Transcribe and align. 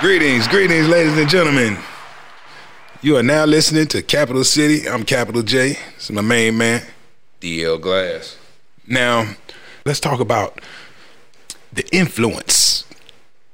Greetings, 0.00 0.46
greetings, 0.46 0.86
ladies 0.86 1.18
and 1.18 1.28
gentlemen. 1.28 1.76
You 3.02 3.16
are 3.16 3.22
now 3.24 3.44
listening 3.46 3.88
to 3.88 4.00
Capital 4.00 4.44
City. 4.44 4.88
I'm 4.88 5.02
Capital 5.02 5.42
J. 5.42 5.76
It's 5.96 6.08
my 6.12 6.20
main 6.20 6.56
man. 6.56 6.82
DL 7.40 7.80
Glass. 7.80 8.36
Now, 8.86 9.34
let's 9.84 9.98
talk 9.98 10.20
about 10.20 10.60
the 11.72 11.84
influence 11.90 12.84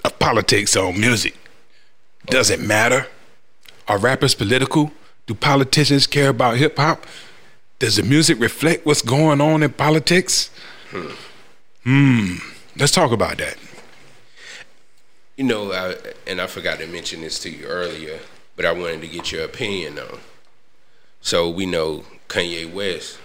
of 0.05 0.19
politics 0.19 0.77
on 0.77 1.01
music. 1.01 1.35
Does 2.27 2.51
it 2.51 2.61
matter? 2.61 3.07
Are 3.89 3.97
rappers 3.97 4.35
political? 4.35 4.93
Do 5.27 5.33
politicians 5.33 6.07
care 6.07 6.29
about 6.29 6.59
hip 6.59 6.77
hop? 6.77 7.07
Does 7.79 7.97
the 7.97 8.03
music 8.03 8.39
reflect 8.39 8.85
what's 8.85 9.01
going 9.01 9.41
on 9.41 9.63
in 9.63 9.73
politics? 9.73 10.51
Hmm. 10.91 11.11
hmm. 11.85 12.35
Let's 12.77 12.93
talk 12.93 13.13
about 13.13 13.39
that. 13.39 13.57
You 15.37 15.45
know, 15.45 15.73
I, 15.73 15.97
and 16.29 16.41
I 16.41 16.47
forgot 16.47 16.79
to 16.79 16.87
mention 16.87 17.21
this 17.21 17.39
to 17.41 17.51
you 17.51 17.67
earlier, 17.67 18.21
but 18.57 18.65
I 18.65 18.73
wanted 18.73 19.01
to 19.01 19.09
get 19.09 19.33
your 19.33 19.45
opinion 19.45 19.99
on. 19.99 20.21
So 21.21 21.51
we 21.51 21.67
know 21.67 22.05
Kanye 22.29 22.73
West 22.73 23.19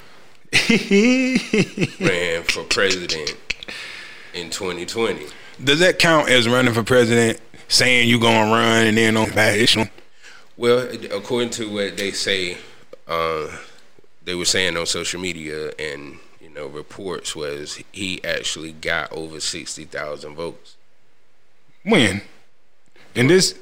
ran 2.00 2.44
for 2.44 2.64
president 2.64 3.36
in 4.34 4.50
2020. 4.50 5.28
Does 5.64 5.80
that 5.80 6.00
count 6.00 6.30
as 6.30 6.48
running 6.48 6.74
for 6.74 6.84
president? 6.84 7.40
Saying 7.68 8.10
you're 8.10 8.20
gonna 8.20 8.52
run 8.52 8.88
and 8.88 8.98
then 8.98 9.16
on 9.16 9.38
issue? 9.38 9.86
Well, 10.58 10.90
according 11.12 11.52
to 11.52 11.72
what 11.72 11.98
they 11.98 12.12
say, 12.12 12.58
uh, 13.08 13.56
they 14.24 14.34
were 14.34 14.46
saying 14.46 14.76
on 14.76 14.88
social 14.88 15.22
media 15.22 15.72
and 15.78 16.18
you 16.42 16.50
know 16.50 16.66
reports 16.66 17.36
was 17.36 17.80
he 17.92 18.24
actually 18.24 18.72
got 18.72 19.12
over 19.12 19.40
sixty 19.40 19.86
thousand 19.86 20.36
votes. 20.36 20.78
When? 21.84 22.22
In 23.16 23.28
this, 23.28 23.58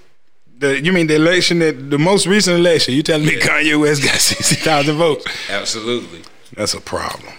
the 0.58 0.82
you 0.82 0.92
mean 0.92 1.08
the 1.08 1.16
election 1.16 1.60
that 1.60 1.90
the 1.90 1.98
most 1.98 2.28
recent 2.28 2.58
election? 2.58 2.94
You 2.94 3.04
telling 3.04 3.26
me 3.26 3.36
yeah. 3.38 3.46
Kanye 3.46 3.80
West 3.80 4.04
got 4.04 4.16
sixty 4.20 4.56
thousand 4.56 4.98
votes? 4.98 5.26
Absolutely. 5.50 6.24
That's 6.54 6.74
a 6.74 6.82
problem 6.82 7.34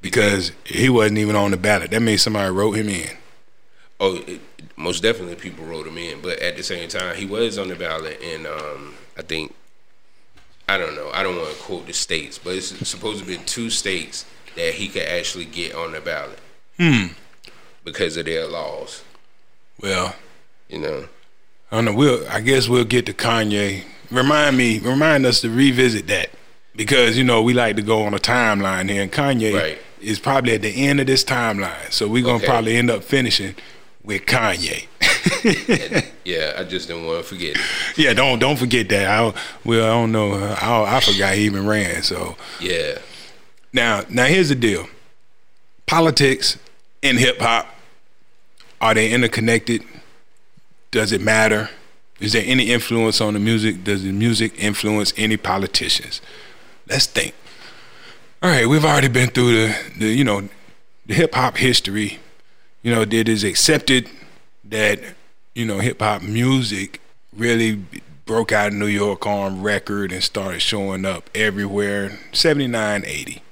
because 0.00 0.52
he 0.64 0.88
wasn't 0.88 1.18
even 1.18 1.36
on 1.36 1.50
the 1.50 1.56
ballot. 1.56 1.90
That 1.90 2.02
means 2.02 2.22
somebody 2.22 2.50
wrote 2.50 2.72
him 2.72 2.88
in. 2.88 3.16
Oh, 4.00 4.16
it, 4.26 4.40
most 4.76 5.02
definitely 5.02 5.36
people 5.36 5.64
wrote 5.64 5.86
him 5.86 5.96
in, 5.96 6.20
but 6.20 6.38
at 6.40 6.56
the 6.56 6.62
same 6.62 6.88
time, 6.88 7.14
he 7.14 7.24
was 7.24 7.56
on 7.58 7.68
the 7.68 7.76
ballot, 7.76 8.20
and 8.20 8.46
um, 8.46 8.94
I 9.16 9.22
think 9.22 9.54
I 10.68 10.78
don't 10.78 10.94
know. 10.94 11.10
I 11.12 11.22
don't 11.22 11.36
want 11.36 11.54
to 11.54 11.62
quote 11.62 11.86
the 11.86 11.92
states, 11.92 12.38
but 12.38 12.54
it's 12.54 12.88
supposed 12.88 13.20
to 13.20 13.26
be 13.26 13.36
two 13.38 13.70
states 13.70 14.24
that 14.56 14.74
he 14.74 14.88
could 14.88 15.02
actually 15.02 15.44
get 15.44 15.74
on 15.74 15.92
the 15.92 16.00
ballot. 16.00 16.38
Hmm. 16.78 17.06
Because 17.84 18.16
of 18.16 18.26
their 18.26 18.46
laws. 18.46 19.02
Well, 19.80 20.14
you 20.68 20.78
know. 20.78 21.08
I 21.70 21.76
don't 21.76 21.84
know. 21.86 21.94
We'll. 21.94 22.28
I 22.28 22.40
guess 22.40 22.68
we'll 22.68 22.84
get 22.84 23.06
to 23.06 23.12
Kanye. 23.12 23.84
Remind 24.10 24.56
me. 24.56 24.78
Remind 24.78 25.24
us 25.24 25.40
to 25.40 25.50
revisit 25.50 26.06
that 26.08 26.30
because 26.76 27.16
you 27.16 27.24
know 27.24 27.42
we 27.42 27.54
like 27.54 27.76
to 27.76 27.82
go 27.82 28.02
on 28.02 28.14
a 28.14 28.18
timeline 28.18 28.90
here, 28.90 29.02
and 29.02 29.12
Kanye 29.12 29.54
right. 29.54 29.78
is 30.00 30.18
probably 30.18 30.54
at 30.54 30.62
the 30.62 30.86
end 30.86 31.00
of 31.00 31.06
this 31.06 31.24
timeline. 31.24 31.90
So 31.90 32.08
we're 32.08 32.22
gonna 32.22 32.36
okay. 32.36 32.46
probably 32.46 32.76
end 32.76 32.90
up 32.90 33.02
finishing 33.02 33.54
with 34.04 34.26
Kanye. 34.26 34.86
yeah, 36.24 36.54
I 36.58 36.64
just 36.64 36.88
didn't 36.88 37.06
want 37.06 37.22
to 37.22 37.24
forget 37.24 37.56
it. 37.56 37.62
Yeah, 37.96 38.12
don't 38.12 38.38
don't 38.38 38.58
forget 38.58 38.88
that. 38.90 39.08
I 39.08 39.32
well, 39.64 39.84
I 39.84 39.94
don't 39.94 40.12
know. 40.12 40.34
I, 40.34 40.96
I 40.96 41.00
forgot 41.00 41.34
he 41.34 41.44
even 41.44 41.66
ran. 41.66 42.02
So 42.02 42.36
yeah. 42.60 42.98
Now, 43.72 44.02
now 44.10 44.26
here's 44.26 44.50
the 44.50 44.54
deal. 44.54 44.86
Politics 45.86 46.58
and 47.02 47.18
hip 47.18 47.40
hop 47.40 47.66
are 48.82 48.94
they 48.94 49.12
interconnected? 49.12 49.82
Does 50.90 51.12
it 51.12 51.20
matter? 51.20 51.70
Is 52.20 52.32
there 52.32 52.42
any 52.44 52.70
influence 52.70 53.20
on 53.20 53.34
the 53.34 53.40
music? 53.40 53.84
Does 53.84 54.02
the 54.02 54.12
music 54.12 54.52
influence 54.58 55.14
any 55.16 55.36
politicians? 55.36 56.20
Let's 56.88 57.06
think. 57.06 57.34
All 58.42 58.50
right, 58.50 58.68
we've 58.68 58.84
already 58.84 59.08
been 59.08 59.30
through 59.30 59.52
the, 59.52 59.76
the 59.98 60.06
you 60.08 60.24
know, 60.24 60.48
the 61.06 61.14
hip 61.14 61.34
hop 61.34 61.56
history. 61.56 62.18
You 62.82 62.92
know, 62.92 63.02
it 63.02 63.28
is 63.28 63.44
accepted 63.44 64.10
that, 64.64 64.98
you 65.54 65.64
know, 65.64 65.78
hip 65.78 66.00
hop 66.00 66.22
music 66.22 67.00
really 67.34 67.84
broke 68.26 68.50
out 68.50 68.72
in 68.72 68.80
New 68.80 68.86
York 68.86 69.26
on 69.26 69.62
record 69.62 70.10
and 70.10 70.24
started 70.24 70.60
showing 70.60 71.04
up 71.04 71.30
everywhere. 71.34 72.18
79, 72.32 73.04
80 73.06 73.42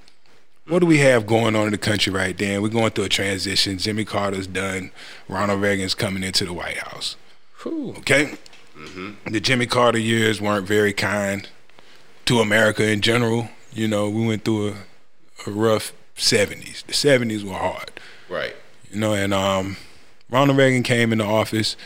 what 0.70 0.78
do 0.78 0.86
we 0.86 0.98
have 0.98 1.26
going 1.26 1.56
on 1.56 1.66
in 1.66 1.72
the 1.72 1.78
country 1.78 2.12
right 2.12 2.36
then? 2.38 2.62
We're 2.62 2.68
going 2.68 2.90
through 2.90 3.04
a 3.04 3.08
transition. 3.08 3.76
Jimmy 3.76 4.04
Carter's 4.04 4.46
done. 4.46 4.92
Ronald 5.28 5.60
Reagan's 5.60 5.94
coming 5.94 6.22
into 6.22 6.44
the 6.44 6.52
White 6.52 6.78
House. 6.78 7.16
Ooh. 7.66 7.94
Okay? 7.98 8.36
Mm-hmm. 8.76 9.32
The 9.32 9.40
Jimmy 9.40 9.66
Carter 9.66 9.98
years 9.98 10.40
weren't 10.40 10.66
very 10.66 10.92
kind 10.92 11.48
to 12.26 12.38
America 12.38 12.88
in 12.88 13.00
general. 13.00 13.48
You 13.72 13.88
know, 13.88 14.08
we 14.08 14.24
went 14.24 14.44
through 14.44 14.68
a, 14.68 14.74
a 15.48 15.50
rough 15.50 15.92
70s. 16.16 16.86
The 16.86 16.92
70s 16.92 17.42
were 17.42 17.54
hard. 17.54 17.90
Right. 18.28 18.54
You 18.92 19.00
know, 19.00 19.12
and 19.12 19.34
um, 19.34 19.76
Ronald 20.30 20.56
Reagan 20.56 20.84
came 20.84 21.12
into 21.12 21.24
office 21.24 21.76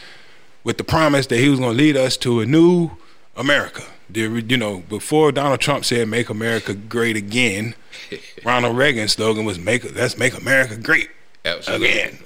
with 0.63 0.77
the 0.77 0.85
promise 0.85 1.27
that 1.29 1.39
he 1.39 1.49
was 1.49 1.59
going 1.59 1.73
to 1.73 1.77
lead 1.77 1.97
us 1.97 2.19
to 2.19 2.41
a 2.41 2.47
new 2.47 2.91
America. 3.35 3.85
The, 4.11 4.21
you 4.47 4.57
know, 4.57 4.81
before 4.81 5.33
Donald 5.33 5.61
Trump 5.61 5.85
said 5.85 6.09
"Make 6.09 6.29
America 6.29 6.75
Great 6.75 7.17
Again," 7.17 7.75
Ronald 8.45 8.77
Reagan's 8.77 9.13
slogan 9.13 9.45
was 9.45 9.59
"Make 9.59 9.95
Let's 9.95 10.19
make 10.19 10.37
America 10.37 10.77
great 10.77 11.11
Absolutely. 11.45 12.19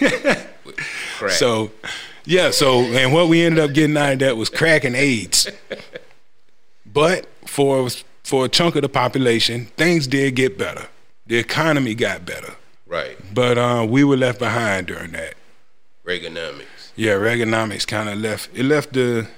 again." 0.00 0.46
so, 1.30 1.70
yeah. 2.24 2.50
So, 2.50 2.80
and 2.80 3.12
what 3.12 3.28
we 3.28 3.44
ended 3.44 3.62
up 3.62 3.74
getting 3.74 3.96
out 3.96 4.14
of 4.14 4.18
that 4.20 4.36
was 4.36 4.48
crack 4.48 4.84
and 4.84 4.96
AIDS. 4.96 5.48
but 6.86 7.26
for 7.46 7.88
for 8.22 8.46
a 8.46 8.48
chunk 8.48 8.74
of 8.76 8.82
the 8.82 8.88
population, 8.88 9.66
things 9.76 10.06
did 10.06 10.34
get 10.34 10.58
better. 10.58 10.88
The 11.26 11.38
economy 11.38 11.94
got 11.94 12.24
better. 12.24 12.54
Right. 12.86 13.16
But 13.34 13.58
uh, 13.58 13.86
we 13.88 14.04
were 14.04 14.16
left 14.16 14.38
behind 14.38 14.86
during 14.86 15.12
that. 15.12 15.34
Reaganomics. 16.04 16.92
Yeah, 16.94 17.14
Reaganomics 17.14 17.86
kind 17.86 18.08
of 18.08 18.18
left. 18.18 18.48
It 18.54 18.62
left 18.62 18.92
the 18.92 19.28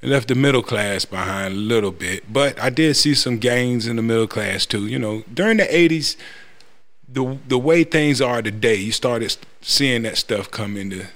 it 0.00 0.08
left 0.08 0.28
the 0.28 0.34
middle 0.34 0.62
class 0.62 1.04
behind 1.04 1.54
a 1.54 1.56
little 1.56 1.90
bit, 1.90 2.32
but 2.32 2.60
I 2.60 2.70
did 2.70 2.96
see 2.96 3.14
some 3.14 3.38
gains 3.38 3.86
in 3.86 3.96
the 3.96 4.02
middle 4.02 4.28
class 4.28 4.64
too. 4.64 4.86
You 4.86 4.98
know, 4.98 5.24
during 5.32 5.56
the 5.56 5.64
'80s, 5.64 6.16
the 7.08 7.38
the 7.48 7.58
way 7.58 7.84
things 7.84 8.20
are 8.20 8.40
today, 8.40 8.76
you 8.76 8.92
started 8.92 9.36
seeing 9.60 10.02
that 10.02 10.16
stuff 10.16 10.50
come 10.50 10.76
into 10.76 11.06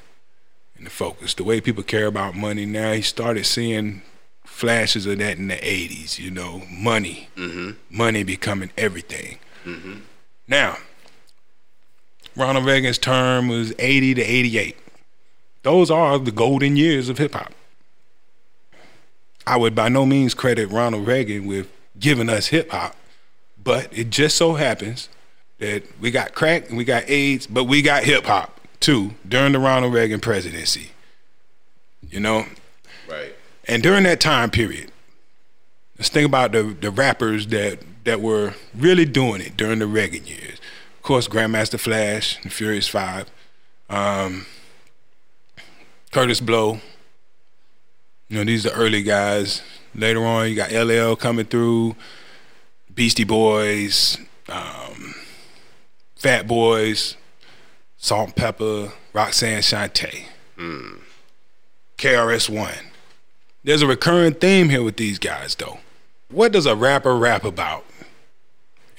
into 0.76 0.91
focus. 0.91 1.34
The 1.34 1.44
way 1.44 1.60
people 1.60 1.84
care 1.84 2.06
about 2.06 2.34
money 2.34 2.66
now, 2.66 2.93
you 2.93 3.03
started 3.03 3.47
seeing 3.47 4.03
flashes 4.44 5.06
of 5.06 5.19
that 5.19 5.38
in 5.38 5.47
the 5.47 5.56
'80s. 5.56 6.19
You 6.19 6.32
know, 6.32 6.62
money, 6.69 7.28
mm-hmm. 7.37 7.72
money 7.88 8.25
becoming 8.25 8.70
everything. 8.76 9.38
Mm-hmm. 9.64 10.00
Now, 10.49 10.78
Ronald 12.34 12.66
Reagan's 12.66 12.99
term 12.99 13.47
was 13.47 13.72
'80 13.78 14.14
to 14.14 14.22
'88. 14.22 14.76
Those 15.62 15.88
are 15.88 16.19
the 16.19 16.32
golden 16.32 16.75
years 16.75 17.09
of 17.09 17.19
hip 17.19 17.34
hop. 17.34 17.53
I 19.47 19.56
would 19.56 19.75
by 19.75 19.88
no 19.88 20.06
means 20.06 20.34
credit 20.34 20.69
Ronald 20.69 21.06
Reagan 21.06 21.47
with 21.47 21.69
giving 21.98 22.28
us 22.28 22.48
hip 22.48 22.70
hop, 22.70 22.97
but 23.62 23.88
it 23.97 24.10
just 24.10 24.36
so 24.36 24.54
happens 24.54 25.08
that 25.58 25.84
we 26.00 26.10
got 26.10 26.34
crack 26.34 26.69
and 26.69 26.76
we 26.76 26.84
got 26.84 27.08
AIDS, 27.08 27.47
but 27.47 27.64
we 27.64 27.82
got 27.82 28.04
hip 28.04 28.25
hop 28.25 28.60
too 28.81 29.14
during 29.26 29.52
the 29.52 29.58
Ronald 29.58 29.92
Reagan 29.92 30.20
presidency. 30.20 30.91
You 32.10 32.20
know? 32.20 32.47
Right. 33.08 33.34
And 33.66 33.82
during 33.82 34.04
that 34.04 34.20
time 34.20 34.50
period, 34.50 34.91
let's 35.98 36.08
think 36.08 36.26
about 36.26 36.52
the 36.52 36.76
the 36.81 36.91
rappers 36.91 37.47
that 37.48 37.78
that 38.04 38.20
were 38.20 38.54
really 38.75 39.04
doing 39.04 39.41
it 39.41 39.56
during 39.56 39.78
the 39.78 39.86
Reagan 39.86 40.26
years. 40.26 40.58
Of 40.97 41.02
course, 41.02 41.28
Grandmaster 41.28 41.78
Flash, 41.78 42.41
the 42.42 42.50
Furious 42.50 42.88
Five, 42.88 43.31
um, 43.88 44.47
Kurtis 46.11 46.44
Blow, 46.44 46.81
you 48.32 48.38
know, 48.38 48.44
these 48.44 48.64
are 48.64 48.70
early 48.70 49.02
guys. 49.02 49.61
Later 49.94 50.25
on, 50.25 50.49
you 50.49 50.55
got 50.56 50.73
LL 50.73 51.17
coming 51.17 51.44
through, 51.44 51.94
Beastie 52.94 53.25
Boys, 53.25 54.17
um, 54.49 55.14
Fat 56.17 56.46
Boys, 56.46 57.19
Salt-N-Pepa, 57.99 58.90
Roxanne 59.12 59.61
Shante, 59.61 60.25
mm. 60.56 60.99
KRS 61.99 62.49
One. 62.49 62.90
There's 63.64 63.82
a 63.82 63.87
recurring 63.87 64.32
theme 64.32 64.70
here 64.70 64.82
with 64.82 64.96
these 64.96 65.19
guys, 65.19 65.55
though. 65.55 65.81
What 66.31 66.52
does 66.52 66.64
a 66.64 66.75
rapper 66.75 67.14
rap 67.14 67.44
about 67.44 67.84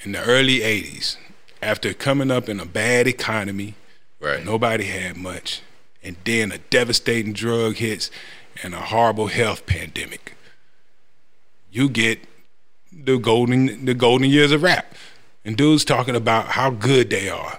in 0.04 0.12
the 0.12 0.22
early 0.22 0.60
80s 0.60 1.16
after 1.60 1.92
coming 1.92 2.30
up 2.30 2.48
in 2.48 2.60
a 2.60 2.64
bad 2.64 3.08
economy? 3.08 3.74
Right. 4.20 4.44
Nobody 4.44 4.84
had 4.84 5.16
much. 5.16 5.60
And 6.04 6.14
then 6.24 6.52
a 6.52 6.58
devastating 6.58 7.32
drug 7.32 7.76
hits 7.76 8.12
and 8.62 8.74
a 8.74 8.80
horrible 8.80 9.26
health 9.26 9.66
pandemic. 9.66 10.36
You 11.70 11.88
get 11.88 12.20
the 12.92 13.18
golden 13.18 13.84
the 13.84 13.94
golden 13.94 14.30
years 14.30 14.52
of 14.52 14.62
rap. 14.62 14.94
And 15.44 15.56
dudes 15.56 15.84
talking 15.84 16.16
about 16.16 16.46
how 16.46 16.70
good 16.70 17.10
they 17.10 17.28
are. 17.28 17.58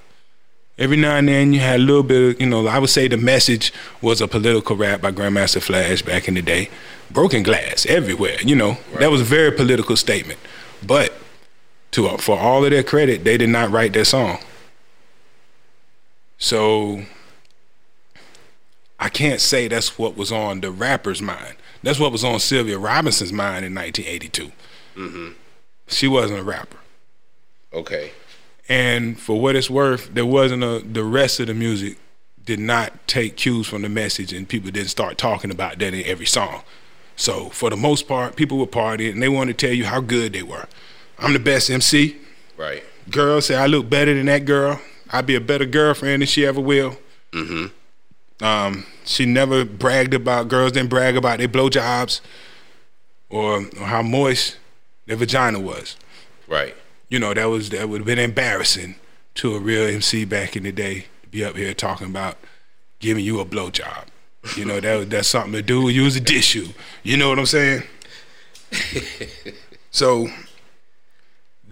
Every 0.77 0.97
now 0.97 1.15
and 1.15 1.27
then 1.27 1.53
you 1.53 1.59
had 1.59 1.80
a 1.80 1.83
little 1.83 2.03
bit 2.03 2.36
of, 2.36 2.42
you 2.42 2.47
know, 2.47 2.68
I 2.68 2.80
would 2.80 2.89
say 2.89 3.07
the 3.07 3.15
message 3.18 3.71
was 4.01 4.21
a 4.21 4.27
political 4.27 4.75
rap 4.75 5.01
by 5.01 5.12
Grandmaster 5.12 5.62
Flash 5.62 6.01
back 6.01 6.27
in 6.27 6.33
the 6.33 6.42
day. 6.42 6.69
Broken 7.12 7.44
glass 7.44 7.86
everywhere, 7.86 8.38
you 8.41 8.56
know. 8.56 8.69
Right. 8.69 9.01
That 9.01 9.12
was 9.12 9.21
a 9.21 9.25
very 9.25 9.51
political 9.51 9.95
statement. 9.95 10.39
But 10.86 11.13
to 11.91 12.18
for 12.18 12.38
all 12.38 12.65
of 12.65 12.71
their 12.71 12.83
credit, 12.83 13.24
they 13.24 13.38
did 13.38 13.50
not 13.50 13.69
write 13.69 13.94
that 13.94 14.06
song. 14.06 14.39
So 16.38 17.06
I 19.00 19.09
can't 19.09 19.42
say 19.42 19.68
that's 19.68 19.97
what 19.97 20.15
was 20.15 20.31
on 20.31 20.62
the 20.62 20.71
rapper's 20.71 21.21
mind. 21.21 21.56
That's 21.83 22.00
what 22.00 22.12
was 22.12 22.24
on 22.24 22.39
Sylvia 22.39 22.77
Robinson's 22.77 23.33
mind 23.33 23.65
in 23.65 23.75
1982. 23.75 24.51
Mm-hmm. 24.95 25.31
She 25.88 26.07
wasn't 26.07 26.39
a 26.39 26.44
rapper. 26.44 26.77
Okay. 27.74 28.12
And 28.68 29.19
for 29.19 29.39
what 29.39 29.56
it's 29.56 29.69
worth, 29.69 30.13
there 30.13 30.25
wasn't 30.25 30.63
a 30.63 30.80
the 30.80 31.03
rest 31.03 31.39
of 31.39 31.47
the 31.47 31.53
music 31.53 31.97
did 32.44 32.59
not 32.59 33.07
take 33.07 33.36
cues 33.36 33.68
from 33.68 33.81
the 33.81 33.89
message, 33.89 34.31
and 34.31 34.47
people 34.47 34.71
didn't 34.71 34.89
start 34.89 35.18
talking 35.18 35.51
about 35.51 35.80
that 35.80 35.94
in 35.94 36.06
every 36.06 36.25
song. 36.25 36.63
So 37.15 37.50
for 37.50 37.69
the 37.69 37.77
most 37.77 38.07
part, 38.07 38.36
people 38.36 38.57
were 38.57 38.68
partying 38.68 39.12
and 39.12 39.21
they 39.21 39.30
wanted 39.30 39.57
to 39.57 39.68
tell 39.68 39.75
you 39.75 39.86
how 39.86 40.01
good 40.01 40.33
they 40.33 40.44
were. 40.44 40.68
I'm 41.18 41.33
the 41.33 41.39
best 41.39 41.69
MC. 41.69 42.18
Right. 42.57 42.83
Girls 43.09 43.48
say 43.48 43.56
I 43.56 43.68
look 43.68 43.89
better 43.89 44.13
than 44.13 44.25
that 44.25 44.45
girl. 44.45 44.81
I'd 45.12 45.25
be 45.25 45.36
a 45.36 45.41
better 45.41 45.65
girlfriend 45.65 46.21
than 46.21 46.27
she 46.27 46.45
ever 46.45 46.59
will. 46.59 46.98
Mm-hmm. 47.31 47.68
Um, 48.42 48.86
she 49.06 49.26
never 49.26 49.64
bragged 49.64 50.14
about 50.14 50.48
girls 50.48 50.74
didn't 50.74 50.90
brag 50.90 51.16
about 51.16 51.40
their 51.40 51.48
blowjobs 51.48 52.22
or, 53.30 53.66
or 53.80 53.86
how 53.86 54.02
moist 54.02 54.58
their 55.06 55.16
vagina 55.16 55.60
was. 55.60 55.96
Right. 56.48 56.76
You 57.10 57.20
know 57.20 57.34
that 57.34 57.46
was 57.46 57.70
that 57.70 57.88
would 57.88 58.02
have 58.02 58.06
been 58.06 58.20
embarrassing 58.20 58.96
to 59.36 59.56
a 59.56 59.60
real 59.60 59.86
MC 59.88 60.26
back 60.26 60.56
in 60.56 60.64
the 60.64 60.72
day 60.72 61.06
to 61.24 61.30
be 61.30 61.46
up 61.46 61.56
here 61.56 61.74
talking 61.74 62.08
about 62.08 62.38
giving 63.00 63.24
you 63.24 63.40
a 63.40 63.46
blowjob. 63.46 64.06
You 64.56 64.66
know 64.66 64.80
that 64.80 65.10
that's 65.10 65.30
something 65.30 65.54
to 65.54 65.62
do. 65.62 65.90
Use 65.90 66.16
a 66.16 66.22
tissue. 66.22 66.70
You 67.04 67.18
know 67.18 67.30
what 67.30 67.40
I'm 67.40 67.46
saying? 67.46 67.84
so 69.92 70.28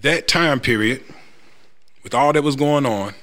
that 0.01 0.27
time 0.27 0.59
period, 0.59 1.03
with 2.03 2.13
all 2.13 2.33
that 2.33 2.43
was 2.43 2.55
going 2.55 2.85
on, 2.85 3.13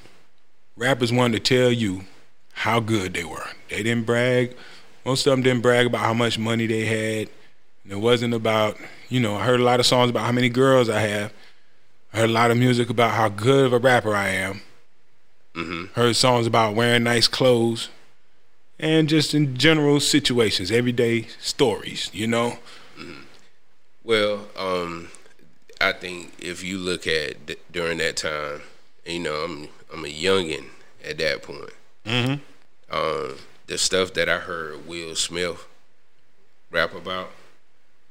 rappers 0.77 1.13
wanted 1.13 1.45
to 1.45 1.55
tell 1.57 1.71
you 1.71 2.05
how 2.61 2.79
good 2.79 3.15
they 3.15 3.25
were. 3.25 3.47
They 3.71 3.83
didn't 3.83 4.05
brag. 4.05 4.55
Most 5.07 5.27
of 5.27 5.31
them 5.31 5.43
didn't 5.43 5.63
brag 5.63 5.87
about 5.87 6.03
how 6.03 6.13
much 6.13 6.39
money 6.39 6.67
they 6.67 6.85
had. 6.85 7.31
And 7.85 7.93
it 7.95 7.97
wasn't 7.97 8.35
about, 8.35 8.77
you 9.09 9.19
know, 9.19 9.37
I 9.37 9.47
heard 9.47 9.61
a 9.61 9.65
lot 9.65 9.81
of 9.81 9.87
songs 9.87 10.11
about 10.11 10.27
how 10.27 10.33
many 10.33 10.51
girls 10.51 10.91
I 10.91 11.01
have. 11.01 11.33
I 12.13 12.19
heard 12.19 12.29
a 12.29 12.35
lot 12.35 12.51
of 12.51 12.59
music 12.59 12.91
about 12.91 13.13
how 13.13 13.31
good 13.31 13.65
of 13.65 13.73
a 13.73 13.79
rapper 13.79 14.15
I 14.15 14.29
am. 14.29 14.61
Mm-hmm. 15.55 15.95
Heard 15.95 16.17
songs 16.17 16.47
about 16.47 16.75
wearing 16.75 17.03
nice 17.03 17.29
clothes 17.29 17.89
and 18.79 19.09
just 19.09 19.33
in 19.33 19.57
general 19.57 19.99
situations, 19.99 20.71
everyday 20.71 21.29
stories, 21.39 22.11
you 22.13 22.27
know? 22.27 22.59
Mm-hmm. 22.99 23.23
Well, 24.05 24.49
um, 24.59 25.09
I 25.81 25.93
think 25.93 26.35
if 26.39 26.63
you 26.63 26.77
look 26.77 27.07
at 27.07 27.47
d- 27.47 27.57
during 27.73 27.97
that 27.99 28.19
time, 28.19 28.61
you 29.07 29.21
know, 29.21 29.35
I'm 29.45 29.69
I'm 29.91 30.05
a 30.05 30.09
youngin 30.09 30.67
at 31.03 31.17
that 31.17 31.43
point. 31.43 31.71
Mm-hmm. 32.05 32.43
Um, 32.91 33.37
the 33.67 33.79
stuff 33.79 34.13
that 34.15 34.29
I 34.29 34.39
heard 34.39 34.87
Will 34.87 35.15
Smith 35.15 35.67
rap 36.71 36.95
about, 36.95 37.31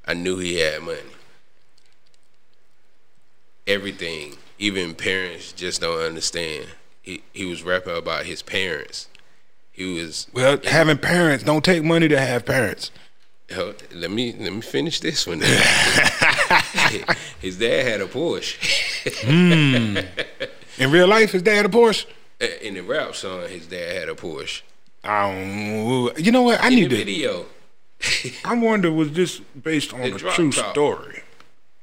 I 0.05 0.13
knew 0.13 0.37
he 0.37 0.59
had 0.59 0.81
money. 0.81 0.99
Everything, 3.67 4.37
even 4.57 4.95
parents 4.95 5.51
just 5.51 5.81
don't 5.81 6.01
understand. 6.01 6.67
He 7.01 7.23
he 7.33 7.45
was 7.45 7.63
rapping 7.63 7.95
about 7.97 8.25
his 8.25 8.41
parents. 8.41 9.07
He 9.71 9.93
was 9.93 10.27
well 10.33 10.59
having 10.63 10.97
parents. 10.97 11.43
Don't 11.43 11.63
take 11.63 11.83
money 11.83 12.07
to 12.07 12.19
have 12.19 12.45
parents. 12.45 12.91
Let 13.93 14.11
me 14.11 14.33
let 14.37 14.53
me 14.53 14.61
finish 14.61 14.99
this 14.99 15.27
one. 15.27 15.41
his 17.39 17.57
dad 17.57 17.85
had 17.85 18.01
a 18.01 18.07
Porsche. 18.07 18.57
mm. 19.23 20.05
In 20.77 20.91
real 20.91 21.07
life, 21.07 21.31
his 21.31 21.41
dad 21.41 21.55
had 21.55 21.65
a 21.65 21.69
Porsche. 21.69 22.05
In 22.39 22.75
the 22.75 22.81
rap 22.81 23.15
song, 23.15 23.47
his 23.49 23.67
dad 23.67 23.95
had 23.99 24.09
a 24.09 24.13
Porsche. 24.15 24.61
Um, 25.03 26.09
you 26.17 26.31
know 26.31 26.43
what? 26.43 26.61
I 26.61 26.67
In 26.69 26.75
need 26.75 26.83
the 26.91 26.97
to. 26.97 27.05
video. 27.05 27.45
I 28.45 28.55
wonder 28.55 28.91
was 28.91 29.11
this 29.11 29.39
based 29.39 29.93
on 29.93 30.01
The 30.01 30.15
a 30.15 30.19
true 30.19 30.51
top. 30.51 30.71
story? 30.71 31.21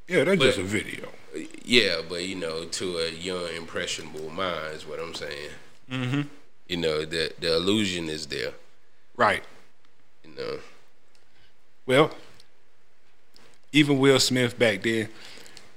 Yeah, 0.08 0.24
that's 0.24 0.38
But- 0.38 0.44
just 0.46 0.58
a 0.58 0.62
video. 0.62 1.08
Yeah, 1.64 2.00
but 2.08 2.24
you 2.24 2.34
know, 2.36 2.64
to 2.64 2.96
a 2.98 3.10
young 3.10 3.48
impressionable 3.54 4.30
mind 4.30 4.74
is 4.76 4.86
what 4.86 4.98
I'm 4.98 5.14
saying. 5.14 5.50
Mm-hmm. 5.90 6.22
You 6.68 6.76
know, 6.78 7.04
the 7.04 7.32
the 7.38 7.54
illusion 7.56 8.08
is 8.08 8.26
there. 8.26 8.52
Right. 9.16 9.44
You 10.24 10.30
know. 10.34 10.58
Well, 11.84 12.10
even 13.72 13.98
Will 13.98 14.18
Smith 14.18 14.58
back 14.58 14.82
then, 14.82 15.08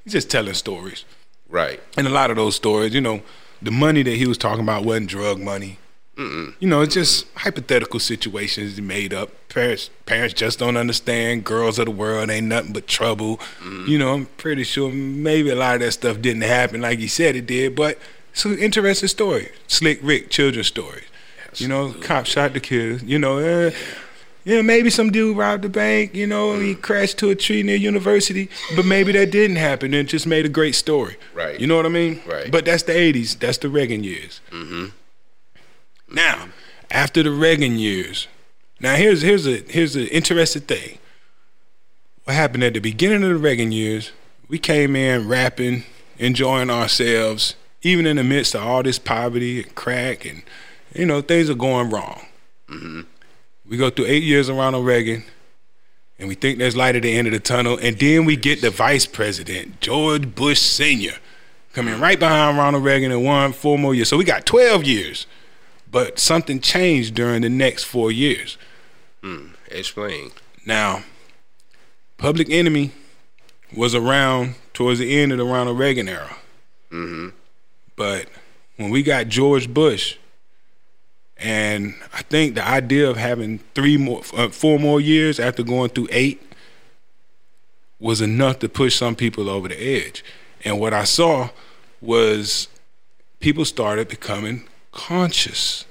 he's 0.06 0.14
just 0.14 0.30
telling 0.30 0.54
stories. 0.54 1.04
Right. 1.50 1.82
And 1.98 2.08
a 2.08 2.10
lot 2.10 2.30
of 2.32 2.38
those 2.38 2.56
stories, 2.56 2.94
you 2.94 3.02
know, 3.02 3.22
the 3.62 3.72
money 3.72 4.04
that 4.04 4.16
he 4.16 4.28
was 4.28 4.38
talking 4.38 4.64
about 4.64 4.84
wasn't 4.84 5.10
drug 5.10 5.40
money. 5.40 5.78
Mm-mm. 6.16 6.54
You 6.60 6.68
know, 6.68 6.82
it's 6.82 6.94
just 6.94 7.28
hypothetical 7.36 8.00
situations 8.00 8.80
made 8.82 9.14
up. 9.14 9.32
Parents, 9.48 9.90
parents 10.06 10.34
just 10.34 10.60
don't 10.60 10.76
understand. 10.76 11.46
Girls 11.46 11.80
of 11.80 11.86
the 11.86 11.92
world 11.92 12.30
ain't 12.30 12.48
nothing 12.48 12.74
but 12.74 12.88
trouble. 12.88 13.40
You 13.88 13.98
know, 13.98 14.14
I'm 14.14 14.26
pretty 14.26 14.64
sure 14.64 14.92
maybe 14.92 15.50
a 15.50 15.56
lot 15.56 15.76
of 15.76 15.82
that 15.82 15.94
stuff 15.94 16.22
didn't 16.22 16.42
happen 16.42 16.82
like 16.82 17.00
he 17.00 17.08
said 17.08 17.38
it 17.38 17.46
did, 17.46 17.74
but 17.74 17.98
it's 18.34 18.44
an 18.44 18.58
interesting 18.60 19.08
story. 19.08 19.50
Slick 19.68 20.00
Rick, 20.04 20.30
children's 20.30 20.68
stories. 20.68 21.06
You 21.56 21.70
know, 21.70 21.94
cop 21.94 22.26
shot 22.26 22.54
the 22.54 22.60
kid. 22.60 23.02
You 23.04 23.18
know, 23.18 23.40
uh, 23.40 23.72
yeah, 23.72 23.78
maybe 24.46 24.90
some 24.90 25.12
dude 25.12 25.38
robbed 25.38 25.64
the 25.64 25.70
bank. 25.70 26.16
You 26.16 26.28
know, 26.28 26.54
and 26.54 26.64
he 26.64 26.76
crashed 26.76 27.18
to 27.20 27.30
a 27.30 27.36
tree 27.36 27.64
near 27.64 27.76
university, 27.76 28.50
but 28.76 28.86
maybe 28.86 29.12
that 29.14 29.32
didn't 29.32 29.58
happen 29.58 29.94
and 29.94 30.08
it 30.08 30.12
just 30.12 30.28
made 30.28 30.46
a 30.46 30.50
great 30.50 30.76
story. 30.76 31.18
Right. 31.34 31.60
You 31.60 31.68
know 31.68 31.76
what 31.76 31.86
I 31.86 31.90
mean? 31.90 32.22
Right. 32.26 32.52
But 32.52 32.66
that's 32.66 32.84
the 32.84 32.94
'80s. 32.94 33.40
That's 33.40 33.58
the 33.58 33.70
Reagan 33.70 34.04
years. 34.04 34.42
Mm-hmm. 34.52 34.88
Now, 36.12 36.50
after 36.92 37.22
the 37.24 37.32
Reagan 37.32 37.78
years, 37.78 38.28
now 38.80 38.96
here's 38.96 39.22
here's 39.22 39.46
a 39.46 39.58
here's 39.68 39.96
an 39.96 40.08
interesting 40.08 40.64
thing. 40.64 40.98
What 42.24 42.36
happened 42.36 42.64
at 42.64 42.74
the 42.74 42.80
beginning 42.80 43.24
of 43.24 43.30
the 43.30 43.38
Reagan 43.38 43.72
years? 43.72 44.12
We 44.48 44.58
came 44.58 44.96
in 44.96 45.28
rapping, 45.28 45.84
enjoying 46.18 46.70
ourselves, 46.70 47.56
even 47.82 48.06
in 48.06 48.18
the 48.18 48.24
midst 48.24 48.56
of 48.56 48.64
all 48.64 48.82
this 48.84 48.98
poverty 48.98 49.64
and 49.64 49.76
crack, 49.76 50.26
and 50.26 50.44
you 50.94 51.06
know 51.06 51.22
things 51.22 51.50
are 51.50 51.56
going 51.56 51.90
wrong. 51.90 52.26
We 53.70 53.78
go 53.78 53.92
through 53.92 54.06
eight 54.08 54.24
years 54.24 54.50
of 54.50 54.58
Ronald 54.58 54.84
Reagan, 54.84 55.24
and 56.18 56.28
we 56.28 56.34
think 56.34 56.58
there's 56.58 56.76
light 56.76 56.96
at 56.96 57.04
the 57.04 57.16
end 57.16 57.28
of 57.28 57.34
the 57.34 57.40
tunnel, 57.40 57.78
and 57.80 57.98
then 58.00 58.26
we 58.26 58.36
get 58.36 58.62
the 58.62 58.72
vice 58.72 59.06
president, 59.06 59.80
George 59.80 60.34
Bush 60.34 60.60
Sr., 60.60 61.14
coming 61.74 62.00
right 62.00 62.20
behind 62.20 62.58
Ronald 62.58 62.84
Reagan 62.84 63.12
and 63.12 63.24
won 63.24 63.54
four 63.54 63.78
more 63.78 63.94
years. 63.94 64.10
So 64.10 64.18
we 64.18 64.24
got 64.24 64.48
12 64.48 64.86
years, 64.86 65.28
but 65.90 66.18
something 66.18 66.60
changed 66.60 67.14
during 67.14 67.44
the 67.44 67.50
next 67.50 67.84
four 67.84 68.12
years. 68.12 68.58
Mm. 69.22 69.52
Explain. 69.68 70.32
Now, 70.66 71.04
Public 72.18 72.50
Enemy 72.50 72.92
was 73.76 73.94
around 73.94 74.56
towards 74.74 74.98
the 75.00 75.16
end 75.16 75.32
of 75.32 75.38
the 75.38 75.46
Ronald 75.46 75.78
Reagan 75.78 76.10
era. 76.10 76.38
But 77.96 78.30
when 78.78 78.90
we 78.90 79.04
got 79.04 79.28
George 79.28 79.72
Bush, 79.72 80.18
and 81.42 81.96
I 82.14 82.22
think 82.24 82.56
the 82.56 82.68
idea 82.68 83.10
of 83.10 83.18
having 83.18 83.60
three 83.74 83.98
more, 83.98 84.22
uh, 84.36 84.50
four 84.50 84.78
more 84.78 85.00
years 85.00 85.40
after 85.40 85.64
going 85.64 85.90
through 85.90 86.10
eight 86.12 86.42
was 88.00 88.22
enough 88.22 88.60
to 88.60 88.70
push 88.70 88.96
some 88.96 89.16
people 89.16 89.50
over 89.50 89.68
the 89.68 89.82
edge. 89.82 90.24
And 90.64 90.80
what 90.80 90.94
I 90.94 91.06
saw 91.06 91.50
was 92.02 92.68
people 93.40 93.66
started 93.66 94.08
becoming 94.08 94.68
conscious. 94.92 95.86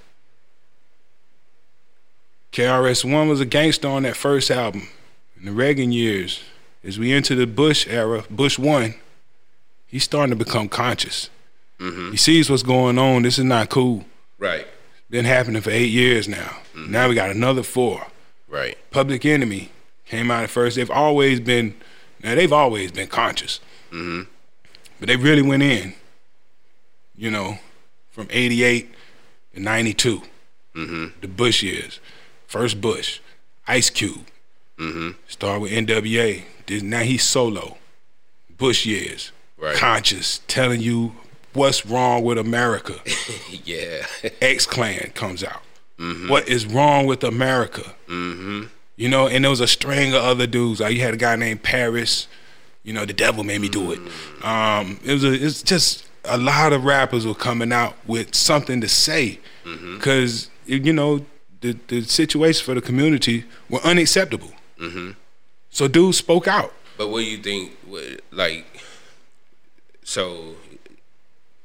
KRS 2.53 3.11
One 3.11 3.29
was 3.29 3.41
a 3.41 3.47
gangster 3.47 3.89
on 3.89 4.03
that 4.03 4.17
first 4.17 4.51
album. 4.51 4.89
In 5.39 5.45
the 5.45 5.53
Reagan 5.53 5.93
years, 5.93 6.43
as 6.83 6.99
we 6.99 7.13
enter 7.13 7.35
the 7.35 7.47
Bush 7.47 7.87
era, 7.89 8.25
Bush 8.29 8.59
One, 8.59 8.95
he's 9.87 10.05
starting 10.05 10.37
to 10.37 10.45
become 10.45 10.69
conscious. 10.69 11.31
He 12.11 12.17
sees 12.17 12.51
what's 12.51 12.65
going 12.65 12.99
on. 12.99 13.23
This 13.23 13.39
is 13.39 13.45
not 13.45 13.69
cool. 13.71 14.05
Right. 14.39 14.67
Been 15.11 15.25
happening 15.25 15.63
for 15.63 15.71
eight 15.71 15.91
years 15.91 16.29
now. 16.29 16.59
Now 16.77 17.09
we 17.09 17.15
got 17.15 17.31
another 17.31 17.63
four. 17.63 18.07
Right. 18.47 18.77
Public 18.91 19.25
Enemy 19.25 19.71
came 20.05 20.31
out 20.31 20.45
at 20.45 20.51
first. 20.51 20.77
They've 20.77 20.91
always 20.91 21.41
been, 21.41 21.75
now 22.23 22.35
they've 22.35 22.53
always 22.53 22.93
been 22.93 23.09
conscious, 23.09 23.61
Mm-hmm. 23.91 24.31
but 25.01 25.09
they 25.09 25.17
really 25.17 25.41
went 25.43 25.63
in. 25.63 25.95
You 27.17 27.31
know, 27.31 27.59
from 28.11 28.29
'88 28.31 28.93
to 29.55 29.61
'92, 29.61 30.23
mm-hmm. 30.75 31.21
the 31.21 31.27
Bush 31.29 31.63
years. 31.63 32.01
First 32.47 32.81
Bush, 32.81 33.21
Ice 33.67 33.91
Cube. 33.91 34.27
Mm 34.79 34.93
hmm. 34.93 35.11
Started 35.27 35.61
with 35.61 35.73
NWA. 35.73 36.43
Now 36.83 37.01
he's 37.01 37.25
solo. 37.25 37.79
Bush 38.57 38.85
years, 38.87 39.33
Right. 39.57 39.75
conscious, 39.77 40.41
telling 40.47 40.81
you 40.81 41.15
What's 41.59 41.85
Wrong 41.85 42.23
with 42.23 42.39
America? 42.39 42.95
yeah. 43.65 44.07
X 44.41 44.67
Clan 44.67 45.11
comes 45.15 45.43
out. 45.43 45.63
What 46.29 46.49
is 46.49 46.65
wrong 46.65 47.07
with 47.07 47.25
America? 47.25 47.83
mm-hmm. 48.07 48.65
You 48.97 49.09
know, 49.09 49.29
and 49.29 49.45
there 49.45 49.51
was 49.51 49.61
a 49.61 49.69
string 49.69 50.13
of 50.13 50.23
other 50.23 50.47
dudes. 50.47 50.81
Like 50.81 50.95
you 50.95 51.03
had 51.03 51.15
a 51.15 51.17
guy 51.17 51.37
named 51.37 51.63
Paris. 51.63 52.27
You 52.83 52.93
know, 52.93 53.05
the 53.05 53.13
devil 53.13 53.45
made 53.45 53.61
me 53.61 53.69
do 53.69 53.93
it. 53.93 53.99
Um, 54.45 54.99
it 55.05 55.13
was 55.13 55.25
a, 55.25 55.33
it's 55.33 55.63
just 55.63 56.09
a 56.25 56.37
lot 56.37 56.73
of 56.73 56.85
rappers 56.85 57.27
were 57.27 57.35
coming 57.35 57.73
out 57.73 57.95
with 58.07 58.35
something 58.35 58.81
to 58.81 58.89
say 58.89 59.39
because 59.95 60.51
you 60.67 60.93
know 60.93 61.25
the 61.61 61.77
the 61.87 62.03
situation 62.03 62.65
for 62.65 62.75
the 62.75 62.81
community 62.81 63.45
were 63.71 63.81
unacceptable. 63.81 64.53
Mm-hmm. 64.81 65.13
So 65.71 65.87
dudes 65.87 66.19
spoke 66.19 66.49
out. 66.49 66.73
But 66.97 67.09
what 67.09 67.21
do 67.21 67.27
you 67.27 67.39
think? 67.39 67.77
Like, 68.33 68.67
so 70.03 70.57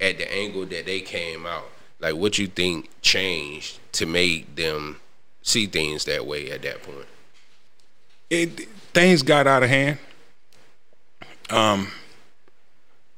at 0.04 0.18
the 0.18 0.32
angle 0.32 0.66
that 0.68 0.86
they 0.86 1.02
came 1.02 1.46
out, 1.46 1.70
like, 2.00 2.16
what 2.16 2.38
you 2.38 2.48
think 2.48 2.90
changed 3.02 3.80
to 3.94 4.06
make 4.06 4.56
them 4.56 5.00
see 5.42 5.66
things 5.66 6.06
that 6.06 6.28
way 6.28 6.52
at 6.52 6.62
that 6.64 6.84
point? 6.84 7.08
it 8.34 8.68
things 8.94 9.22
got 9.22 9.48
out 9.48 9.64
of 9.64 9.70
hand. 9.70 9.98
Um, 11.50 11.92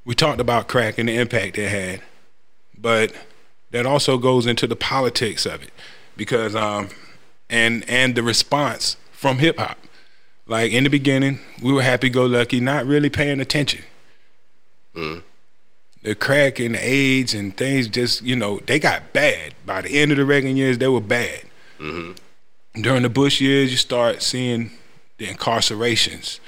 we 0.04 0.14
talked 0.14 0.42
about 0.42 0.68
crack 0.68 0.98
and 0.98 1.10
the 1.10 1.16
impact 1.16 1.58
it 1.58 1.70
had, 1.70 2.02
but 2.78 3.14
that 3.72 3.86
also 3.86 4.18
goes 4.18 4.46
into 4.46 4.68
the 4.68 4.76
politics 4.76 5.46
of 5.46 5.64
it, 5.64 5.72
because 6.18 6.56
um, 6.56 6.90
and 7.50 7.88
and 7.90 8.16
the 8.16 8.24
response 8.24 8.98
from 9.12 9.40
hip 9.40 9.58
hop. 9.58 9.78
Like 10.48 10.72
in 10.72 10.84
the 10.84 10.90
beginning, 10.90 11.40
we 11.64 11.74
were 11.74 11.82
happy 11.82 12.10
go 12.10 12.26
lucky, 12.26 12.60
not 12.60 12.86
really 12.86 13.10
paying 13.10 13.40
attention. 13.40 13.84
The 16.06 16.16
crack 16.16 16.60
and 16.60 16.76
the 16.76 16.88
AIDS 16.88 17.34
and 17.34 17.56
things 17.58 17.88
just 17.88 18.22
you 18.22 18.36
know 18.36 18.60
they 18.66 18.80
got 18.80 19.12
bad. 19.12 19.54
By 19.66 19.82
the 19.82 20.00
end 20.00 20.12
of 20.12 20.18
the 20.18 20.26
Reagan 20.26 20.56
years, 20.56 20.78
they 20.78 20.88
were 20.88 21.02
bad 21.02 21.42
mm-hmm. 21.80 22.82
during 22.82 23.04
the 23.04 23.10
Bush 23.10 23.42
years, 23.42 23.72
you 23.72 23.78
start 23.78 24.22
seeing 24.22 24.72
the 25.18 25.28
incarcerations. 25.28 26.40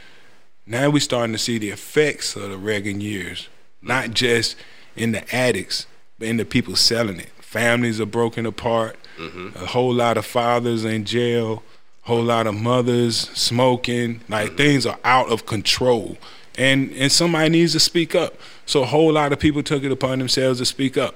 Now 0.65 0.89
we're 0.89 0.99
starting 0.99 1.33
to 1.33 1.39
see 1.39 1.57
the 1.57 1.69
effects 1.69 2.35
of 2.35 2.49
the 2.49 2.57
Reagan 2.57 2.99
years, 2.99 3.47
not 3.81 4.11
just 4.11 4.55
in 4.95 5.11
the 5.11 5.35
addicts, 5.35 5.87
but 6.19 6.27
in 6.27 6.37
the 6.37 6.45
people 6.45 6.75
selling 6.75 7.19
it. 7.19 7.29
Families 7.39 8.01
are 8.01 8.05
broken 8.05 8.45
apart. 8.45 8.97
Mm-hmm. 9.17 9.63
A 9.63 9.67
whole 9.67 9.93
lot 9.93 10.17
of 10.17 10.25
fathers 10.25 10.83
in 10.83 11.05
jail. 11.05 11.63
A 12.03 12.07
whole 12.07 12.23
lot 12.23 12.47
of 12.47 12.55
mothers 12.55 13.29
smoking. 13.29 14.21
Like 14.27 14.49
mm-hmm. 14.49 14.57
things 14.57 14.85
are 14.85 14.99
out 15.05 15.31
of 15.31 15.45
control, 15.45 16.17
and 16.57 16.91
and 16.93 17.11
somebody 17.11 17.49
needs 17.49 17.73
to 17.73 17.79
speak 17.79 18.15
up. 18.15 18.35
So 18.65 18.83
a 18.83 18.85
whole 18.85 19.13
lot 19.13 19.31
of 19.31 19.39
people 19.39 19.63
took 19.63 19.83
it 19.83 19.91
upon 19.91 20.19
themselves 20.19 20.59
to 20.59 20.65
speak 20.65 20.97
up. 20.97 21.15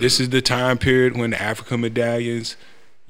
This 0.00 0.20
is 0.20 0.28
the 0.28 0.40
time 0.40 0.78
period 0.78 1.16
when 1.16 1.30
the 1.30 1.42
African 1.42 1.80
medallions 1.80 2.56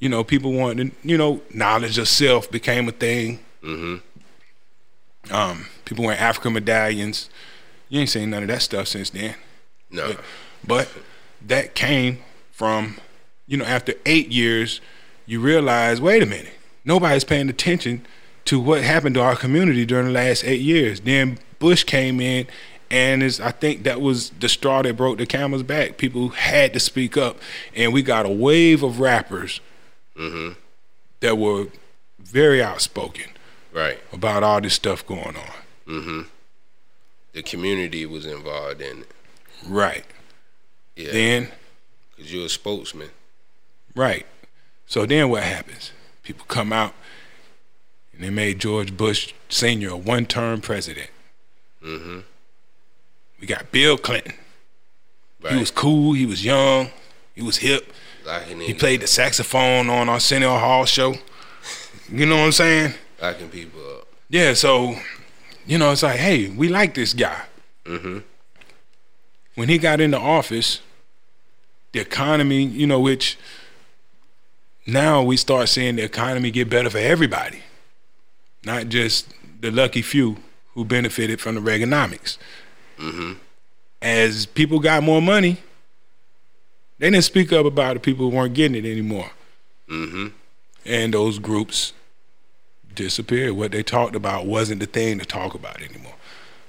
you 0.00 0.08
know, 0.08 0.24
people 0.24 0.52
wanted, 0.52 0.92
you 1.04 1.16
know, 1.16 1.42
knowledge 1.52 1.98
of 1.98 2.08
self 2.08 2.50
became 2.50 2.88
a 2.88 2.92
thing. 2.92 3.38
Mm-hmm. 3.62 5.32
Um, 5.32 5.66
people 5.84 6.06
wearing 6.06 6.18
African 6.18 6.54
medallions. 6.54 7.28
You 7.90 8.00
ain't 8.00 8.08
seen 8.08 8.30
none 8.30 8.42
of 8.42 8.48
that 8.48 8.62
stuff 8.62 8.88
since 8.88 9.10
then. 9.10 9.34
No. 9.90 10.16
But 10.66 10.88
that 11.46 11.74
came 11.74 12.20
from, 12.50 12.96
you 13.46 13.58
know, 13.58 13.66
after 13.66 13.92
eight 14.06 14.32
years, 14.32 14.80
you 15.26 15.38
realize, 15.38 16.00
wait 16.00 16.22
a 16.22 16.26
minute, 16.26 16.54
nobody's 16.82 17.24
paying 17.24 17.50
attention 17.50 18.06
to 18.46 18.58
what 18.58 18.82
happened 18.82 19.16
to 19.16 19.20
our 19.20 19.36
community 19.36 19.84
during 19.84 20.06
the 20.06 20.12
last 20.12 20.44
eight 20.44 20.62
years. 20.62 21.00
Then 21.00 21.38
Bush 21.60 21.84
came 21.84 22.20
in, 22.20 22.48
and 22.90 23.22
is 23.22 23.38
I 23.40 23.52
think 23.52 23.84
that 23.84 24.00
was 24.00 24.30
the 24.30 24.48
straw 24.48 24.82
that 24.82 24.96
broke 24.96 25.18
the 25.18 25.26
camel's 25.26 25.62
back. 25.62 25.96
People 25.98 26.30
had 26.30 26.72
to 26.72 26.80
speak 26.80 27.16
up, 27.16 27.36
and 27.76 27.92
we 27.92 28.02
got 28.02 28.26
a 28.26 28.30
wave 28.30 28.82
of 28.82 28.98
rappers 28.98 29.60
Mm-hmm. 30.16 30.52
that 31.20 31.38
were 31.38 31.68
very 32.18 32.60
outspoken 32.62 33.30
Right. 33.72 33.98
about 34.12 34.42
all 34.42 34.60
this 34.60 34.74
stuff 34.74 35.06
going 35.06 35.36
on. 35.36 35.52
Mm-hmm. 35.86 36.20
The 37.32 37.42
community 37.42 38.04
was 38.06 38.26
involved 38.26 38.80
in 38.82 39.02
it. 39.02 39.10
Right. 39.66 40.04
Yeah. 40.96 41.12
Then, 41.12 41.48
Because 42.16 42.32
you're 42.34 42.46
a 42.46 42.48
spokesman. 42.50 43.10
right. 43.94 44.26
So 44.86 45.06
then 45.06 45.30
what 45.30 45.44
happens? 45.44 45.92
People 46.24 46.44
come 46.48 46.72
out 46.72 46.92
and 48.12 48.22
they 48.24 48.30
made 48.30 48.58
George 48.58 48.96
Bush 48.96 49.32
Sr. 49.48 49.90
a 49.90 49.96
one 49.96 50.26
term 50.26 50.60
president. 50.60 51.08
Mm-hmm. 51.84 52.20
We 53.40 53.46
got 53.46 53.70
Bill 53.72 53.96
Clinton. 53.96 54.34
Right. 55.42 55.54
He 55.54 55.60
was 55.60 55.70
cool, 55.70 56.12
he 56.12 56.26
was 56.26 56.44
young, 56.44 56.90
he 57.34 57.42
was 57.42 57.56
hip. 57.56 57.92
locking 58.26 58.60
He 58.60 58.74
played 58.74 59.00
the 59.00 59.06
saxophone 59.06 59.88
on 59.88 60.08
Arsenio 60.08 60.58
Hall 60.58 60.84
show. 60.84 61.14
You 62.10 62.26
know 62.26 62.36
what 62.36 62.44
I'm 62.46 62.52
saying? 62.52 62.94
locking 63.20 63.48
people 63.48 63.80
up. 63.98 64.08
Yeah, 64.28 64.54
so, 64.54 64.96
you 65.66 65.78
know, 65.78 65.92
it's 65.92 66.02
like, 66.02 66.18
hey, 66.18 66.48
we 66.48 66.68
like 66.68 66.94
this 66.94 67.12
guy. 67.14 67.42
Mm-hmm. 67.86 68.18
when 69.54 69.68
he 69.68 69.78
got 69.78 70.00
into 70.00 70.18
office, 70.18 70.80
the 71.92 71.98
economy, 71.98 72.62
you 72.62 72.86
know, 72.86 73.00
which 73.00 73.36
now 74.86 75.22
we 75.22 75.36
start 75.36 75.68
seeing 75.68 75.96
the 75.96 76.02
economy 76.02 76.50
get 76.50 76.70
better 76.70 76.90
for 76.90 76.98
everybody, 76.98 77.62
not 78.64 78.88
just 78.88 79.34
the 79.60 79.70
lucky 79.70 80.02
few 80.02 80.36
who 80.80 80.84
benefited 80.86 81.38
from 81.42 81.56
the 81.56 81.60
Reaganomics. 81.60 82.38
Mm-hmm. 82.98 83.34
As 84.00 84.46
people 84.46 84.78
got 84.78 85.02
more 85.02 85.20
money, 85.20 85.58
they 86.98 87.10
didn't 87.10 87.24
speak 87.24 87.52
up 87.52 87.66
about 87.66 87.92
the 87.92 88.00
people 88.00 88.30
who 88.30 88.34
weren't 88.34 88.54
getting 88.54 88.82
it 88.82 88.90
anymore. 88.90 89.30
Mm-hmm. 89.90 90.28
And 90.86 91.12
those 91.12 91.38
groups 91.38 91.92
disappeared. 92.94 93.52
What 93.52 93.72
they 93.72 93.82
talked 93.82 94.16
about 94.16 94.46
wasn't 94.46 94.80
the 94.80 94.86
thing 94.86 95.18
to 95.18 95.26
talk 95.26 95.52
about 95.52 95.82
anymore. 95.82 96.14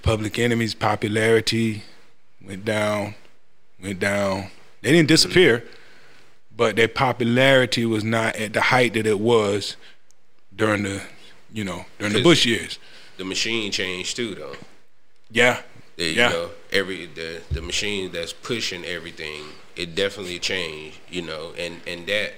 Public 0.02 0.38
Enemy's 0.38 0.76
popularity 0.76 1.84
went 2.46 2.66
down, 2.66 3.16
went 3.82 4.02
down. 4.02 4.50
They 4.82 4.92
didn't 4.92 5.08
disappear, 5.08 5.64
but 6.54 6.76
their 6.76 6.90
popularity 6.90 7.86
was 7.86 8.04
not 8.04 8.36
at 8.36 8.52
the 8.52 8.60
height 8.60 8.94
that 8.96 9.08
it 9.08 9.22
was 9.22 9.78
during 10.54 10.84
the, 10.84 11.02
you 11.54 11.64
know, 11.64 11.86
during 11.98 12.12
the 12.12 12.22
Bush 12.22 12.46
years. 12.46 12.78
The 13.18 13.26
machine 13.26 13.72
changed 13.72 14.16
too, 14.16 14.36
though. 14.36 14.56
Yeah, 15.30 15.62
The, 15.98 16.06
you 16.06 16.16
Yeah. 16.16 16.30
know, 16.30 16.52
every 16.72 17.06
the 17.06 17.42
the 17.52 17.62
machine 17.62 18.12
that's 18.12 18.34
pushing 18.34 18.86
everything, 18.86 19.44
it 19.76 19.96
definitely 19.96 20.40
changed. 20.40 20.98
You 21.10 21.22
know, 21.24 21.54
and 21.58 21.82
and 21.88 22.08
that, 22.08 22.34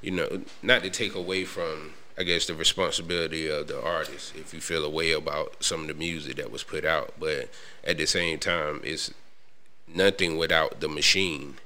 you 0.00 0.10
know, 0.12 0.42
not 0.62 0.82
to 0.82 0.90
take 0.90 1.14
away 1.14 1.44
from, 1.44 1.94
I 2.18 2.22
guess, 2.24 2.46
the 2.46 2.54
responsibility 2.54 3.48
of 3.48 3.68
the 3.68 3.80
artist 3.82 4.34
if 4.36 4.54
you 4.54 4.60
feel 4.60 4.84
a 4.84 4.90
way 4.90 5.12
about 5.12 5.62
some 5.62 5.82
of 5.82 5.88
the 5.88 5.94
music 5.94 6.36
that 6.36 6.50
was 6.50 6.62
put 6.62 6.84
out, 6.84 7.14
but 7.18 7.48
at 7.84 7.98
the 7.98 8.06
same 8.06 8.38
time, 8.38 8.80
it's 8.84 9.12
nothing 9.86 10.36
without 10.36 10.80
the 10.80 10.88
machine 10.88 11.56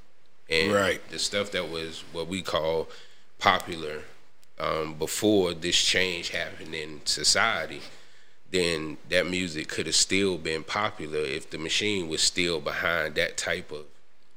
and 0.49 0.73
Right. 0.73 1.09
the 1.09 1.19
stuff 1.19 1.51
that 1.51 1.69
was 1.69 2.03
what 2.11 2.27
we 2.27 2.41
call 2.41 2.89
popular 3.39 4.03
um, 4.59 4.95
before 4.95 5.53
this 5.53 5.81
change 5.81 6.29
happened 6.29 6.73
in 6.73 7.01
society 7.05 7.81
then 8.51 8.97
that 9.09 9.27
music 9.27 9.67
could 9.67 9.85
have 9.85 9.95
still 9.95 10.37
been 10.37 10.63
popular 10.63 11.19
if 11.19 11.49
the 11.49 11.57
machine 11.57 12.07
was 12.07 12.21
still 12.21 12.59
behind 12.59 13.15
that 13.15 13.37
type 13.37 13.71
of 13.71 13.85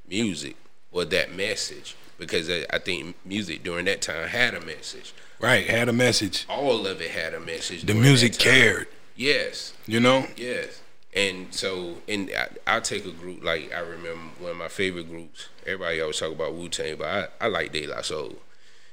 music 0.09 0.57
or 0.93 1.05
that 1.05 1.35
message. 1.35 1.97
Because 2.19 2.51
I 2.51 2.67
I 2.71 2.79
think 2.79 3.17
music 3.25 3.63
during 3.63 3.87
that 3.87 4.03
time 4.03 4.29
had 4.29 4.55
a 4.55 4.61
message. 4.61 5.15
right. 5.41 5.67
Had 5.67 5.89
a 5.89 5.93
message. 5.93 6.45
All 6.49 6.87
of 6.87 7.01
it 7.01 7.11
had 7.11 7.35
a 7.35 7.41
message. 7.41 7.83
The 7.83 7.95
music 7.95 8.39
cared. 8.39 8.89
Yes, 9.17 9.75
You 9.87 10.01
know. 10.01 10.27
yes. 10.37 10.81
And 11.13 11.53
so, 11.53 11.97
and 12.09 12.31
I, 12.37 12.49
I'll 12.67 12.81
take 12.81 13.05
a 13.05 13.11
group 13.11 13.43
like 13.45 13.73
I 13.75 13.81
remember 13.81 14.21
one 14.39 14.53
of 14.53 14.57
my 14.57 14.69
favorite 14.69 15.09
groups. 15.11 15.49
Everybody 15.67 16.01
always 16.01 16.19
talk 16.19 16.33
about 16.33 16.55
Wu 16.55 16.69
Tang, 16.69 16.97
but 16.97 17.09
I, 17.41 17.45
I 17.45 17.49
like 17.49 17.73
De 17.73 17.87
La 17.87 18.01
Soul. 18.03 18.37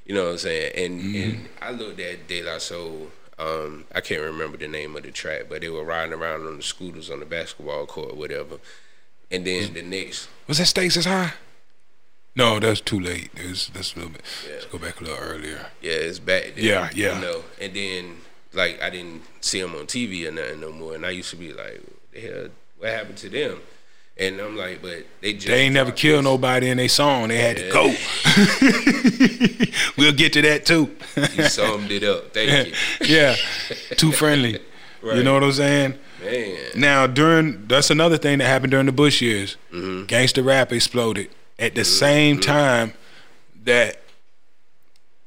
You 0.05 0.15
know 0.15 0.25
what 0.25 0.31
I'm 0.31 0.37
saying? 0.39 0.71
And 0.75 1.01
and 1.01 1.33
mm-hmm. 1.33 1.45
I 1.61 1.71
looked 1.71 1.99
at 1.99 2.27
De 2.27 2.41
La 2.41 2.57
Soul. 2.57 3.09
Um, 3.39 3.85
I 3.93 4.01
can't 4.01 4.21
remember 4.21 4.57
the 4.57 4.67
name 4.67 4.95
of 4.95 5.03
the 5.03 5.11
track, 5.11 5.43
but 5.49 5.61
they 5.61 5.69
were 5.69 5.83
riding 5.83 6.13
around 6.13 6.47
on 6.47 6.57
the 6.57 6.63
scooters 6.63 7.09
on 7.09 7.19
the 7.19 7.25
basketball 7.25 7.85
court, 7.85 8.17
whatever. 8.17 8.57
And 9.29 9.45
then 9.45 9.73
the 9.73 9.81
next, 9.83 10.27
Was 10.47 10.57
that 10.57 10.65
Stakes 10.65 10.97
Is 10.97 11.05
High? 11.05 11.33
No, 12.35 12.59
that's 12.59 12.81
too 12.81 12.99
late. 12.99 13.31
That's 13.35 13.67
that's 13.69 13.93
a 13.93 13.97
little 13.97 14.11
bit. 14.13 14.21
Yeah. 14.45 14.53
Let's 14.53 14.65
go 14.65 14.77
back 14.77 15.01
a 15.01 15.03
little 15.03 15.19
earlier. 15.19 15.65
yeah, 15.81 15.91
it's 15.91 16.19
back. 16.19 16.53
Then, 16.55 16.63
Yeah, 16.63 16.89
yeah. 16.93 17.15
You 17.15 17.21
know, 17.21 17.43
and 17.59 17.73
then 17.73 18.17
like 18.53 18.81
I 18.81 18.89
didn't 18.89 19.23
see 19.41 19.61
them 19.61 19.75
on 19.75 19.87
TV 19.87 20.27
or 20.27 20.31
nothing 20.31 20.61
no 20.61 20.71
more, 20.71 20.95
and 20.95 21.05
I 21.05 21.09
used 21.09 21.31
to 21.31 21.35
be 21.35 21.51
like, 21.51 21.81
what 21.83 22.11
the 22.13 22.19
hell, 22.21 22.47
what 22.77 22.89
happened 22.89 23.17
to 23.17 23.29
them? 23.29 23.61
And 24.19 24.39
I'm 24.39 24.57
like, 24.57 24.81
but 24.81 25.05
they 25.21 25.33
just 25.33 25.47
They 25.47 25.61
ain't 25.61 25.75
never 25.75 25.91
killed 25.91 26.19
this. 26.19 26.23
nobody 26.25 26.69
in 26.69 26.77
their 26.77 26.89
song. 26.89 27.27
They 27.27 27.37
had 27.37 27.57
to 27.57 27.69
go. 27.69 27.85
we'll 29.97 30.13
get 30.13 30.33
to 30.33 30.41
that 30.41 30.65
too. 30.65 30.95
You 31.35 31.43
summed 31.43 31.91
it 31.91 32.03
up. 32.03 32.33
Thank 32.33 32.67
you. 32.67 32.73
yeah, 33.15 33.35
too 33.95 34.11
friendly. 34.11 34.59
You 35.03 35.23
know 35.23 35.33
what 35.35 35.43
I'm 35.43 35.51
saying? 35.51 35.99
Man. 36.23 36.57
Now 36.75 37.05
during 37.07 37.67
that's 37.67 37.91
another 37.91 38.17
thing 38.17 38.39
that 38.39 38.45
happened 38.45 38.71
during 38.71 38.87
the 38.87 38.91
Bush 38.91 39.21
years. 39.21 39.55
Mm-hmm. 39.71 40.05
Gangster 40.05 40.41
rap 40.41 40.71
exploded 40.73 41.29
at 41.59 41.75
the 41.75 41.85
same 41.85 42.39
time 42.39 42.93
that 43.63 44.01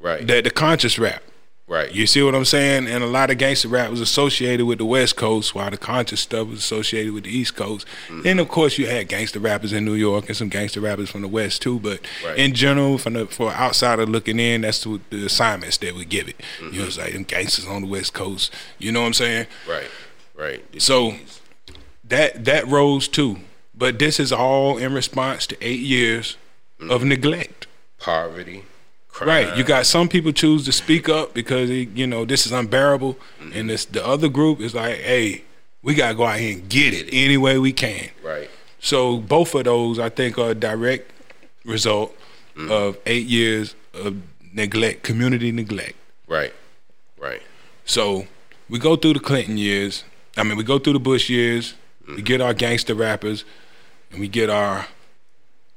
Right. 0.00 0.26
that 0.26 0.44
the 0.44 0.50
conscious 0.50 0.98
rap. 0.98 1.22
Right. 1.70 1.90
You 1.94 2.06
see 2.06 2.22
what 2.22 2.34
I'm 2.34 2.44
saying? 2.44 2.86
And 2.88 3.02
a 3.02 3.06
lot 3.06 3.30
of 3.30 3.38
gangster 3.38 3.68
rap 3.68 3.88
was 3.90 4.00
associated 4.02 4.66
with 4.66 4.76
the 4.78 4.84
West 4.84 5.16
Coast, 5.16 5.54
while 5.54 5.70
the 5.70 5.78
conscious 5.78 6.20
stuff 6.20 6.48
was 6.48 6.58
associated 6.58 7.14
with 7.14 7.24
the 7.24 7.30
East 7.30 7.56
Coast. 7.56 7.86
Mm-hmm. 8.08 8.22
Then, 8.22 8.38
of 8.40 8.48
course, 8.48 8.76
you 8.76 8.86
had 8.86 9.08
gangster 9.08 9.38
rappers 9.40 9.72
in 9.72 9.84
New 9.86 9.94
York 9.94 10.26
and 10.28 10.36
some 10.36 10.48
gangster 10.50 10.80
rappers 10.80 11.08
from 11.10 11.22
the 11.22 11.28
West 11.28 11.62
too. 11.62 11.78
But 11.80 12.00
Right. 12.26 12.36
in 12.38 12.52
general, 12.54 12.98
from 12.98 13.14
the 13.14 13.26
for 13.26 13.50
outsider 13.52 14.04
looking 14.04 14.38
in, 14.38 14.60
that's 14.62 14.82
the, 14.84 15.00
the 15.10 15.24
assignments 15.24 15.78
that 15.78 15.94
we 15.94 16.04
give 16.04 16.28
it. 16.28 16.36
You 16.60 16.80
know, 16.80 16.84
it's 16.86 16.98
like 16.98 17.12
them 17.14 17.22
gangsters 17.24 17.66
on 17.66 17.82
the 17.82 17.88
West 17.88 18.12
Coast. 18.12 18.52
You 18.78 18.92
know 18.92 19.00
what 19.00 19.06
I'm 19.06 19.14
saying? 19.14 19.46
Right. 19.66 19.88
Right. 20.36 20.82
So-. 20.82 21.14
That 22.04 22.44
that 22.44 22.66
rose 22.66 23.06
too. 23.06 23.38
But 23.72 23.98
this 24.00 24.18
is 24.18 24.32
all 24.32 24.76
in 24.78 24.92
response 24.92 25.46
to 25.46 25.56
eight 25.60 25.80
years 25.80 26.36
of 26.88 27.04
neglect. 27.04 27.66
poverty. 27.98 28.64
Crime. 29.12 29.28
Right. 29.28 29.56
You 29.56 29.64
got 29.64 29.86
some 29.86 30.08
people 30.08 30.32
choose 30.32 30.64
to 30.66 30.72
speak 30.72 31.08
up 31.08 31.34
because 31.34 31.68
they, 31.68 31.88
you 31.94 32.06
know 32.06 32.24
this 32.24 32.46
is 32.46 32.52
unbearable, 32.52 33.14
mm-hmm. 33.14 33.52
and 33.54 33.70
this 33.70 33.84
the 33.84 34.06
other 34.06 34.28
group 34.28 34.60
is 34.60 34.74
like, 34.74 34.98
hey, 34.98 35.44
we 35.82 35.94
gotta 35.94 36.14
go 36.14 36.24
out 36.24 36.38
here 36.38 36.54
and 36.54 36.68
get 36.68 36.94
it 36.94 37.08
any 37.12 37.36
way 37.36 37.58
we 37.58 37.72
can. 37.72 38.10
Right. 38.22 38.48
So 38.78 39.18
both 39.18 39.54
of 39.54 39.64
those, 39.64 39.98
I 39.98 40.08
think, 40.08 40.38
are 40.38 40.50
a 40.50 40.54
direct 40.54 41.10
result 41.64 42.16
mm-hmm. 42.56 42.70
of 42.70 42.98
eight 43.06 43.26
years 43.26 43.74
of 43.94 44.16
neglect, 44.52 45.02
community 45.02 45.52
neglect. 45.52 45.96
Right. 46.26 46.54
Right. 47.18 47.42
So 47.84 48.26
we 48.68 48.78
go 48.78 48.96
through 48.96 49.14
the 49.14 49.20
Clinton 49.20 49.58
years. 49.58 50.04
I 50.36 50.44
mean, 50.44 50.56
we 50.56 50.64
go 50.64 50.78
through 50.78 50.94
the 50.94 51.00
Bush 51.00 51.28
years. 51.28 51.74
We 52.06 52.14
mm-hmm. 52.14 52.24
get 52.24 52.40
our 52.40 52.54
gangster 52.54 52.94
rappers, 52.94 53.44
and 54.10 54.20
we 54.20 54.28
get 54.28 54.48
our 54.48 54.86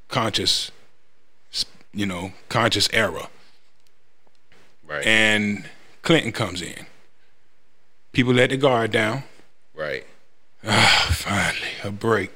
conscious, 0.08 0.72
you 1.94 2.06
know, 2.06 2.34
conscious 2.50 2.90
era. 2.94 3.30
Right. 4.86 5.06
and 5.08 5.66
Clinton 6.02 6.32
comes 6.32 6.62
in. 6.62 6.86
People 8.12 8.34
let 8.34 8.50
the 8.52 8.58
guard 8.58 8.92
down. 8.92 9.24
right. 9.76 10.06
Ah, 10.66 11.08
finally, 11.12 11.72
a 11.84 11.92
break. 11.92 12.32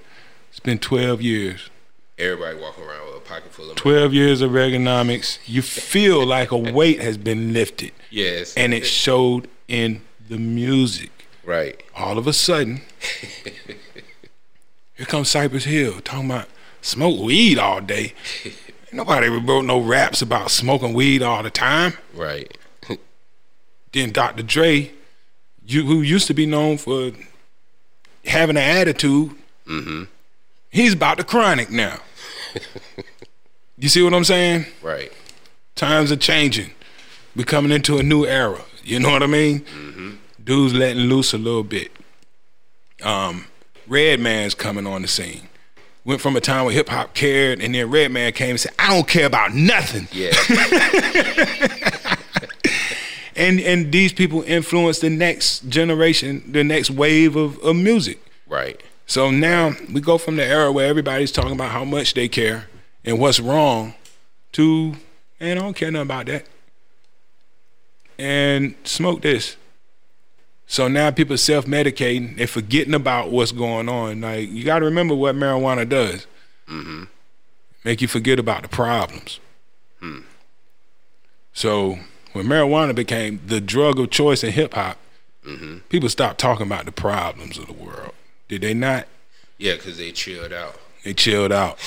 It's 0.50 0.60
been 0.60 0.80
12 0.80 1.22
years. 1.22 1.70
Everybody 2.18 2.58
walking 2.60 2.84
around 2.84 3.06
with 3.08 3.16
a 3.18 3.20
pocket 3.22 3.54
full 3.54 3.66
of 3.66 3.70
money. 3.70 3.80
12 3.80 4.14
years 4.14 4.42
of 4.42 4.52
Reaganomics. 4.52 5.38
You 5.46 5.62
feel 5.62 6.26
like 6.26 6.52
a 6.52 6.58
weight 6.58 7.00
has 7.02 7.18
been 7.18 7.54
lifted, 7.54 7.92
Yes. 8.10 8.54
and 8.56 8.74
it 8.74 8.86
showed 8.86 9.48
in 9.68 10.02
the 10.28 10.38
music. 10.38 11.12
right. 11.46 11.82
All 11.96 12.18
of 12.18 12.28
a 12.28 12.34
sudden, 12.34 12.82
here 14.96 15.06
comes 15.06 15.30
Cypress 15.30 15.66
Hill 15.66 16.00
talking 16.02 16.30
about 16.32 16.48
smoke 16.82 17.22
weed 17.22 17.58
all 17.60 17.82
day. 17.82 18.14
Nobody 18.98 19.30
wrote 19.30 19.66
no 19.66 19.80
raps 19.80 20.24
about 20.24 20.50
smoking 20.50 20.92
weed 20.92 21.22
all 21.22 21.44
the 21.44 21.52
time. 21.52 21.94
Right. 22.16 22.58
Then 23.94 24.12
Dr. 24.12 24.42
Dre, 24.42 24.92
you, 25.68 25.86
who 25.86 26.02
used 26.02 26.26
to 26.28 26.34
be 26.34 26.48
known 26.48 26.80
for 26.80 27.12
having 28.26 28.58
an 28.58 28.64
attitude, 28.64 29.36
he's 30.72 30.94
about 30.94 31.18
the 31.18 31.24
chronic 31.24 31.70
now. 31.70 32.00
you 33.78 33.88
see 33.88 34.02
what 34.02 34.16
I'm 34.16 34.24
saying? 34.24 34.66
Right. 34.82 35.14
Times 35.76 36.12
are 36.12 36.16
changing. 36.16 36.72
We're 37.36 37.46
coming 37.46 37.72
into 37.72 38.00
a 38.00 38.04
new 38.04 38.26
era. 38.26 38.64
You 38.84 39.00
know 39.00 39.12
what 39.12 39.22
I 39.22 39.28
mean? 39.28 39.60
Mm-hmm. 39.60 40.12
Dude's 40.44 40.74
letting 40.74 41.04
loose 41.04 41.36
a 41.36 41.38
little 41.38 41.64
bit. 41.64 41.92
Um, 43.04 43.46
Redman's 43.88 44.56
coming 44.56 44.88
on 44.88 45.04
the 45.04 45.08
scene. 45.08 45.50
Went 46.08 46.22
from 46.22 46.36
a 46.36 46.42
time 46.42 46.66
where 46.66 46.74
hip 46.74 46.90
hop 46.90 47.14
cared, 47.14 47.62
and 47.62 47.76
then 47.76 47.92
Redman 47.92 48.32
came 48.32 48.52
and 48.52 48.60
said, 48.60 48.72
"I 48.80 48.88
don't 48.96 49.08
care 49.08 49.26
about 49.28 49.54
nothing." 49.54 50.08
Yeah. 50.12 50.32
And 53.36 53.60
and 53.60 53.92
these 53.92 54.14
people 54.14 54.42
influence 54.48 54.98
the 54.98 55.12
next 55.12 55.70
generation, 55.70 56.42
the 56.52 56.64
next 56.64 56.90
wave 56.90 57.36
of, 57.36 57.60
of 57.60 57.76
music. 57.76 58.20
right. 58.48 58.82
So 59.06 59.30
now 59.32 59.74
we 59.94 60.02
go 60.02 60.18
from 60.18 60.36
the 60.38 60.44
era 60.44 60.70
where 60.72 60.88
everybody's 60.88 61.32
talking 61.32 61.52
about 61.54 61.70
how 61.72 61.86
much 61.86 62.14
they 62.16 62.28
care 62.28 62.68
and 63.06 63.20
what's 63.20 63.40
wrong 63.40 63.94
to, 64.54 64.96
and 65.40 65.60
I 65.60 65.62
don't 65.62 65.76
care 65.76 65.92
nothing 65.92 66.08
about 66.08 66.26
that. 66.26 66.46
And 68.20 68.76
smoke 68.84 69.22
this. 69.22 69.56
So 70.68 70.90
now 70.90 71.12
people 71.12 71.34
are 71.34 71.38
self 71.38 71.66
medicating, 71.66 72.36
they're 72.38 72.46
forgetting 72.46 72.94
about 72.94 73.32
what's 73.32 73.54
going 73.54 73.88
on. 73.88 74.22
Like, 74.22 74.50
you 74.50 74.66
got 74.66 74.80
to 74.80 74.86
remember 74.86 75.16
what 75.16 75.36
marijuana 75.36 75.88
does 75.88 76.28
mm-hmm. 76.68 77.06
make 77.86 78.02
you 78.02 78.08
forget 78.08 78.38
about 78.38 78.64
the 78.64 78.68
problems. 78.68 79.40
Hmm. 80.02 80.20
So 81.54 82.00
when 82.34 82.46
marijuana 82.46 82.94
became 82.94 83.40
the 83.48 83.62
drug 83.62 83.98
of 84.00 84.12
choice 84.12 84.44
in 84.44 84.52
hip 84.52 84.74
hop, 84.74 84.98
mm-hmm. 85.46 85.80
people 85.90 86.10
stopped 86.10 86.40
talking 86.40 86.68
about 86.68 86.86
the 86.86 86.92
problems 86.92 87.58
of 87.58 87.68
the 87.68 87.74
world. 87.74 88.14
Did 88.50 88.62
they 88.62 88.74
not? 88.74 89.08
Yeah, 89.58 89.76
because 89.76 89.98
they 89.98 90.12
chilled 90.12 90.54
out. 90.54 90.76
They 91.04 91.14
chilled 91.14 91.52
out. 91.52 91.80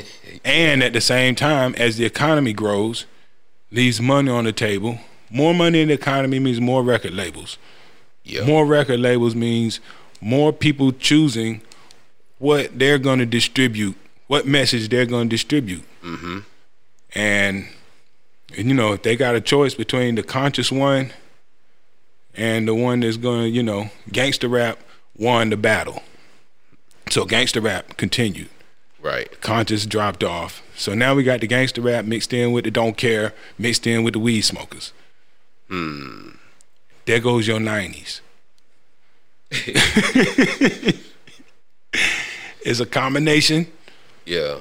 and 0.44 0.82
at 0.82 0.92
the 0.92 1.00
same 1.00 1.34
time, 1.34 1.74
as 1.76 1.96
the 1.96 2.04
economy 2.04 2.52
grows, 2.52 3.06
leaves 3.72 4.00
money 4.00 4.30
on 4.30 4.44
the 4.44 4.52
table. 4.52 4.98
More 5.30 5.54
money 5.54 5.80
in 5.80 5.88
the 5.88 5.94
economy 5.94 6.38
means 6.38 6.60
more 6.60 6.82
record 6.82 7.14
labels. 7.14 7.58
Yeah. 8.26 8.44
More 8.44 8.66
record 8.66 8.98
labels 8.98 9.36
means 9.36 9.78
more 10.20 10.52
people 10.52 10.90
choosing 10.90 11.62
what 12.38 12.76
they're 12.76 12.98
going 12.98 13.20
to 13.20 13.26
distribute, 13.26 13.96
what 14.26 14.46
message 14.46 14.88
they're 14.88 15.06
going 15.06 15.28
to 15.28 15.34
distribute. 15.34 15.84
Mm-hmm. 16.02 16.40
And, 17.14 17.68
and, 18.56 18.68
you 18.68 18.74
know, 18.74 18.92
if 18.92 19.02
they 19.02 19.16
got 19.16 19.36
a 19.36 19.40
choice 19.40 19.74
between 19.74 20.16
the 20.16 20.24
conscious 20.24 20.72
one 20.72 21.12
and 22.34 22.66
the 22.66 22.74
one 22.74 23.00
that's 23.00 23.16
going 23.16 23.42
to, 23.44 23.48
you 23.48 23.62
know, 23.62 23.90
gangster 24.10 24.48
rap 24.48 24.80
won 25.16 25.50
the 25.50 25.56
battle. 25.56 26.02
So 27.08 27.24
gangster 27.24 27.60
rap 27.60 27.96
continued. 27.96 28.50
Right. 29.00 29.40
Conscious 29.40 29.86
dropped 29.86 30.24
off. 30.24 30.62
So 30.74 30.94
now 30.94 31.14
we 31.14 31.22
got 31.22 31.40
the 31.40 31.46
gangster 31.46 31.80
rap 31.80 32.04
mixed 32.04 32.32
in 32.32 32.50
with 32.50 32.64
the 32.64 32.72
don't 32.72 32.96
care, 32.96 33.32
mixed 33.56 33.86
in 33.86 34.02
with 34.02 34.14
the 34.14 34.18
weed 34.18 34.42
smokers. 34.42 34.92
Hmm. 35.68 36.30
There 37.06 37.20
goes 37.20 37.46
your 37.46 37.58
90s. 37.60 38.20
it's 42.62 42.80
a 42.80 42.86
combination 42.86 43.68
Yeah. 44.24 44.58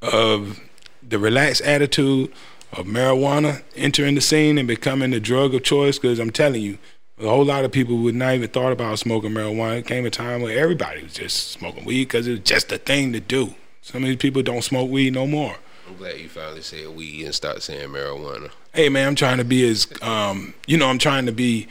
of 0.00 0.60
the 1.06 1.18
relaxed 1.18 1.60
attitude 1.62 2.32
of 2.72 2.86
marijuana 2.86 3.62
entering 3.76 4.14
the 4.14 4.20
scene 4.22 4.56
and 4.56 4.66
becoming 4.66 5.10
the 5.10 5.20
drug 5.20 5.54
of 5.54 5.62
choice. 5.62 5.98
Because 5.98 6.18
I'm 6.18 6.30
telling 6.30 6.62
you, 6.62 6.78
a 7.20 7.28
whole 7.28 7.44
lot 7.44 7.64
of 7.66 7.72
people 7.72 7.98
would 7.98 8.14
not 8.14 8.34
even 8.34 8.48
thought 8.48 8.72
about 8.72 8.98
smoking 8.98 9.32
marijuana. 9.32 9.78
It 9.80 9.86
came 9.86 10.06
a 10.06 10.10
time 10.10 10.40
where 10.40 10.58
everybody 10.58 11.02
was 11.02 11.12
just 11.12 11.48
smoking 11.48 11.84
weed 11.84 12.04
because 12.06 12.26
it 12.26 12.30
was 12.30 12.40
just 12.40 12.70
the 12.70 12.78
thing 12.78 13.12
to 13.12 13.20
do. 13.20 13.54
Some 13.82 14.02
of 14.02 14.08
these 14.08 14.16
people 14.16 14.42
don't 14.42 14.62
smoke 14.62 14.90
weed 14.90 15.12
no 15.12 15.26
more. 15.26 15.56
I'm 15.86 15.96
glad 15.96 16.18
you 16.18 16.28
finally 16.30 16.62
said 16.62 16.88
weed 16.88 17.24
and 17.26 17.34
stopped 17.34 17.62
saying 17.62 17.90
marijuana. 17.90 18.50
Hey 18.74 18.88
man, 18.88 19.06
I'm 19.08 19.14
trying 19.14 19.38
to 19.38 19.44
be 19.44 19.68
as 19.68 19.86
um, 20.00 20.54
you 20.66 20.76
know, 20.78 20.88
I'm 20.88 20.98
trying 20.98 21.26
to 21.26 21.32
be 21.32 21.68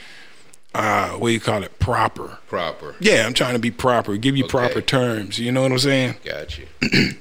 uh, 0.76 1.10
what 1.12 1.28
do 1.30 1.34
you 1.34 1.40
call 1.40 1.64
it, 1.64 1.80
proper. 1.80 2.38
Proper. 2.48 2.96
Yeah, 3.00 3.26
I'm 3.26 3.34
trying 3.34 3.54
to 3.54 3.60
be 3.60 3.72
proper, 3.72 4.16
give 4.18 4.38
you 4.38 4.44
Okay. 4.46 4.52
proper 4.52 4.82
terms. 4.82 5.38
You 5.40 5.52
know 5.52 5.64
what 5.64 5.72
I'm 5.72 5.80
saying? 5.80 6.16
Got 6.24 6.58
you. 6.58 6.68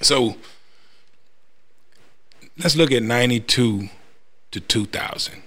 So 0.00 0.36
let's 2.56 2.76
look 2.76 2.92
at 2.92 3.02
92 3.02 3.88
to 4.52 4.60
2000. 4.60 5.42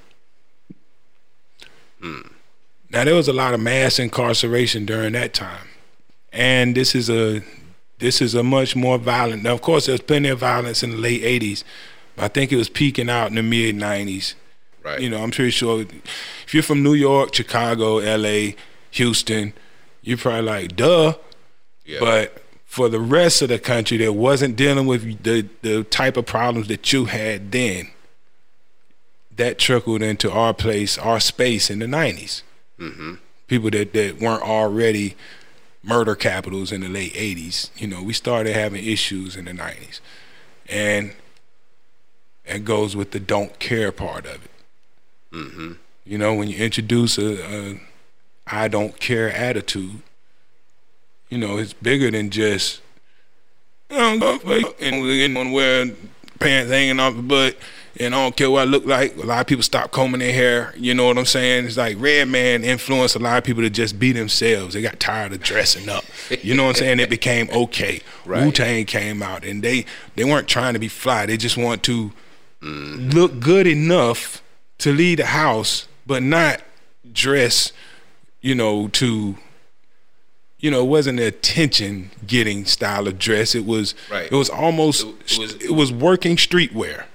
Now 2.01 3.05
there 3.05 3.15
was 3.15 3.29
a 3.29 3.33
lot 3.33 3.53
of 3.53 3.61
mass 3.61 3.97
incarceration 3.97 4.85
during 4.85 5.13
that 5.13 5.33
time. 5.33 5.69
And 6.33 6.75
this 6.75 6.93
is 6.95 7.09
a 7.09 7.43
this 7.99 8.21
is 8.21 8.35
a 8.35 8.43
much 8.43 8.75
more 8.75 8.97
violent. 8.97 9.43
Now 9.43 9.53
of 9.53 9.61
course 9.61 9.85
there's 9.85 10.01
plenty 10.01 10.27
of 10.27 10.39
violence 10.39 10.83
in 10.83 10.89
the 10.91 10.97
late 10.97 11.21
80s, 11.21 11.63
but 11.63 11.69
I 12.21 12.27
think 12.27 12.51
it 12.51 12.55
was 12.55 12.69
peaking 12.69 13.09
out 13.09 13.29
in 13.29 13.35
the 13.35 13.43
mid 13.43 13.75
90s. 13.75 14.35
Right. 14.83 14.99
You 14.99 15.09
know, 15.09 15.21
I'm 15.21 15.31
pretty 15.31 15.51
sure 15.51 15.81
if 15.81 16.53
you're 16.53 16.63
from 16.63 16.83
New 16.83 16.93
York, 16.93 17.33
Chicago, 17.33 17.97
LA, 17.97 18.53
Houston, 18.91 19.53
you're 20.01 20.17
probably 20.17 20.41
like, 20.41 20.75
duh. 20.75 21.13
Yeah. 21.85 21.99
But 21.99 22.43
for 22.65 22.89
the 22.89 22.99
rest 22.99 23.41
of 23.41 23.49
the 23.49 23.59
country 23.59 23.97
that 23.97 24.13
wasn't 24.13 24.55
dealing 24.55 24.85
with 24.85 25.23
the, 25.23 25.47
the 25.61 25.83
type 25.83 26.17
of 26.17 26.25
problems 26.25 26.67
that 26.67 26.93
you 26.93 27.05
had 27.05 27.51
then, 27.51 27.91
that 29.35 29.57
trickled 29.57 30.01
into 30.01 30.31
our 30.31 30.53
place, 30.53 30.97
our 30.97 31.19
space 31.19 31.69
in 31.69 31.79
the 31.79 31.85
90s. 31.85 32.43
Mm-hmm. 32.79 33.15
People 33.47 33.69
that, 33.71 33.93
that 33.93 34.19
weren't 34.19 34.43
already 34.43 35.15
murder 35.83 36.15
capitals 36.15 36.71
in 36.71 36.81
the 36.81 36.89
late 36.89 37.13
80s. 37.13 37.69
You 37.77 37.87
know, 37.87 38.03
we 38.03 38.13
started 38.13 38.55
having 38.55 38.85
issues 38.85 39.35
in 39.35 39.45
the 39.45 39.51
90s. 39.51 39.99
And 40.69 41.13
it 42.45 42.65
goes 42.65 42.95
with 42.95 43.11
the 43.11 43.19
don't 43.19 43.57
care 43.59 43.91
part 43.91 44.25
of 44.25 44.45
it. 44.45 44.51
Mm-hmm. 45.31 45.73
You 46.05 46.17
know, 46.17 46.33
when 46.33 46.49
you 46.49 46.57
introduce 46.57 47.17
a, 47.17 47.43
a 47.43 47.81
I 48.47 48.67
don't 48.67 48.99
care 48.99 49.31
attitude. 49.31 50.01
You 51.29 51.37
know, 51.37 51.57
it's 51.57 51.73
bigger 51.73 52.11
than 52.11 52.29
just 52.29 52.81
you 53.89 53.97
know, 53.97 54.39
and 54.79 55.01
we're 55.01 55.27
getting 55.27 55.51
wearing 55.51 55.95
pants 56.39 56.71
hanging 56.71 56.99
off 56.99 57.15
the 57.15 57.21
butt 57.21 57.57
and 57.99 58.15
I 58.15 58.23
don't 58.23 58.35
care 58.35 58.49
what 58.49 58.61
I 58.61 58.63
look 58.65 58.85
like. 58.85 59.15
A 59.17 59.25
lot 59.25 59.41
of 59.41 59.47
people 59.47 59.63
stop 59.63 59.91
combing 59.91 60.19
their 60.19 60.33
hair. 60.33 60.73
You 60.77 60.93
know 60.93 61.05
what 61.05 61.17
I'm 61.17 61.25
saying? 61.25 61.65
It's 61.65 61.77
like 61.77 61.97
Redman 61.99 62.63
influenced 62.63 63.15
a 63.15 63.19
lot 63.19 63.37
of 63.37 63.43
people 63.43 63.63
to 63.63 63.69
just 63.69 63.99
be 63.99 64.11
themselves. 64.11 64.73
They 64.73 64.81
got 64.81 64.99
tired 64.99 65.33
of 65.33 65.41
dressing 65.41 65.89
up. 65.89 66.05
You 66.41 66.55
know 66.55 66.63
what 66.63 66.69
I'm 66.69 66.75
saying? 66.75 66.99
It 66.99 67.09
became 67.09 67.49
okay. 67.49 68.01
Right. 68.23 68.45
Wu 68.45 68.51
Tang 68.51 68.85
came 68.85 69.23
out, 69.23 69.43
and 69.43 69.63
they 69.63 69.83
they 70.15 70.23
weren't 70.23 70.47
trying 70.47 70.73
to 70.73 70.79
be 70.79 70.87
fly. 70.87 71.25
They 71.25 71.37
just 71.37 71.57
want 71.57 71.81
to 71.83 72.11
Mm-hmm. 72.61 73.09
look 73.09 73.39
good 73.39 73.65
enough 73.67 74.41
to 74.79 74.93
leave 74.93 75.17
the 75.17 75.25
house, 75.27 75.87
but 76.05 76.21
not 76.23 76.61
dress. 77.11 77.71
You 78.41 78.55
know 78.55 78.87
to. 78.89 79.37
You 80.59 80.69
know, 80.69 80.81
it 80.83 80.87
wasn't 80.89 81.19
an 81.19 81.25
attention 81.25 82.11
getting 82.27 82.65
style 82.65 83.07
of 83.07 83.17
dress. 83.17 83.55
It 83.55 83.65
was 83.65 83.95
Right. 84.11 84.31
it 84.31 84.35
was 84.35 84.47
almost 84.49 85.03
It- 85.07 85.31
it 85.31 85.37
was- 85.39 85.53
it 85.55 85.71
was 85.71 85.91
working 85.91 86.35
streetwear. 86.37 87.05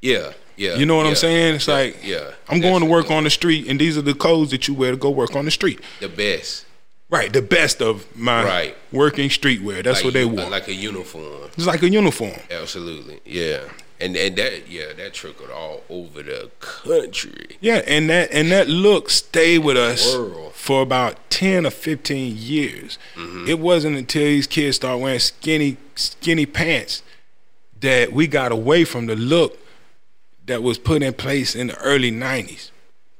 Yeah, 0.00 0.32
yeah. 0.56 0.76
You 0.76 0.86
know 0.86 0.96
what 0.96 1.06
I'm 1.06 1.14
saying? 1.14 1.54
It's 1.56 1.68
yeah, 1.68 1.74
like 1.74 1.96
yeah. 2.02 2.30
I'm 2.48 2.60
going 2.60 2.80
to 2.80 2.86
work 2.86 3.10
on 3.12 3.22
the 3.24 3.30
street, 3.30 3.68
and 3.68 3.80
these 3.80 3.96
are 3.96 4.02
the 4.02 4.14
clothes 4.14 4.50
that 4.50 4.66
you 4.66 4.74
wear 4.74 4.90
to 4.90 4.96
go 4.96 5.10
work 5.10 5.36
on 5.36 5.44
the 5.44 5.50
street. 5.52 5.80
the 6.00 6.08
best. 6.08 6.64
Right, 7.08 7.30
the 7.32 7.42
best 7.42 7.82
of 7.82 8.06
my 8.16 8.42
Right. 8.42 8.76
working 8.90 9.28
streetwear. 9.28 9.84
That's 9.84 9.98
like 9.98 10.04
what 10.06 10.14
they 10.14 10.24
wore. 10.24 10.48
Like 10.48 10.66
a 10.66 10.74
uniform. 10.74 11.50
it's 11.56 11.66
like 11.66 11.82
a 11.82 11.88
uniform. 11.90 12.40
Absolutely. 12.50 13.20
Yeah. 13.26 13.60
And 14.02 14.16
and 14.16 14.36
that 14.36 14.68
yeah, 14.68 14.92
that 14.96 15.14
trickled 15.14 15.50
all 15.50 15.84
over 15.88 16.22
the 16.22 16.50
country. 16.60 17.56
Yeah, 17.60 17.82
and 17.86 18.10
that 18.10 18.32
and 18.32 18.50
that 18.50 18.68
look 18.68 19.10
stayed 19.10 19.58
with 19.58 19.76
us 19.76 20.12
World. 20.14 20.52
for 20.54 20.82
about 20.82 21.18
ten 21.30 21.64
or 21.66 21.70
fifteen 21.70 22.34
years. 22.36 22.98
Mm-hmm. 23.14 23.46
It 23.48 23.58
wasn't 23.60 23.96
until 23.96 24.24
these 24.24 24.46
kids 24.46 24.76
started 24.76 24.98
wearing 25.02 25.20
skinny 25.20 25.76
skinny 25.94 26.46
pants 26.46 27.02
that 27.80 28.12
we 28.12 28.26
got 28.26 28.50
away 28.52 28.84
from 28.84 29.06
the 29.06 29.14
look 29.16 29.58
that 30.46 30.62
was 30.62 30.78
put 30.78 31.02
in 31.02 31.12
place 31.14 31.54
in 31.54 31.68
the 31.68 31.78
early 31.78 32.10
'90s. 32.10 32.70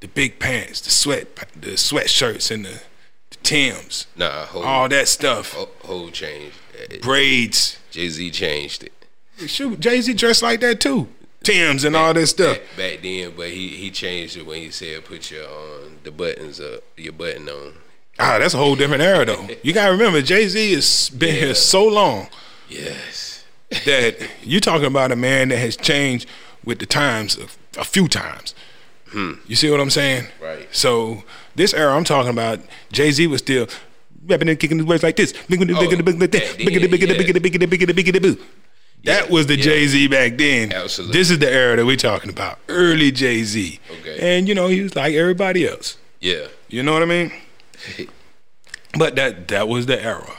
The 0.01 0.07
big 0.09 0.37
pants, 0.37 0.81
the 0.81 0.89
sweat, 0.89 1.33
the 1.55 1.71
sweatshirts, 1.77 2.51
and 2.51 2.65
the, 2.65 2.81
the 3.29 3.37
Tims, 3.41 4.07
Nah, 4.17 4.45
whole 4.47 4.63
all 4.63 4.89
that 4.89 5.07
stuff, 5.07 5.53
whole, 5.53 5.69
whole 5.85 6.09
changed. 6.11 6.57
braids. 7.01 7.79
Jay 7.89 8.09
Z 8.09 8.31
changed 8.31 8.83
it. 8.83 8.91
Shoot, 9.47 9.79
Jay 9.79 10.01
Z 10.01 10.13
dressed 10.13 10.41
like 10.43 10.59
that 10.61 10.79
too. 10.79 11.07
Tims 11.43 11.83
and 11.83 11.95
all 11.95 12.13
this 12.13 12.29
stuff. 12.29 12.57
Back, 12.57 12.77
back 12.77 12.99
then, 13.03 13.33
but 13.35 13.49
he 13.49 13.67
he 13.69 13.91
changed 13.91 14.37
it 14.37 14.45
when 14.45 14.61
he 14.61 14.69
said 14.71 15.03
put 15.05 15.29
your 15.29 15.45
um, 15.45 15.97
the 16.03 16.11
buttons 16.11 16.59
up, 16.61 16.83
your 16.97 17.13
button 17.13 17.49
on. 17.49 17.73
Ah, 18.19 18.37
that's 18.39 18.53
a 18.53 18.57
whole 18.57 18.75
different 18.75 19.01
era 19.03 19.25
though. 19.25 19.47
You 19.63 19.73
gotta 19.73 19.91
remember, 19.91 20.21
Jay 20.21 20.47
Z 20.47 20.73
has 20.73 21.09
been 21.09 21.35
here 21.35 21.53
so 21.55 21.85
long 21.85 22.27
Yes. 22.69 23.43
that 23.85 24.15
you 24.43 24.59
talking 24.59 24.85
about 24.87 25.11
a 25.11 25.15
man 25.15 25.49
that 25.49 25.57
has 25.57 25.75
changed 25.75 26.29
with 26.63 26.79
the 26.79 26.85
times 26.85 27.37
a, 27.37 27.47
a 27.81 27.83
few 27.83 28.07
times. 28.07 28.55
You 29.47 29.55
see 29.55 29.69
what 29.69 29.79
I'm 29.79 29.91
saying? 29.91 30.25
Right. 30.41 30.67
So 30.71 31.23
this 31.53 31.71
era 31.75 31.95
I'm 31.95 32.03
talking 32.03 32.31
about, 32.31 32.61
Jay 32.91 33.11
Z 33.11 33.27
was 33.27 33.41
still 33.41 33.67
rapping 34.25 34.49
and 34.49 34.59
kicking 34.59 34.77
his 34.79 34.87
words 34.87 35.03
like 35.03 35.17
this. 35.17 35.33
back 35.33 35.59
That 39.03 39.29
was 39.29 39.47
the 39.47 39.57
yeah. 39.57 39.63
Jay 39.63 39.87
Z 39.87 40.07
back 40.07 40.37
then. 40.37 40.71
Absolutely. 40.71 41.17
This 41.17 41.29
is 41.29 41.39
the 41.39 41.51
era 41.51 41.75
that 41.75 41.85
we're 41.85 41.97
talking 41.97 42.29
about. 42.29 42.59
Early 42.69 43.11
Jay 43.11 43.43
Z. 43.43 43.79
Okay. 43.99 44.37
And 44.37 44.47
you 44.47 44.55
know, 44.55 44.67
he 44.67 44.81
was 44.81 44.95
like 44.95 45.13
everybody 45.13 45.67
else. 45.67 45.97
Yeah. 46.21 46.47
You 46.69 46.83
know 46.83 46.93
what 46.93 47.03
I 47.03 47.05
mean? 47.05 47.31
But 48.97 49.15
that 49.15 49.47
that 49.49 49.67
was 49.67 49.87
the 49.87 50.01
era. 50.01 50.31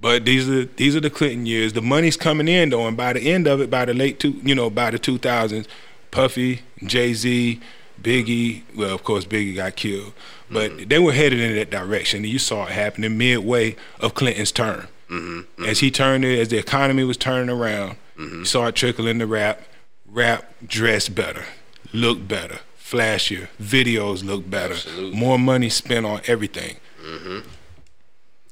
But 0.00 0.24
these 0.24 0.48
are 0.48 0.64
these 0.64 0.96
are 0.96 1.00
the 1.00 1.10
Clinton 1.10 1.46
years. 1.46 1.72
The 1.72 1.82
money's 1.82 2.16
coming 2.16 2.48
in 2.48 2.70
though, 2.70 2.86
and 2.86 2.96
by 2.96 3.12
the 3.12 3.20
end 3.20 3.46
of 3.46 3.60
it, 3.60 3.70
by 3.70 3.84
the 3.84 3.94
late 3.94 4.20
two, 4.20 4.40
you 4.42 4.54
know, 4.54 4.70
by 4.70 4.90
the 4.90 4.98
two 4.98 5.18
thousands, 5.18 5.66
Puffy, 6.10 6.62
Jay 6.84 7.12
Z, 7.12 7.60
Biggie. 8.00 8.62
Well, 8.74 8.94
of 8.94 9.04
course, 9.04 9.24
Biggie 9.24 9.56
got 9.56 9.76
killed, 9.76 10.12
but 10.50 10.70
mm-hmm. 10.70 10.88
they 10.88 10.98
were 10.98 11.12
headed 11.12 11.40
in 11.40 11.54
that 11.56 11.70
direction. 11.70 12.18
And 12.18 12.32
you 12.32 12.38
saw 12.38 12.66
it 12.66 12.72
happening 12.72 13.18
midway 13.18 13.76
of 14.00 14.14
Clinton's 14.14 14.52
term. 14.52 14.88
Mm-hmm. 15.10 15.64
As 15.64 15.80
he 15.80 15.90
turned 15.90 16.24
it, 16.24 16.38
as 16.38 16.48
the 16.48 16.58
economy 16.58 17.04
was 17.04 17.16
turning 17.16 17.50
around, 17.50 17.96
you 18.18 18.44
saw 18.44 18.66
it 18.66 18.74
trickle 18.74 19.06
into 19.06 19.26
rap. 19.26 19.62
Rap 20.06 20.52
dressed 20.66 21.14
better, 21.14 21.44
looked 21.92 22.28
better, 22.28 22.60
flashier. 22.78 23.48
Videos 23.60 24.24
look 24.24 24.48
better. 24.48 24.74
Absolutely. 24.74 25.18
More 25.18 25.38
money 25.38 25.68
spent 25.68 26.06
on 26.06 26.20
everything. 26.26 26.76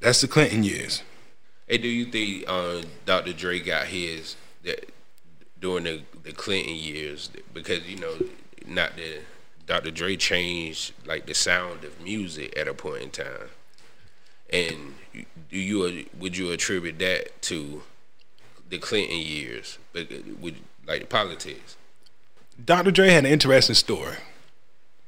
That's 0.01 0.21
the 0.21 0.29
Clinton 0.29 0.65
years. 0.65 1.03
Hey, 1.67 1.79
do 1.79 1.89
you 1.89 2.07
think 2.07 2.45
uh, 2.47 2.83
Dr. 3.07 3.33
Dre 3.33 3.59
got 3.61 3.87
his 3.87 4.37
that 4.65 4.93
during 5.61 5.85
the 5.85 6.03
the 6.23 6.33
Clinton 6.33 6.75
years? 6.75 7.31
Because 7.55 7.89
you 7.89 7.97
know, 7.97 8.15
not 8.67 8.97
the 8.97 9.21
Dr. 9.67 9.91
Dre 9.91 10.17
changed 10.17 10.93
like 11.07 11.27
the 11.27 11.35
sound 11.35 11.85
of 11.85 12.01
music 12.03 12.57
at 12.57 12.69
a 12.69 12.75
point 12.75 13.03
in 13.03 13.11
time. 13.11 13.49
And 14.51 14.95
do 15.51 15.59
you 15.59 16.05
would 16.19 16.37
you 16.37 16.51
attribute 16.53 16.99
that 16.99 17.41
to 17.43 17.83
the 18.75 18.87
Clinton 18.87 19.17
years? 19.17 19.79
But 19.93 20.09
would 20.41 20.57
like 20.87 21.01
the 21.01 21.07
politics? 21.07 21.77
Dr. 22.63 22.91
Dre 22.91 23.09
had 23.09 23.25
an 23.25 23.33
interesting 23.33 23.75
story. 23.75 24.17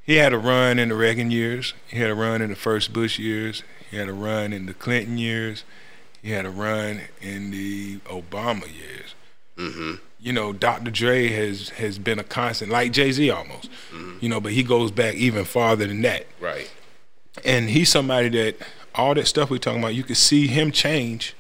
He 0.05 0.17
had 0.17 0.33
a 0.33 0.39
run 0.39 0.79
in 0.79 0.89
the 0.89 0.95
Reagan 0.95 1.31
years. 1.31 1.75
He 1.89 1.99
had 1.99 2.11
a 2.11 2.15
run 2.15 2.41
in 2.41 2.51
the 2.51 2.57
first 2.57 2.93
Bush 2.93 3.19
years. 3.19 3.63
He 3.91 3.97
had 3.97 4.09
a 4.09 4.13
run 4.13 4.53
in 4.53 4.67
the 4.67 4.75
Clinton 4.75 5.19
years. 5.19 5.65
He 6.23 6.31
had 6.31 6.47
a 6.47 6.51
run 6.51 7.03
in 7.21 7.51
the 7.51 7.99
Obama 8.07 8.63
years. 8.63 9.15
Mm-hmm. 9.57 9.95
You 10.21 10.33
know, 10.33 10.53
Dr. 10.53 10.91
Dre 10.91 11.29
has 11.29 11.71
has 11.71 11.99
been 11.99 12.19
a 12.19 12.25
constant, 12.25 12.71
like 12.71 12.93
Jay 12.93 13.13
Z 13.13 13.31
almost. 13.31 13.71
You 14.21 14.29
know, 14.29 14.41
but 14.41 14.53
he 14.53 14.63
goes 14.63 14.91
back 14.91 15.15
even 15.15 15.45
farther 15.45 15.87
than 15.87 16.03
that. 16.03 16.27
Right. 16.41 16.71
And 17.45 17.69
he's 17.69 17.91
somebody 17.91 18.29
that 18.31 18.57
all 18.95 19.15
that 19.15 19.27
stuff 19.27 19.51
we're 19.51 19.59
talking 19.59 19.81
about, 19.81 19.95
you 19.95 20.03
could 20.03 20.17
see 20.17 20.47
him 20.47 20.73
change. 20.73 21.35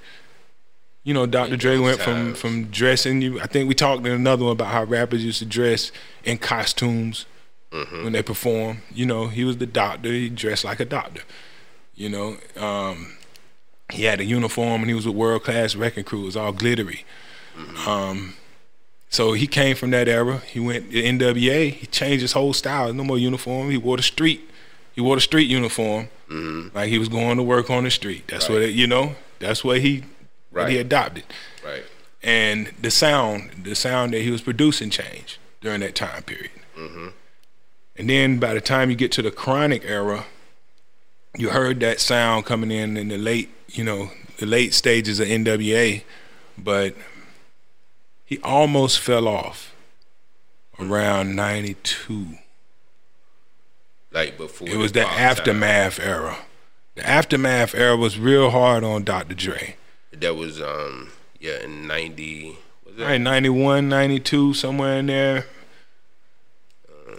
You 1.06 1.14
know, 1.14 1.24
Dr. 1.24 1.56
Dre 1.56 1.78
went 1.78 2.00
from 2.00 2.34
from 2.34 2.64
dressing. 2.64 3.22
You, 3.22 3.40
I 3.40 3.46
think 3.46 3.68
we 3.68 3.74
talked 3.76 4.04
in 4.04 4.12
another 4.12 4.42
one 4.44 4.52
about 4.52 4.72
how 4.72 4.82
rappers 4.82 5.24
used 5.24 5.38
to 5.38 5.46
dress 5.46 5.92
in 6.24 6.36
costumes 6.38 7.26
Mm-hmm. 7.72 8.04
when 8.04 8.12
they 8.12 8.22
perform. 8.22 8.82
You 8.94 9.06
know, 9.06 9.26
he 9.26 9.44
was 9.44 9.56
the 9.58 9.66
doctor. 9.66 10.08
He 10.08 10.28
dressed 10.30 10.64
like 10.64 10.78
a 10.80 10.84
doctor. 10.84 11.22
You 11.94 12.08
know, 12.08 12.36
um, 12.56 13.16
he 13.92 14.04
had 14.04 14.20
a 14.20 14.24
uniform 14.24 14.80
and 14.82 14.88
he 14.88 14.94
was 14.94 15.04
with 15.06 15.16
World 15.16 15.42
Class 15.44 15.74
Wreckin' 15.74 16.04
Cru. 16.04 16.22
It 16.22 16.26
was 16.26 16.36
all 16.36 16.52
glittery. 16.52 17.04
Mm-hmm. 17.58 17.88
Um, 17.88 18.34
so 19.10 19.32
he 19.32 19.46
came 19.48 19.74
from 19.76 19.90
that 19.90 20.08
era. 20.08 20.38
He 20.46 20.60
went 20.60 20.90
to 20.92 21.02
NWA. 21.02 21.72
He 21.72 21.86
changed 21.86 22.22
his 22.22 22.32
whole 22.32 22.52
style. 22.52 22.92
No 22.94 23.02
more 23.04 23.18
uniform. 23.18 23.70
He 23.70 23.76
wore 23.76 23.96
the 23.96 24.02
street. 24.02 24.48
He 24.94 25.00
wore 25.00 25.16
the 25.16 25.20
street 25.20 25.48
uniform, 25.50 26.08
like 26.74 26.88
he 26.88 26.98
was 26.98 27.08
going 27.08 27.36
to 27.36 27.42
work 27.42 27.68
on 27.68 27.84
the 27.84 27.90
street. 27.90 28.24
That's 28.28 28.48
what 28.48 28.58
Mm-hmm. 28.62 28.70
It, 28.70 28.74
you 28.76 28.86
know. 28.86 29.16
That's 29.40 29.62
what 29.64 29.80
he 29.80 30.04
what 30.62 30.70
he 30.70 30.78
adopted. 30.78 31.24
Right. 31.64 31.84
And 32.22 32.72
the 32.80 32.90
sound, 32.90 33.64
the 33.64 33.74
sound 33.74 34.12
that 34.14 34.22
he 34.22 34.30
was 34.30 34.42
producing 34.42 34.90
changed 34.90 35.38
during 35.60 35.80
that 35.80 35.94
time 35.94 36.22
period. 36.22 36.50
Mm-hmm. 36.76 37.08
And 37.96 38.10
then 38.10 38.38
by 38.38 38.54
the 38.54 38.60
time 38.60 38.90
you 38.90 38.96
get 38.96 39.12
to 39.12 39.22
the 39.22 39.30
chronic 39.30 39.84
era, 39.84 40.26
you 41.36 41.50
heard 41.50 41.80
that 41.80 42.00
sound 42.00 42.44
coming 42.44 42.70
in 42.70 42.96
in 42.96 43.08
the 43.08 43.18
late, 43.18 43.50
you 43.68 43.84
know, 43.84 44.10
the 44.38 44.46
late 44.46 44.74
stages 44.74 45.20
of 45.20 45.28
NWA, 45.28 46.02
but 46.58 46.94
he 48.24 48.38
almost 48.42 48.98
fell 48.98 49.28
off 49.28 49.74
around 50.78 51.36
92. 51.36 52.38
Like 54.12 54.36
before. 54.36 54.68
It 54.68 54.76
was 54.76 54.92
the 54.92 55.02
pop 55.02 55.12
time. 55.12 55.20
aftermath 55.20 56.00
era. 56.00 56.38
The 56.96 57.06
aftermath 57.06 57.74
era 57.74 57.96
was 57.96 58.18
real 58.18 58.50
hard 58.50 58.82
on 58.82 59.04
Dr. 59.04 59.34
Dre. 59.34 59.76
That 60.20 60.34
was 60.34 60.60
um 60.60 61.10
yeah 61.40 61.62
in 61.62 61.86
ninety. 61.86 62.56
Was 62.84 62.98
it? 62.98 63.02
Right, 63.02 63.20
91, 63.20 63.88
92, 63.88 64.54
somewhere 64.54 64.98
in 64.98 65.06
there. 65.06 65.46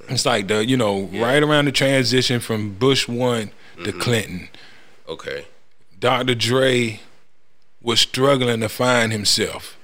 It's 0.09 0.25
like 0.25 0.47
the, 0.47 0.65
you 0.65 0.77
know, 0.77 1.03
right 1.13 1.43
around 1.43 1.65
the 1.65 1.71
transition 1.71 2.39
from 2.39 2.73
Bush 2.75 3.07
one 3.07 3.51
to 3.83 3.91
Clinton. 3.91 4.49
Okay. 5.07 5.45
Dr. 5.99 6.33
Dre 6.35 7.01
was 7.81 7.99
struggling 7.99 8.61
to 8.61 8.69
find 8.69 9.11
himself. 9.11 9.77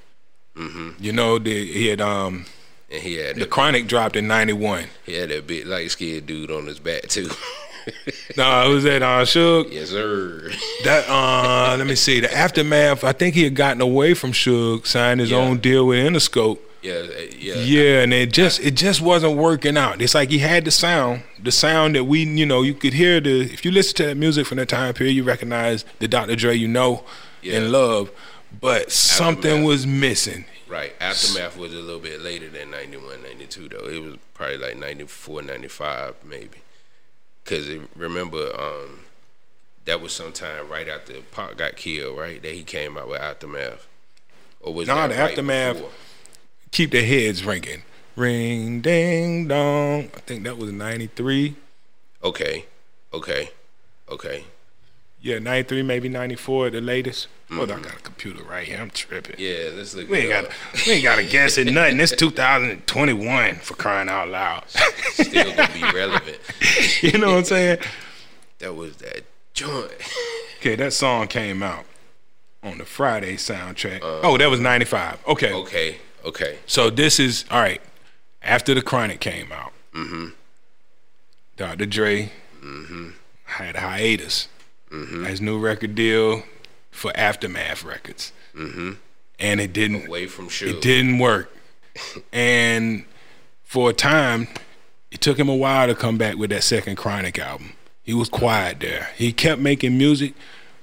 Mm-hmm. 0.55 0.91
You 1.03 1.11
know, 1.11 1.39
the, 1.39 1.71
he 1.71 1.87
had 1.87 1.99
um 1.99 2.45
And 2.91 3.01
he 3.01 3.15
had 3.15 3.35
the 3.35 3.45
Chronic 3.45 3.87
dropped 3.87 4.15
in 4.15 4.27
'91. 4.27 4.85
he 5.05 5.13
had 5.15 5.29
that 5.29 5.47
big 5.47 5.65
light 5.65 5.91
skinned 5.91 6.25
dude 6.27 6.51
on 6.51 6.67
his 6.67 6.79
back 6.79 7.07
too. 7.07 7.29
No, 8.37 8.69
it 8.69 8.73
was 8.73 8.83
that 8.85 9.01
uh, 9.03 9.23
Suge. 9.25 9.71
yes 9.71 9.89
sir. 9.89 10.49
That 10.85 11.07
uh, 11.07 11.75
let 11.77 11.85
me 11.87 11.95
see. 11.95 12.19
The 12.19 12.33
aftermath. 12.35 13.03
I 13.03 13.11
think 13.11 13.35
he 13.35 13.43
had 13.43 13.55
gotten 13.55 13.81
away 13.81 14.13
from 14.13 14.31
Suge, 14.31 14.85
signed 14.87 15.19
his 15.19 15.31
Yeah. 15.31 15.37
own 15.37 15.57
deal 15.59 15.85
with 15.87 16.05
Interscope. 16.05 16.59
Yeah, 16.81 16.93
uh, 16.93 17.21
yeah. 17.37 17.53
Yeah, 17.55 18.01
and 18.01 18.13
it 18.13 18.33
just 18.33 18.59
it 18.59 18.71
just 18.75 19.01
wasn't 19.01 19.37
working 19.37 19.77
out. 19.77 20.01
It's 20.01 20.15
like 20.15 20.29
he 20.29 20.39
had 20.39 20.65
the 20.65 20.71
sound, 20.71 21.23
the 21.41 21.51
sound 21.51 21.95
that 21.95 22.03
we, 22.05 22.23
you 22.23 22.45
know, 22.45 22.61
you 22.61 22.73
could 22.73 22.93
hear 22.93 23.19
the. 23.21 23.41
If 23.41 23.63
you 23.65 23.71
listen 23.71 23.95
to 23.97 24.05
that 24.07 24.17
music 24.17 24.45
from 24.47 24.57
that 24.57 24.69
time 24.69 24.93
period, 24.93 25.13
you 25.13 25.23
recognize 25.23 25.85
the 25.99 26.07
Dr. 26.07 26.35
Dre 26.35 26.55
you 26.55 26.67
know 26.67 27.03
Yeah. 27.41 27.57
and 27.57 27.71
love, 27.71 28.09
but 28.59 28.91
something 28.91 29.45
Aftermath. 29.51 29.67
was 29.67 29.87
missing. 29.87 30.45
Right. 30.67 30.93
Aftermath 30.99 31.55
was 31.55 31.71
a 31.71 31.77
little 31.77 31.99
bit 32.01 32.19
later 32.21 32.49
than 32.49 32.71
91, 32.71 33.21
92, 33.21 33.69
though. 33.69 33.87
It 33.87 34.01
was 34.01 34.15
probably 34.33 34.57
like 34.57 34.75
94, 34.75 35.43
95, 35.43 36.15
maybe. 36.27 36.57
Because 37.43 37.67
remember, 37.95 38.51
um, 38.59 39.01
that 39.85 39.99
was 40.01 40.13
sometime 40.13 40.69
right 40.69 40.87
after 40.87 41.13
Pac 41.31 41.57
got 41.57 41.75
killed, 41.75 42.17
right? 42.17 42.41
That 42.41 42.53
he 42.53 42.63
came 42.63 42.97
out 42.97 43.09
with 43.09 43.19
Aftermath. 43.21 43.87
Or 44.61 44.73
was 44.73 44.87
Nah, 44.87 45.07
the 45.07 45.15
right 45.15 45.31
Aftermath- 45.31 45.75
before? 45.75 45.91
Keep 46.71 46.91
the 46.91 47.03
heads 47.03 47.43
ringing, 47.43 47.83
ring 48.15 48.81
ding 48.81 49.47
dong. 49.47 50.09
I 50.15 50.19
think 50.21 50.43
that 50.43 50.57
was 50.57 50.71
'93. 50.71 51.55
Okay. 52.23 52.65
Okay. 53.13 53.51
Okay. 54.09 54.45
Yeah, 55.23 55.39
'93, 55.39 55.83
maybe 55.83 56.09
'94, 56.09 56.69
the 56.69 56.81
latest. 56.81 57.29
Hold 57.49 57.71
on, 57.71 57.77
I 57.77 57.79
mm-hmm. 57.79 57.89
got 57.89 57.99
a 57.99 58.01
computer 58.03 58.43
right 58.43 58.67
here. 58.67 58.77
I'm 58.77 58.89
tripping. 58.89 59.35
Yeah, 59.37 59.69
let's 59.73 59.95
look 59.95 60.09
We 60.09 60.17
ain't 60.17 60.29
got 60.29 60.51
we 60.85 60.93
ain't 60.93 61.03
got 61.03 61.15
to 61.15 61.23
guess 61.23 61.57
at 61.57 61.67
nothing. 61.67 62.01
It's 62.01 62.11
2021 62.11 63.55
for 63.55 63.73
crying 63.75 64.09
out 64.09 64.27
loud. 64.27 64.65
Still 65.13 65.55
gonna 65.55 65.73
be 65.73 65.81
relevant. 65.81 66.39
you 67.01 67.17
know 67.17 67.31
what 67.31 67.37
I'm 67.37 67.43
saying? 67.45 67.79
That 68.59 68.75
was 68.75 68.97
that 68.97 69.23
joint. 69.53 69.93
Okay, 70.59 70.75
that 70.75 70.91
song 70.91 71.27
came 71.27 71.63
out 71.63 71.85
on 72.61 72.77
the 72.79 72.85
Friday 72.85 73.35
soundtrack. 73.37 74.01
Uh, 74.01 74.19
oh, 74.23 74.37
that 74.37 74.49
was 74.49 74.59
95. 74.59 75.19
Okay. 75.25 75.53
Okay. 75.53 75.97
Okay. 76.25 76.57
So 76.65 76.89
this 76.89 77.17
is 77.17 77.45
all 77.49 77.61
right. 77.61 77.81
After 78.41 78.73
the 78.73 78.81
Chronic 78.81 79.21
came 79.21 79.53
out, 79.53 79.71
mm-hmm. 79.93 80.29
Dr. 81.55 81.85
Dre 81.85 82.31
mm-hmm. 82.61 83.11
had 83.45 83.77
a 83.77 83.79
hiatus. 83.79 84.49
His 85.25 85.41
new 85.41 85.59
record 85.59 85.95
deal 85.95 86.43
for 86.91 87.11
Aftermath 87.15 87.83
Records, 87.83 88.31
mm-hmm. 88.55 88.93
and 89.39 89.59
it 89.59 89.73
didn't. 89.73 90.07
Away 90.07 90.27
from 90.27 90.49
Suge. 90.49 90.75
It 90.75 90.81
didn't 90.81 91.17
work. 91.19 91.51
and 92.31 93.05
for 93.63 93.89
a 93.89 93.93
time, 93.93 94.47
it 95.11 95.21
took 95.21 95.39
him 95.39 95.49
a 95.49 95.55
while 95.55 95.87
to 95.87 95.95
come 95.95 96.17
back 96.17 96.37
with 96.37 96.51
that 96.51 96.63
second 96.63 96.95
Chronic 96.95 97.39
album. 97.39 97.73
He 98.03 98.13
was 98.13 98.29
quiet 98.29 98.79
there. 98.79 99.09
He 99.15 99.33
kept 99.33 99.61
making 99.61 99.97
music, 99.97 100.33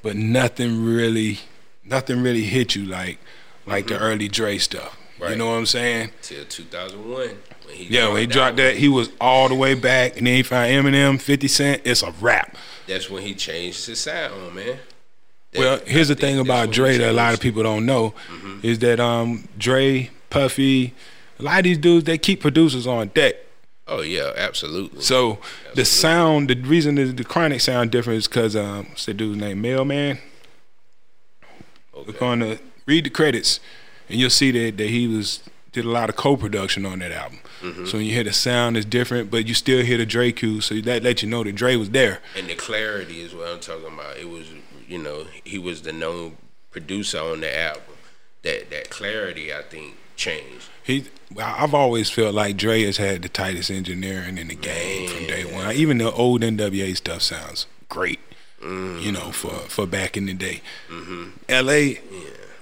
but 0.02 0.16
nothing 0.16 0.84
really, 0.84 1.40
nothing 1.84 2.22
really 2.22 2.44
hit 2.44 2.74
you 2.74 2.84
like, 2.86 3.18
like 3.66 3.86
the 3.86 3.98
early 3.98 4.26
Dre 4.26 4.58
stuff. 4.58 4.96
You 5.20 5.36
know 5.36 5.46
what 5.46 5.52
I'm 5.52 5.66
saying? 5.66 6.10
Till 6.22 6.44
2001. 6.46 7.36
When 7.70 7.78
he 7.78 7.94
Yeah, 7.94 8.08
when 8.08 8.18
he 8.18 8.26
dropped 8.26 8.56
that, 8.56 8.76
he 8.76 8.88
was 8.88 9.10
all 9.20 9.48
the 9.48 9.54
way 9.54 9.74
back, 9.74 10.16
and 10.16 10.26
then 10.26 10.34
he 10.34 10.42
found 10.42 10.70
Eminem, 10.70 11.20
50 11.20 11.48
Cent. 11.48 11.82
It's 11.84 12.02
a 12.02 12.12
wrap. 12.20 12.56
That's 12.86 13.08
when 13.08 13.22
he 13.22 13.34
changed 13.34 13.86
his 13.86 14.00
sound, 14.00 14.54
man. 14.54 14.78
That- 15.52 15.58
Well, 15.58 15.80
here's 15.86 16.08
the 16.08 16.14
thing 16.14 16.38
about 16.38 16.70
Dre 16.70 16.96
that 16.98 17.10
a 17.10 17.12
lot 17.12 17.34
of 17.34 17.40
people 17.40 17.62
don't 17.62 17.86
know 17.86 18.14
is 18.62 18.78
that 18.80 19.00
um, 19.00 19.48
Dre, 19.58 20.10
Puffy, 20.28 20.94
a 21.38 21.42
lot 21.42 21.58
of 21.58 21.64
these 21.64 21.78
dudes 21.78 22.04
they 22.04 22.18
keep 22.18 22.40
producers 22.40 22.86
on 22.86 23.08
deck. 23.08 23.36
Oh 23.88 24.02
yeah, 24.02 24.32
absolutely. 24.36 25.02
So 25.02 25.38
the 25.74 25.84
sound, 25.84 26.48
the 26.48 26.54
reason 26.54 26.94
the, 26.94 27.06
the 27.06 27.24
Chronic 27.24 27.60
sound 27.60 27.90
different 27.90 28.18
is 28.18 28.28
because 28.28 28.54
um, 28.54 28.86
what's 28.90 29.06
that 29.06 29.14
dude's 29.14 29.38
name? 29.38 29.60
Mailman. 29.60 30.18
Look 31.94 32.08
okay. 32.10 32.26
on 32.26 32.38
the 32.38 32.60
read 32.86 33.04
the 33.04 33.10
credits, 33.10 33.58
and 34.08 34.20
you'll 34.20 34.30
see 34.30 34.52
that 34.52 34.76
that 34.76 34.88
he 34.90 35.08
was 35.08 35.40
did 35.72 35.84
a 35.84 35.88
lot 35.88 36.08
of 36.08 36.16
co-production 36.16 36.84
on 36.84 36.98
that 36.98 37.12
album. 37.12 37.38
Mm-hmm. 37.62 37.86
So 37.86 37.98
when 37.98 38.06
you 38.06 38.12
hear 38.12 38.24
the 38.24 38.32
sound 38.32 38.76
is 38.76 38.84
different, 38.84 39.30
but 39.30 39.46
you 39.46 39.54
still 39.54 39.84
hear 39.84 39.98
the 39.98 40.06
Dre 40.06 40.32
cues, 40.32 40.64
so 40.66 40.74
that 40.80 41.02
let 41.02 41.22
you 41.22 41.28
know 41.28 41.44
that 41.44 41.54
Dre 41.54 41.76
was 41.76 41.90
there. 41.90 42.20
and 42.36 42.48
the 42.48 42.54
clarity 42.56 43.20
is 43.20 43.34
what 43.34 43.48
I'm 43.48 43.60
talking 43.60 43.86
about. 43.94 44.16
It 44.16 44.28
was, 44.28 44.46
you 44.88 44.98
know, 44.98 45.26
he 45.44 45.58
was 45.58 45.82
the 45.82 45.92
known 45.92 46.36
producer 46.70 47.18
on 47.20 47.40
the 47.40 47.56
album. 47.58 47.82
That 48.42 48.70
that 48.70 48.90
clarity, 48.90 49.52
I 49.52 49.62
think, 49.62 49.96
changed. 50.16 50.68
He, 50.82 51.04
I've 51.38 51.74
always 51.74 52.08
felt 52.10 52.34
like 52.34 52.56
Dre 52.56 52.82
has 52.84 52.96
had 52.96 53.22
the 53.22 53.28
tightest 53.28 53.70
engineering 53.70 54.38
in 54.38 54.48
the 54.48 54.54
game 54.54 55.08
from 55.08 55.26
day 55.26 55.44
one. 55.44 55.74
Even 55.76 55.98
the 55.98 56.10
old 56.10 56.40
NWA 56.40 56.96
stuff 56.96 57.22
sounds 57.22 57.66
great, 57.88 58.18
you 58.62 59.12
know, 59.12 59.30
for 59.30 59.50
for 59.68 59.86
back 59.86 60.16
in 60.16 60.24
the 60.26 60.34
day. 60.34 60.62
L.A. 61.48 62.00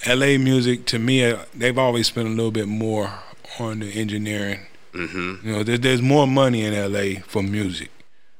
L.A. 0.05 0.39
music 0.39 0.87
to 0.87 0.99
me, 0.99 1.25
uh, 1.25 1.45
they've 1.55 1.79
always 1.79 2.07
spent 2.07 2.29
a 2.29 2.31
little 2.31 2.51
bit 2.51 2.69
more 2.69 3.11
on 3.59 3.81
the 3.81 3.91
engineering. 3.93 4.61
Mm-hmm. 4.93 5.47
You 5.47 5.53
know, 5.53 5.63
there, 5.63 5.79
there's 5.79 6.03
more 6.03 6.27
money 6.27 6.65
in 6.65 6.75
L.A. 6.75 7.17
for 7.17 7.43
music. 7.43 7.91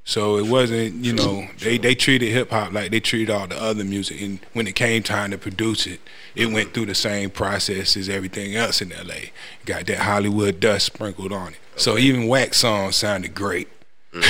So 0.09 0.39
it 0.39 0.47
wasn't, 0.47 1.05
you 1.05 1.13
know, 1.13 1.49
they, 1.59 1.77
they 1.77 1.95
treated 1.95 2.33
hip 2.33 2.51
hop 2.51 2.73
like 2.73 2.91
they 2.91 2.99
treated 2.99 3.29
all 3.29 3.47
the 3.47 3.61
other 3.61 3.85
music. 3.85 4.23
And 4.23 4.41
when 4.55 4.67
it 4.67 4.75
came 4.75 5.03
time 5.03 5.33
to 5.33 5.39
produce 5.39 5.87
it, 5.87 6.01
it 6.35 6.47
went 6.51 6.73
through 6.73 6.87
the 6.87 6.95
same 6.95 7.29
process 7.29 7.95
as 7.95 8.09
everything 8.09 8.57
else 8.57 8.81
in 8.81 8.89
LA. 8.89 9.33
Got 9.67 9.85
that 9.89 9.99
Hollywood 9.99 10.61
dust 10.61 10.87
sprinkled 10.87 11.31
on 11.31 11.49
it. 11.53 11.59
So 11.77 11.99
even 11.99 12.27
wax 12.27 12.57
songs 12.57 12.97
sounded 12.97 13.35
great. 13.35 13.69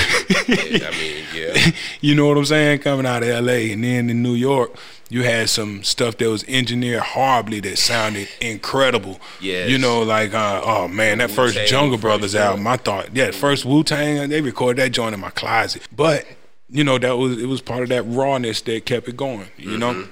Yeah, 0.47 0.87
I 0.87 0.91
mean, 0.91 1.23
yeah, 1.33 1.71
You 2.01 2.15
know 2.15 2.27
what 2.27 2.37
I'm 2.37 2.45
saying? 2.45 2.79
Coming 2.79 3.05
out 3.05 3.23
of 3.23 3.29
LA. 3.45 3.71
And 3.73 3.83
then 3.83 4.09
in 4.09 4.21
New 4.23 4.33
York, 4.33 4.75
you 5.09 5.23
had 5.23 5.49
some 5.49 5.83
stuff 5.83 6.17
that 6.17 6.29
was 6.29 6.43
engineered 6.47 7.01
horribly 7.01 7.59
that 7.61 7.77
sounded 7.77 8.27
incredible. 8.41 9.19
Yes. 9.39 9.69
You 9.69 9.77
know, 9.77 10.01
like, 10.01 10.33
uh, 10.33 10.61
oh 10.63 10.87
man, 10.87 11.19
that 11.19 11.31
first 11.31 11.55
Wu-Tang 11.55 11.67
Jungle 11.67 11.97
first 11.97 12.01
Brothers 12.01 12.33
joint. 12.33 12.45
album, 12.45 12.67
I 12.67 12.77
thought, 12.77 13.15
yeah, 13.15 13.31
first 13.31 13.65
Wu 13.65 13.83
Tang, 13.83 14.29
they 14.29 14.41
recorded 14.41 14.81
that 14.83 14.89
joint 14.91 15.13
in 15.13 15.19
my 15.19 15.29
closet. 15.29 15.87
But, 15.95 16.25
you 16.69 16.83
know, 16.83 16.97
that 16.97 17.17
was 17.17 17.41
it 17.41 17.47
was 17.47 17.61
part 17.61 17.83
of 17.83 17.89
that 17.89 18.03
rawness 18.03 18.61
that 18.61 18.85
kept 18.85 19.07
it 19.07 19.17
going, 19.17 19.47
you 19.57 19.77
know? 19.77 20.07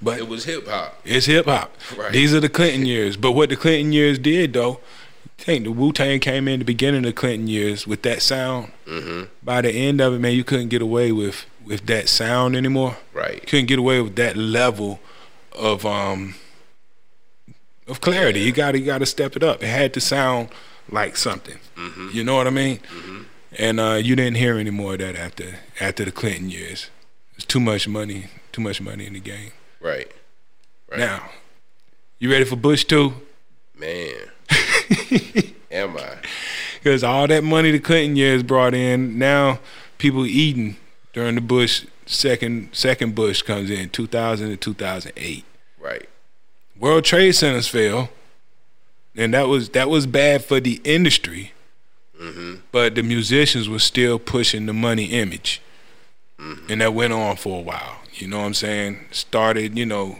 But 0.00 0.18
it 0.18 0.26
was 0.28 0.44
hip 0.44 0.66
hop. 0.66 0.98
it's 1.04 1.26
hip 1.26 1.46
hop. 1.46 1.76
Right. 1.96 2.12
These 2.12 2.34
are 2.34 2.40
the 2.40 2.48
Clinton 2.48 2.86
years. 2.86 3.16
But 3.16 3.32
what 3.32 3.50
the 3.50 3.56
Clinton 3.56 3.92
years 3.92 4.18
did, 4.18 4.52
though, 4.52 4.80
I 5.42 5.44
think 5.44 5.64
the 5.64 5.72
Wu 5.72 5.92
Tang 5.92 6.20
came 6.20 6.46
in 6.46 6.60
the 6.60 6.64
beginning 6.64 7.00
of 7.00 7.06
the 7.06 7.12
Clinton 7.12 7.48
years 7.48 7.84
with 7.84 8.02
that 8.02 8.22
sound. 8.22 8.70
Mm-hmm. 8.86 9.24
By 9.42 9.60
the 9.60 9.72
end 9.72 10.00
of 10.00 10.14
it, 10.14 10.20
man, 10.20 10.34
you 10.34 10.44
couldn't 10.44 10.68
get 10.68 10.80
away 10.80 11.10
with 11.10 11.46
with 11.64 11.86
that 11.86 12.08
sound 12.08 12.54
anymore. 12.54 12.96
Right. 13.12 13.44
couldn't 13.44 13.66
get 13.66 13.80
away 13.80 14.00
with 14.00 14.14
that 14.16 14.36
level 14.36 15.00
of 15.58 15.84
um 15.84 16.36
of 17.88 18.00
clarity. 18.00 18.40
You 18.40 18.52
got 18.52 18.72
to 18.72 18.78
you 18.78 18.86
got 18.86 18.98
to 18.98 19.06
step 19.06 19.34
it 19.34 19.42
up. 19.42 19.64
It 19.64 19.66
had 19.66 19.92
to 19.94 20.00
sound 20.00 20.50
like 20.88 21.16
something. 21.16 21.58
Mm-hmm. 21.76 22.10
You 22.12 22.22
know 22.22 22.36
what 22.36 22.46
I 22.46 22.50
mean? 22.50 22.78
And 23.58 23.80
uh, 23.80 23.98
you 24.00 24.14
didn't 24.14 24.36
hear 24.36 24.58
any 24.58 24.70
more 24.70 24.92
of 24.92 25.00
that 25.00 25.16
after 25.16 25.56
after 25.80 26.04
the 26.04 26.12
Clinton 26.12 26.50
years. 26.50 26.88
It's 27.34 27.44
too 27.44 27.60
much 27.60 27.88
money, 27.88 28.26
too 28.52 28.62
much 28.62 28.80
money 28.80 29.06
in 29.06 29.14
the 29.14 29.20
game. 29.20 29.50
Right. 29.80 30.08
Right. 30.88 31.00
Now, 31.00 31.30
you 32.20 32.30
ready 32.30 32.44
for 32.44 32.54
Bush 32.56 32.84
too? 32.84 33.14
Man. 33.74 34.31
Am 35.70 35.96
I? 35.96 36.16
Because 36.74 37.04
all 37.04 37.26
that 37.28 37.44
money 37.44 37.70
the 37.70 37.78
Clinton 37.78 38.16
years 38.16 38.42
brought 38.42 38.74
in, 38.74 39.18
now 39.18 39.60
people 39.98 40.26
eating 40.26 40.76
during 41.12 41.34
the 41.34 41.40
Bush 41.40 41.86
second 42.06 42.68
second 42.72 43.14
Bush 43.14 43.42
comes 43.42 43.70
in 43.70 43.88
2000 43.90 44.50
to 44.50 44.56
2008. 44.56 45.44
Right. 45.80 46.08
World 46.78 47.04
Trade 47.04 47.32
Centers 47.32 47.68
fell, 47.68 48.10
and 49.16 49.32
that 49.34 49.48
was 49.48 49.70
that 49.70 49.88
was 49.88 50.06
bad 50.06 50.44
for 50.44 50.60
the 50.60 50.80
industry. 50.84 51.52
Mm-hmm. 52.20 52.56
But 52.70 52.94
the 52.94 53.02
musicians 53.02 53.68
were 53.68 53.78
still 53.78 54.18
pushing 54.18 54.66
the 54.66 54.72
money 54.72 55.06
image, 55.06 55.60
mm-hmm. 56.38 56.70
and 56.70 56.80
that 56.80 56.94
went 56.94 57.12
on 57.12 57.36
for 57.36 57.60
a 57.60 57.62
while. 57.62 57.98
You 58.14 58.28
know 58.28 58.40
what 58.40 58.46
I'm 58.46 58.54
saying? 58.54 59.06
Started, 59.10 59.78
you 59.78 59.86
know, 59.86 60.18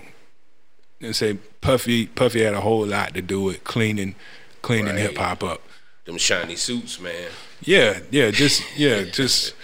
and 1.00 1.14
say 1.14 1.34
Puffy 1.60 2.06
Puffy 2.06 2.42
had 2.42 2.54
a 2.54 2.60
whole 2.60 2.86
lot 2.86 3.14
to 3.14 3.22
do 3.22 3.42
with 3.42 3.64
cleaning 3.64 4.14
cleaning 4.62 4.94
Right. 4.94 4.98
hip 5.10 5.16
hop 5.18 5.42
up. 5.44 5.62
Them 6.04 6.18
shiny 6.18 6.56
suits, 6.56 6.98
man. 7.00 7.30
Yeah, 7.64 8.00
yeah, 8.10 8.30
just 8.30 8.62
yeah, 8.76 9.02
just 9.12 9.54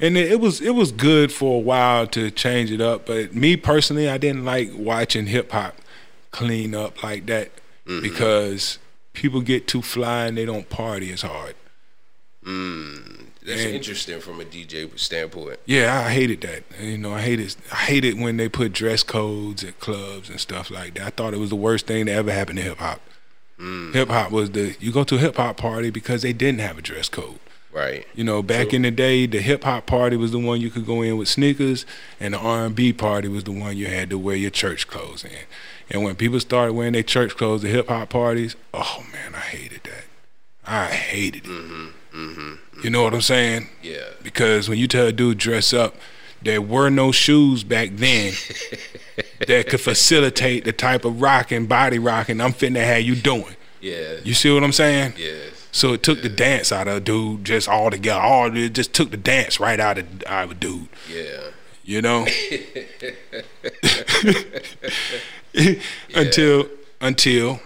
and 0.00 0.16
it, 0.16 0.32
it 0.32 0.40
was 0.40 0.60
it 0.60 0.74
was 0.74 0.90
good 0.92 1.30
for 1.32 1.56
a 1.56 1.60
while 1.60 2.06
to 2.08 2.30
change 2.30 2.70
it 2.72 2.80
up, 2.80 3.06
but 3.06 3.34
me 3.34 3.56
personally, 3.56 4.08
I 4.08 4.18
didn't 4.18 4.44
like 4.44 4.70
watching 4.74 5.26
hip 5.26 5.52
hop 5.52 5.76
clean 6.32 6.74
up 6.74 7.02
like 7.02 7.26
that 7.26 7.50
because 7.86 8.78
people 9.12 9.40
get 9.40 9.66
too 9.68 9.80
fly 9.80 10.26
and 10.26 10.36
they 10.36 10.44
don't 10.44 10.68
party 10.68 11.12
as 11.12 11.22
hard. 11.22 11.54
Mm. 12.44 13.26
That's 13.44 13.62
And- 13.64 13.74
interesting 13.76 14.20
from 14.20 14.40
a 14.40 14.44
DJ 14.44 14.90
standpoint. 14.98 15.58
Yeah, 15.66 16.02
I 16.04 16.10
hated 16.10 16.40
that. 16.42 16.64
You 16.80 16.98
know, 16.98 17.14
I 17.14 17.20
hated 17.22 17.54
I 17.72 17.76
hated 17.76 18.20
when 18.20 18.36
they 18.38 18.48
put 18.48 18.72
dress 18.72 19.02
codes 19.04 19.62
at 19.62 19.78
clubs 19.78 20.28
and 20.28 20.40
stuff 20.40 20.68
like 20.70 20.94
that. 20.94 21.06
I 21.06 21.10
thought 21.10 21.32
it 21.32 21.38
was 21.38 21.50
the 21.50 21.56
worst 21.56 21.86
thing 21.86 22.06
that 22.06 22.12
ever 22.12 22.32
happened 22.32 22.58
to 22.58 22.64
hip 22.64 22.78
hop. 22.78 23.00
Mm. 23.58 23.94
Hip 23.94 24.08
hop 24.08 24.30
was 24.30 24.50
the 24.50 24.76
you 24.80 24.92
go 24.92 25.04
to 25.04 25.16
a 25.16 25.18
hip 25.18 25.36
hop 25.36 25.56
party 25.56 25.90
because 25.90 26.22
they 26.22 26.32
didn't 26.32 26.60
have 26.60 26.78
a 26.78 26.82
dress 26.82 27.08
code. 27.08 27.38
Right. 27.72 28.06
You 28.14 28.24
know, 28.24 28.42
back 28.42 28.70
True. 28.70 28.76
in 28.76 28.82
the 28.82 28.90
day, 28.90 29.26
the 29.26 29.40
hip 29.40 29.64
hop 29.64 29.86
party 29.86 30.16
was 30.16 30.32
the 30.32 30.38
one 30.38 30.60
you 30.60 30.70
could 30.70 30.86
go 30.86 31.02
in 31.02 31.18
with 31.18 31.28
sneakers, 31.28 31.84
and 32.18 32.34
the 32.34 32.38
R 32.38 32.66
and 32.66 32.74
B 32.74 32.92
party 32.92 33.28
was 33.28 33.44
the 33.44 33.52
one 33.52 33.76
you 33.76 33.86
had 33.86 34.08
to 34.10 34.18
wear 34.18 34.36
your 34.36 34.50
church 34.50 34.86
clothes 34.86 35.24
in. 35.24 35.44
And 35.90 36.02
when 36.02 36.16
people 36.16 36.40
started 36.40 36.72
wearing 36.72 36.94
their 36.94 37.02
church 37.02 37.36
clothes 37.36 37.62
to 37.62 37.68
hip 37.68 37.88
hop 37.88 38.08
parties, 38.08 38.56
oh 38.72 39.04
man, 39.12 39.34
I 39.34 39.40
hated 39.40 39.82
that. 39.84 40.04
I 40.66 40.86
hated 40.86 41.44
it. 41.44 41.50
Mm-hmm. 41.50 41.86
mm-hmm 42.14 42.54
you 42.82 42.90
know 42.90 43.02
what 43.02 43.14
I'm 43.14 43.20
saying? 43.20 43.62
Mm-hmm. 43.62 43.86
Yeah. 43.86 44.08
Because 44.22 44.68
when 44.68 44.78
you 44.78 44.88
tell 44.88 45.06
a 45.06 45.12
dude 45.12 45.38
dress 45.38 45.72
up, 45.72 45.96
there 46.42 46.62
were 46.62 46.90
no 46.90 47.12
shoes 47.12 47.64
back 47.64 47.90
then 47.92 48.32
that 49.46 49.68
could 49.68 49.80
facilitate 49.80 50.64
the 50.64 50.72
type 50.72 51.04
of 51.04 51.20
rocking, 51.20 51.66
body 51.66 51.98
rocking 51.98 52.40
I'm 52.40 52.52
finna 52.52 52.84
have 52.84 53.02
you 53.02 53.16
doing. 53.16 53.56
Yeah. 53.80 54.16
You 54.24 54.34
see 54.34 54.52
what 54.52 54.64
I'm 54.64 54.72
saying? 54.72 55.14
Yes. 55.16 55.68
So 55.72 55.92
it 55.92 56.02
took 56.02 56.22
the 56.22 56.28
dance 56.28 56.72
out 56.72 56.88
of 56.88 56.96
a 56.96 57.00
dude 57.00 57.44
just 57.44 57.68
all 57.68 57.90
together. 57.90 58.20
All 58.20 58.56
it 58.56 58.72
just 58.72 58.92
took 58.94 59.10
the 59.10 59.16
dance 59.16 59.60
right 59.60 59.78
out 59.78 59.98
of 59.98 60.24
out 60.26 60.44
of 60.44 60.50
a 60.52 60.54
dude. 60.54 60.88
Yeah. 61.12 61.50
You 61.84 62.02
know? 62.02 62.26
yeah. 62.50 62.92
until 66.14 66.68
until 67.00 67.60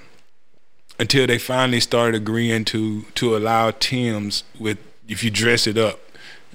until 0.98 1.26
they 1.26 1.38
finally 1.38 1.80
started 1.80 2.20
agreeing 2.20 2.64
to 2.66 3.02
to 3.14 3.36
allow 3.36 3.70
Tim's 3.70 4.44
with 4.58 4.78
if 5.08 5.24
you 5.24 5.30
dress 5.30 5.66
it 5.66 5.78
up. 5.78 6.00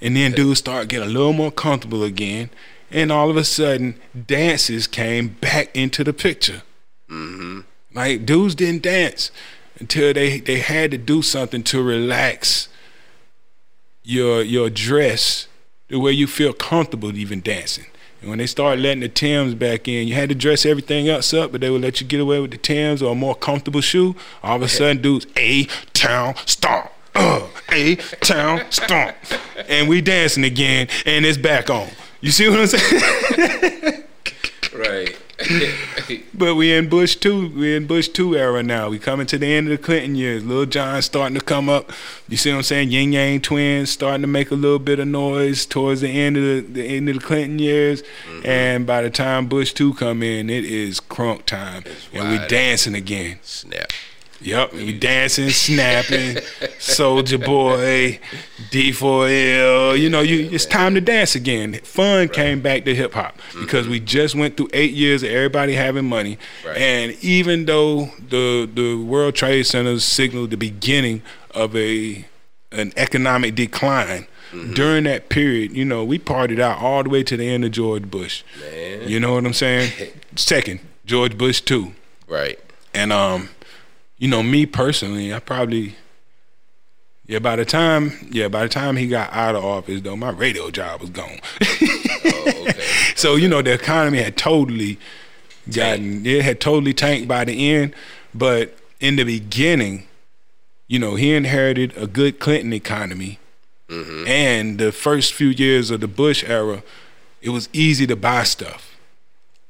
And 0.02 0.16
then 0.16 0.34
dudes 0.34 0.60
start 0.60 0.90
getting 0.90 1.08
a 1.08 1.12
little 1.12 1.34
more 1.34 1.52
comfortable 1.52 2.04
again. 2.04 2.50
And 2.92 3.12
all 3.12 3.30
of 3.30 3.38
a 3.38 3.44
sudden, 3.44 4.00
dances 4.28 4.88
came 4.88 5.30
back 5.30 5.76
into 5.76 6.04
the 6.04 6.14
picture. 6.14 6.64
Mm-hmm. 7.10 7.62
Like 7.94 8.26
dudes 8.26 8.56
didn't 8.56 8.84
dance 8.84 9.32
until 9.80 10.14
they 10.14 10.40
they 10.40 10.60
had 10.60 10.92
to 10.92 10.98
do 10.98 11.22
something 11.22 11.64
to 11.64 11.82
relax 11.82 12.68
your 14.04 14.42
your 14.42 14.70
dress 14.70 15.48
the 15.88 16.00
way 16.00 16.12
you 16.12 16.28
feel 16.28 16.54
comfortable 16.54 17.16
even 17.16 17.42
dancing. 17.42 17.86
And 18.22 18.30
when 18.30 18.40
they 18.40 18.48
started 18.48 18.82
letting 18.82 19.02
the 19.02 19.10
Tims 19.10 19.54
back 19.54 19.88
in, 19.88 20.08
you 20.08 20.16
had 20.16 20.30
to 20.30 20.36
dress 20.36 20.66
everything 20.66 21.08
else 21.08 21.34
up, 21.34 21.52
but 21.52 21.62
they 21.62 21.70
would 21.70 21.82
let 21.82 22.02
you 22.02 22.08
get 22.08 22.20
away 22.20 22.40
with 22.40 22.52
the 22.52 22.58
Tims 22.58 23.02
or 23.04 23.12
a 23.12 23.16
more 23.16 23.36
comfortable 23.36 23.82
shoe. 23.82 24.16
All 24.42 24.56
of 24.56 24.62
a 24.64 24.68
sudden, 24.68 25.02
dudes, 25.02 25.28
a 25.38 25.66
town 25.94 26.34
stomp, 26.48 26.90
uh, 27.16 27.48
a 27.72 27.96
town 28.22 28.62
stomp, 28.70 29.16
and 29.68 29.88
we 29.90 30.02
dancing 30.02 30.44
again, 30.44 30.88
and 31.06 31.26
it's 31.26 31.38
back 31.38 31.70
on. 31.70 31.90
You 32.22 32.32
see 32.32 32.50
what 32.50 32.60
I'm 32.60 32.68
saying? 32.68 34.04
Right. 34.74 35.18
But 36.34 36.56
we 36.56 36.74
in 36.74 36.88
Bush 36.90 37.16
two, 37.16 37.50
we 37.50 37.76
in 37.76 37.88
Bush 37.88 38.08
two 38.08 38.38
era 38.38 38.62
now. 38.62 38.90
We 38.90 39.00
coming 39.00 39.26
to 39.28 39.38
the 39.38 39.48
end 39.48 39.68
of 39.68 39.78
the 39.78 39.84
Clinton 39.84 40.16
years. 40.16 40.46
Lil 40.46 40.66
Jon 40.66 41.02
starting 41.02 41.38
to 41.38 41.44
come 41.44 41.68
up. 41.70 41.92
You 42.28 42.38
see 42.38 42.52
what 42.52 42.58
I'm 42.58 42.64
saying? 42.64 42.92
Ying 42.92 43.14
Yang 43.14 43.42
twins 43.42 43.90
starting 43.90 44.22
to 44.22 44.28
make 44.28 44.52
a 44.52 44.56
little 44.56 44.80
bit 44.80 45.00
of 45.00 45.08
noise 45.08 45.66
towards 45.66 46.02
the 46.02 46.10
end 46.10 46.38
of 46.38 46.44
the, 46.44 46.62
the 46.62 46.84
end 46.84 47.10
of 47.10 47.16
the 47.16 47.22
Clinton 47.22 47.60
years. 47.60 48.04
And 48.44 48.86
by 48.86 49.02
the 49.02 49.10
time 49.10 49.48
Bush 49.48 49.74
two 49.74 49.94
come 49.94 50.22
in, 50.24 50.50
it 50.50 50.64
is 50.66 51.00
crunk 51.00 51.46
time, 51.46 51.84
and 52.14 52.30
we 52.30 52.48
dancing 52.48 52.94
again. 52.96 53.40
Snap. 53.42 53.92
Yep, 54.46 54.74
we 54.74 54.94
dancing, 54.98 55.50
snapping, 55.50 56.36
Soulja 56.78 57.44
Boy, 57.44 58.20
D4L. 58.70 60.00
You 60.00 60.10
know, 60.10 60.22
you 60.22 60.50
it's 60.52 60.66
time 60.68 60.94
to 60.94 61.02
dance 61.02 61.34
again. 61.34 61.74
Fun 61.84 62.30
came 62.30 62.62
back 62.62 62.86
to 62.86 62.94
hip 62.94 63.14
hop 63.14 63.38
because 63.60 63.88
we 63.88 64.00
just 64.00 64.36
went 64.36 64.56
through 64.56 64.70
eight 64.74 64.94
years 64.94 65.24
of 65.24 65.30
everybody 65.30 65.74
having 65.74 66.06
money, 66.06 66.38
Right. 66.66 66.78
and 66.78 67.12
even 67.24 67.66
though 67.66 68.06
the 68.30 68.70
the 68.72 68.96
World 69.04 69.34
Trade 69.36 69.66
Center 69.66 69.98
signaled 70.00 70.52
the 70.52 70.58
beginning 70.58 71.22
of 71.52 71.76
a 71.76 72.26
an 72.72 72.94
economic 72.98 73.56
decline. 73.56 74.28
During 74.74 75.04
that 75.04 75.28
period, 75.28 75.74
you 75.76 75.84
know, 75.84 76.06
we 76.06 76.18
partied 76.18 76.62
out 76.62 76.78
all 76.78 77.04
the 77.04 77.10
way 77.10 77.24
to 77.24 77.36
the 77.36 77.46
end 77.46 77.66
of 77.66 77.72
George 77.72 78.04
Bush. 78.10 78.42
Man. 78.62 79.10
You 79.10 79.20
know 79.20 79.34
what 79.34 79.44
I'm 79.46 79.52
saying? 79.54 79.92
Second, 80.38 80.80
George 81.06 81.38
Bush 81.38 81.60
too. 81.60 81.92
Right. 82.26 82.58
And 82.94 83.12
um, 83.12 83.50
you 84.18 84.28
know, 84.28 84.44
me 84.44 84.66
personally, 84.66 85.34
I 85.34 85.40
probably 85.40 85.96
yeah, 87.28 87.40
by 87.40 87.56
the 87.56 87.66
time 87.66 88.12
yeah, 88.32 88.48
by 88.48 88.64
the 88.64 88.70
time 88.70 88.98
he 88.98 89.08
got 89.08 89.34
out 89.34 89.56
of 89.56 89.64
office 89.64 90.02
though, 90.02 90.16
my 90.16 90.30
radio 90.30 90.70
job 90.70 91.02
was 91.02 91.10
gone. 91.10 91.40
Oh, 91.62 92.46
okay. 92.48 92.80
so, 93.16 93.36
you 93.36 93.48
know, 93.48 93.62
the 93.62 93.74
economy 93.74 94.20
had 94.20 94.38
totally 94.38 95.00
gotten 95.72 96.26
it 96.26 96.44
had 96.44 96.60
totally 96.60 96.94
tanked 96.94 97.28
by 97.28 97.46
the 97.46 97.74
end. 97.74 97.96
But 98.34 98.78
in 99.00 99.16
the 99.16 99.24
beginning, 99.24 100.08
you 100.88 101.00
know, 101.00 101.16
he 101.16 101.34
inherited 101.34 101.96
a 101.98 102.06
good 102.06 102.40
Clinton 102.40 102.74
economy. 102.74 103.40
Mm-hmm. 103.90 104.28
And 104.28 104.78
the 104.78 104.92
first 104.92 105.34
few 105.34 105.48
years 105.48 105.90
of 105.90 106.02
the 106.02 106.08
Bush 106.08 106.44
era, 106.44 106.84
it 107.42 107.50
was 107.50 107.70
easy 107.74 108.06
to 108.08 108.16
buy 108.16 108.44
stuff. 108.44 108.96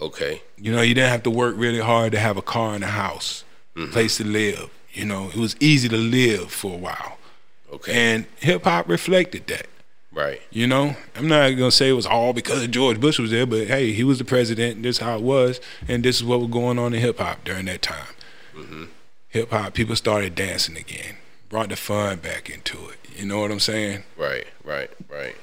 Okay. 0.01 0.41
You 0.58 0.73
know, 0.73 0.81
you 0.81 0.93
didn't 0.93 1.12
have 1.12 1.23
to 1.23 1.29
work 1.29 1.55
really 1.58 1.79
hard 1.79 2.12
to 2.12 2.19
have 2.19 2.36
a 2.36 2.41
car 2.41 2.75
and 2.75 2.84
a 2.84 2.88
house, 2.88 3.44
place 3.91 4.17
to 4.17 4.23
live. 4.25 4.69
You 4.93 5.05
know, 5.05 5.27
it 5.29 5.35
was 5.35 5.55
easy 5.59 5.89
to 5.89 5.97
live 5.97 6.51
for 6.51 6.73
a 6.75 6.77
while. 6.77 7.17
Okay. 7.73 7.93
And 7.93 8.25
hip 8.39 8.63
hop 8.63 8.88
reflected 8.88 9.47
that. 9.47 9.67
right. 10.13 10.41
You 10.49 10.65
know, 10.67 10.95
I'm 11.15 11.27
not 11.27 11.49
gonna 11.51 11.71
say 11.71 11.89
it 11.89 11.93
was 11.93 12.05
all 12.05 12.31
because 12.31 12.65
George 12.67 12.99
Bush 13.01 13.19
was 13.19 13.31
there, 13.31 13.45
but 13.45 13.67
hey, 13.67 13.91
he 13.91 14.03
was 14.05 14.17
the 14.19 14.23
president. 14.25 14.77
And 14.77 14.85
this 14.85 14.97
is 14.97 15.01
how 15.01 15.17
it 15.17 15.21
was, 15.21 15.59
and 15.88 16.03
this 16.03 16.15
is 16.17 16.23
what 16.23 16.39
was 16.39 16.49
going 16.49 16.79
on 16.79 16.93
in 16.93 17.01
hip 17.01 17.17
hop 17.19 17.43
during 17.43 17.65
that 17.65 17.81
time. 17.81 18.07
Hip 19.29 19.49
hop, 19.51 19.73
people 19.73 19.97
started 19.97 20.33
dancing 20.35 20.77
again, 20.77 21.17
brought 21.49 21.67
the 21.69 21.75
fun 21.75 22.19
back 22.19 22.49
into 22.49 22.77
it. 22.88 22.97
You 23.17 23.25
know 23.25 23.39
what 23.41 23.51
I'm 23.51 23.59
saying? 23.59 24.03
Right. 24.15 24.45
Right. 24.63 24.89
Right. 25.09 25.35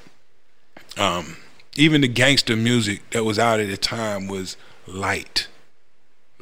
Um, 0.97 1.37
even 1.75 2.01
the 2.01 2.07
gangster 2.07 2.55
music 2.55 3.07
that 3.11 3.23
was 3.23 3.37
out 3.37 3.59
at 3.59 3.67
the 3.67 3.77
time 3.77 4.27
was 4.27 4.57
light. 4.87 5.47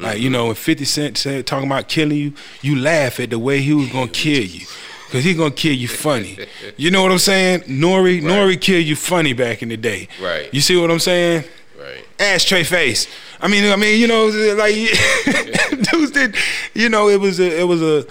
Like 0.01 0.19
you 0.19 0.29
know, 0.29 0.47
when 0.47 0.55
Fifty 0.55 0.85
Cent 0.85 1.17
said 1.17 1.45
talking 1.45 1.67
about 1.67 1.87
killing 1.87 2.17
you, 2.17 2.33
you 2.61 2.77
laugh 2.77 3.19
at 3.19 3.29
the 3.29 3.39
way 3.39 3.61
he 3.61 3.73
was 3.73 3.89
gonna 3.89 4.07
kill 4.09 4.43
you, 4.43 4.65
cause 5.11 5.23
he 5.23 5.33
gonna 5.33 5.51
kill 5.51 5.73
you 5.73 5.87
funny. 5.87 6.37
You 6.77 6.91
know 6.91 7.03
what 7.03 7.11
I'm 7.11 7.19
saying? 7.19 7.61
Nori, 7.61 8.21
Nori 8.21 8.59
killed 8.59 8.85
you 8.85 8.95
funny 8.95 9.33
back 9.33 9.61
in 9.61 9.69
the 9.69 9.77
day. 9.77 10.07
Right. 10.21 10.51
You 10.53 10.61
see 10.61 10.75
what 10.75 10.89
I'm 10.89 10.99
saying? 10.99 11.43
Right. 11.79 12.05
Ashtray 12.19 12.63
face. 12.63 13.07
I 13.39 13.47
mean, 13.47 13.71
I 13.71 13.75
mean, 13.75 13.99
you 13.99 14.07
know, 14.07 14.25
like 14.57 14.75
dudes 15.91 16.11
did. 16.11 16.35
You 16.73 16.89
know, 16.89 17.09
it 17.09 17.19
was 17.19 17.39
a, 17.39 17.59
it 17.59 17.63
was 17.63 17.81
a, 17.81 18.05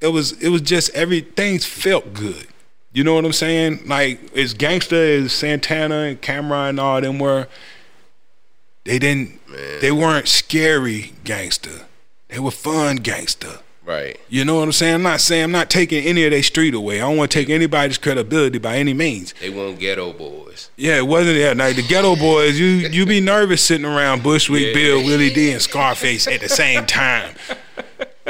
it 0.00 0.08
was, 0.08 0.32
it 0.42 0.48
was 0.48 0.60
just 0.60 0.90
everything 0.90 1.58
felt 1.58 2.12
good. 2.12 2.46
You 2.92 3.02
know 3.02 3.14
what 3.14 3.24
I'm 3.24 3.32
saying? 3.32 3.80
Like 3.86 4.36
as 4.36 4.54
gangster 4.54 4.94
as 4.94 5.32
Santana 5.32 5.96
and 6.02 6.22
Cam'ron 6.22 6.70
and 6.70 6.80
all 6.80 7.00
them 7.00 7.18
were, 7.18 7.48
they 8.84 8.98
didn't, 8.98 9.40
they 9.80 9.90
weren't 9.92 10.28
scary 10.28 11.12
gangster. 11.24 11.86
They 12.28 12.38
were 12.38 12.50
fun 12.50 12.96
gangster. 12.96 13.60
Right. 13.84 14.18
You 14.30 14.46
know 14.46 14.56
what 14.56 14.62
I'm 14.62 14.72
saying? 14.72 14.94
I'm 14.94 15.02
not 15.02 15.20
saying 15.20 15.44
I'm 15.44 15.52
not 15.52 15.68
taking 15.68 16.02
any 16.06 16.24
of 16.24 16.30
their 16.30 16.42
street 16.42 16.72
away. 16.72 16.96
I 16.96 17.06
don't 17.06 17.18
want 17.18 17.30
to 17.30 17.38
take 17.38 17.50
anybody's 17.50 17.98
credibility 17.98 18.56
by 18.58 18.76
any 18.76 18.94
means. 18.94 19.34
They 19.40 19.50
weren't 19.50 19.78
Geto 19.78 20.16
Boys. 20.16 20.70
Yeah, 20.76 20.96
it 20.96 21.06
wasn't 21.06 21.36
that. 21.36 21.58
Like 21.58 21.76
the 21.76 21.82
Geto 21.82 22.18
Boys, 22.18 22.58
you 22.58 22.66
you 22.66 23.04
be 23.04 23.20
nervous 23.34 23.60
sitting 23.62 23.84
around 23.84 24.22
Bushwick 24.22 24.68
Yeah. 24.68 24.72
Bill, 24.72 25.04
Willie 25.04 25.28
D, 25.34 25.52
and 25.52 25.60
Scarface 25.60 26.26
at 26.26 26.40
the 26.40 26.48
same 26.48 26.86
time. 26.86 27.34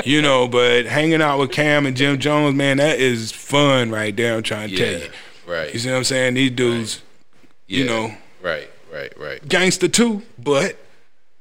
You 0.05 0.21
know, 0.23 0.49
but 0.49 0.87
hanging 0.87 1.23
out 1.23 1.39
with 1.39 1.53
Cam 1.53 1.87
and 1.87 1.97
Jim 1.97 2.19
Jones, 2.19 2.57
man, 2.57 2.79
that 2.79 2.99
is 2.99 3.31
fun 3.31 3.93
right 3.93 4.15
there. 4.17 4.35
I'm 4.35 4.43
trying 4.43 4.71
to 4.71 4.75
Yeah. 4.75 4.91
tell 4.91 5.01
you. 5.03 5.09
Right. 5.47 5.73
You 5.73 5.79
see 5.79 5.89
what 5.91 5.99
I'm 5.99 6.05
saying? 6.05 6.35
These 6.35 6.51
dudes, 6.51 7.01
you 7.69 7.85
Yeah. 7.85 7.91
know, 7.91 8.17
Right. 8.43 8.69
Right. 8.95 9.13
Right. 9.19 9.49
gangster 9.49 9.89
too, 9.89 10.23
but 10.39 10.77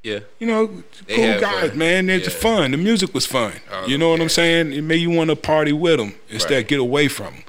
Yeah. 0.02 0.20
you 0.40 0.46
know, 0.46 0.82
They 1.06 1.14
cool 1.16 1.40
guys, 1.40 1.74
man. 1.74 2.10
It's 2.10 2.26
Yeah. 2.26 2.34
fun. 2.34 2.70
The 2.72 2.76
music 2.76 3.14
was 3.14 3.26
fun. 3.26 3.52
Oh, 3.70 3.86
you 3.86 3.96
know 3.96 4.08
what 4.10 4.18
yeah. 4.18 4.24
I'm 4.24 4.28
saying? 4.28 4.72
It 4.72 4.82
made 4.82 4.96
you 4.96 5.10
want 5.10 5.30
to 5.30 5.36
party 5.36 5.72
with 5.72 5.98
them 5.98 6.14
instead 6.28 6.54
Right. 6.54 6.62
of 6.62 6.66
get 6.68 6.80
away 6.80 7.08
from 7.08 7.26
them. 7.34 7.44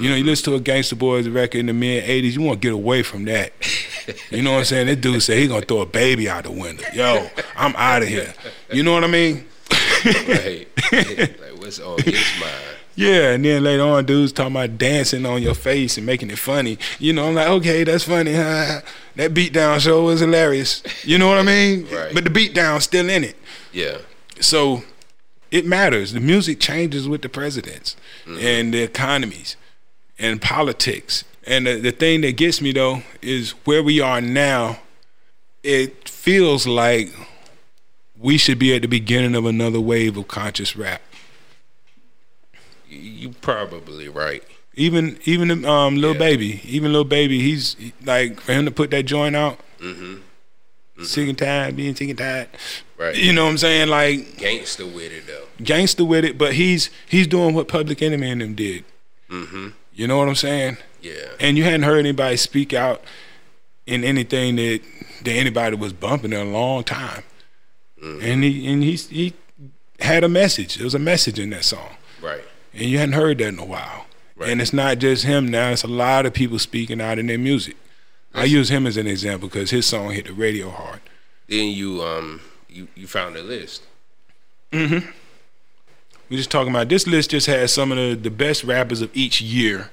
You 0.00 0.08
know, 0.08 0.14
you 0.14 0.22
listen 0.22 0.52
to 0.52 0.54
a 0.56 0.60
Gangster 0.60 0.94
Boys 0.94 1.26
record 1.28 1.58
in 1.58 1.66
the 1.66 1.72
mid 1.72 2.04
'80s, 2.04 2.34
you 2.36 2.42
want 2.42 2.62
to 2.62 2.66
get 2.66 2.72
away 2.72 3.02
from 3.02 3.24
that. 3.24 3.52
you 4.30 4.40
know 4.40 4.52
what 4.52 4.58
I'm 4.60 4.64
saying? 4.64 4.86
This 4.86 4.96
dude 4.98 5.20
said 5.22 5.38
he 5.38 5.48
gonna 5.48 5.62
throw 5.66 5.80
a 5.80 5.86
baby 5.86 6.28
out 6.28 6.44
the 6.44 6.52
window. 6.52 6.84
Yo, 6.94 7.28
I'm 7.56 7.74
out 7.76 8.02
of 8.02 8.08
here. 8.08 8.32
You 8.72 8.84
know 8.84 8.92
what 8.92 9.02
I 9.02 9.08
mean? 9.08 9.46
Right. 10.04 10.68
like 10.92 11.40
what's 11.58 11.80
on 11.80 11.98
his 12.02 12.14
mind? 12.40 12.76
Yeah, 13.00 13.30
and 13.30 13.42
then 13.42 13.64
later 13.64 13.82
on, 13.82 14.04
dudes 14.04 14.30
talking 14.30 14.52
about 14.52 14.76
dancing 14.76 15.24
on 15.24 15.40
your 15.40 15.54
face 15.54 15.96
and 15.96 16.04
making 16.04 16.28
it 16.28 16.38
funny. 16.38 16.76
You 16.98 17.14
know, 17.14 17.28
I'm 17.28 17.34
like, 17.34 17.48
okay, 17.48 17.82
that's 17.82 18.04
funny. 18.04 18.32
that 18.32 18.84
beatdown 19.16 19.80
show 19.80 20.04
was 20.04 20.20
hilarious. 20.20 20.82
You 21.02 21.16
know 21.16 21.26
what 21.26 21.38
I 21.38 21.42
mean? 21.42 21.88
Right. 21.90 22.12
But 22.12 22.24
the 22.24 22.30
beatdown's 22.30 22.84
still 22.84 23.08
in 23.08 23.24
it. 23.24 23.36
Yeah. 23.72 23.96
So 24.38 24.82
it 25.50 25.64
matters. 25.64 26.12
The 26.12 26.20
music 26.20 26.60
changes 26.60 27.08
with 27.08 27.22
the 27.22 27.30
presidents 27.30 27.96
mm-hmm. 28.26 28.38
and 28.38 28.74
the 28.74 28.82
economies 28.82 29.56
and 30.18 30.42
politics. 30.42 31.24
And 31.46 31.66
the, 31.66 31.76
the 31.80 31.92
thing 31.92 32.20
that 32.20 32.36
gets 32.36 32.60
me 32.60 32.72
though 32.72 33.02
is 33.22 33.52
where 33.64 33.82
we 33.82 33.98
are 34.02 34.20
now. 34.20 34.80
It 35.62 36.06
feels 36.06 36.66
like 36.66 37.08
we 38.18 38.36
should 38.36 38.58
be 38.58 38.74
at 38.74 38.82
the 38.82 38.88
beginning 38.88 39.34
of 39.34 39.46
another 39.46 39.80
wave 39.80 40.18
of 40.18 40.28
conscious 40.28 40.76
rap. 40.76 41.00
You- 42.90 43.30
probably 43.40 44.08
right. 44.08 44.42
Even 44.74 45.18
even 45.24 45.64
um 45.64 45.96
little 45.96 46.12
Yeah. 46.14 46.18
baby, 46.18 46.60
even 46.64 46.92
Lil 46.92 47.04
Baby, 47.04 47.40
he's 47.40 47.76
like 48.04 48.40
for 48.40 48.52
him 48.52 48.64
to 48.64 48.70
put 48.70 48.90
that 48.90 49.04
joint 49.04 49.34
out, 49.36 49.58
Mm-hmm. 49.80 51.04
sick 51.04 51.28
and 51.28 51.38
tired, 51.38 51.76
being 51.76 51.94
sick 51.96 52.08
and 52.10 52.18
tired. 52.18 52.48
Right. 52.96 53.16
You 53.16 53.32
know 53.32 53.44
what 53.44 53.50
I'm 53.52 53.58
saying? 53.58 53.88
Like 53.88 54.36
Gangster 54.38 54.86
with 54.86 55.12
it 55.12 55.26
though. 55.26 55.46
gangster 55.64 56.04
with 56.04 56.24
it, 56.24 56.36
but 56.38 56.54
he's 56.54 56.90
he's 57.08 57.26
doing 57.26 57.54
what 57.54 57.66
Public 57.68 58.00
Enemy 58.02 58.30
and 58.30 58.40
them 58.40 58.54
did. 58.54 58.84
Mm-hmm. 59.30 59.68
You 59.94 60.06
know 60.06 60.18
what 60.18 60.28
I'm 60.28 60.34
saying? 60.34 60.76
Yeah. 61.02 61.12
And 61.40 61.56
you 61.58 61.64
hadn't 61.64 61.82
heard 61.82 61.98
anybody 61.98 62.36
speak 62.36 62.72
out 62.72 63.02
in 63.86 64.04
anything 64.04 64.56
that 64.56 64.80
that 65.24 65.32
anybody 65.32 65.76
was 65.76 65.92
bumping 65.92 66.32
in 66.32 66.40
a 66.46 66.50
long 66.50 66.84
time. 66.84 67.22
Mm-hmm. 68.02 68.24
And 68.24 68.44
he 68.44 68.72
and 68.72 68.82
he 68.84 68.94
he 68.96 69.32
had 69.98 70.22
a 70.24 70.28
message. 70.28 70.76
There 70.76 70.84
was 70.84 70.94
a 70.94 70.98
message 70.98 71.38
in 71.38 71.50
that 71.50 71.64
song. 71.64 71.96
Right. 72.22 72.42
And 72.72 72.82
you 72.84 72.98
hadn't 72.98 73.14
heard 73.14 73.38
that 73.38 73.48
in 73.48 73.58
a 73.58 73.64
while. 73.64 74.06
Right. 74.36 74.50
And 74.50 74.60
it's 74.60 74.72
not 74.72 74.98
just 74.98 75.24
him 75.24 75.48
now, 75.48 75.70
it's 75.70 75.82
a 75.84 75.88
lot 75.88 76.24
of 76.26 76.32
people 76.32 76.58
speaking 76.58 77.00
out 77.00 77.18
in 77.18 77.26
their 77.26 77.38
music. 77.38 77.76
I 78.32 78.44
use 78.44 78.70
him 78.70 78.86
as 78.86 78.96
an 78.96 79.06
example 79.06 79.48
because 79.48 79.70
his 79.70 79.86
song 79.86 80.12
hit 80.12 80.26
the 80.26 80.32
radio 80.32 80.70
hard. 80.70 81.00
Then 81.48 81.68
you 81.68 82.02
um 82.02 82.40
you 82.68 82.88
you 82.94 83.06
found 83.06 83.36
a 83.36 83.42
list. 83.42 83.82
Mhm. 84.72 85.12
We're 86.30 86.36
just 86.36 86.50
talking 86.50 86.70
about 86.70 86.88
this 86.88 87.08
list 87.08 87.30
just 87.30 87.48
has 87.48 87.72
some 87.72 87.90
of 87.90 87.98
the, 87.98 88.14
the 88.14 88.30
best 88.30 88.62
rappers 88.62 89.02
of 89.02 89.10
each 89.14 89.40
year. 89.40 89.90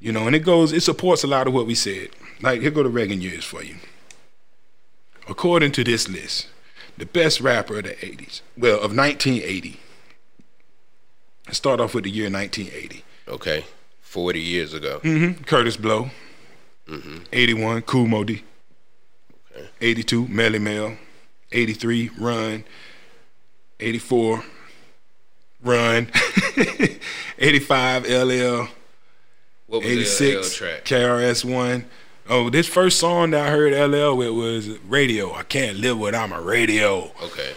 You 0.00 0.12
know, 0.12 0.26
and 0.26 0.36
it 0.36 0.40
goes 0.40 0.72
it 0.72 0.82
supports 0.82 1.24
a 1.24 1.26
lot 1.28 1.46
of 1.46 1.54
what 1.54 1.66
we 1.66 1.74
said. 1.74 2.10
Like 2.42 2.60
here 2.60 2.70
go 2.70 2.82
the 2.82 2.88
Reagan 2.90 3.22
years 3.22 3.44
for 3.44 3.62
you. 3.64 3.76
According 5.28 5.72
to 5.72 5.84
this 5.84 6.08
list, 6.08 6.48
the 6.98 7.06
best 7.06 7.40
rapper 7.40 7.78
of 7.78 7.84
the 7.84 7.90
80s, 7.94 8.42
well, 8.56 8.74
of 8.80 8.94
1980. 8.94 9.80
Let's 11.46 11.58
start 11.58 11.80
off 11.80 11.94
with 11.94 12.04
the 12.04 12.10
year 12.10 12.30
1980. 12.30 13.04
Okay. 13.28 13.64
Forty 14.00 14.40
years 14.40 14.74
ago. 14.74 15.00
Mm-hmm. 15.02 15.42
Kurtis 15.44 15.80
Blow. 15.80 16.10
Hmm. 16.86 17.18
81, 17.32 17.82
Kool 17.82 18.06
Moe 18.06 18.24
Dee. 18.24 18.42
Okay. 19.56 19.68
82, 19.80 20.26
Melle 20.26 20.60
Mel. 20.60 20.96
83, 21.52 22.10
Run. 22.18 22.64
84, 23.80 24.44
Run. 25.62 26.10
85, 27.38 28.04
LL. 28.04 28.68
What 29.66 29.84
was 29.84 29.84
the 29.84 29.94
LL 29.94 30.00
86, 30.00 30.54
track? 30.54 30.84
KRS-One. 30.84 31.86
Oh, 32.28 32.50
this 32.50 32.66
first 32.68 32.98
song 32.98 33.30
that 33.30 33.46
I 33.46 33.50
heard 33.50 33.72
LL 33.72 34.16
with 34.16 34.30
was 34.30 34.68
Radio. 34.80 35.32
I 35.32 35.42
can't 35.44 35.78
live 35.78 35.98
without 35.98 36.28
my 36.28 36.38
radio. 36.38 37.10
Okay. 37.22 37.52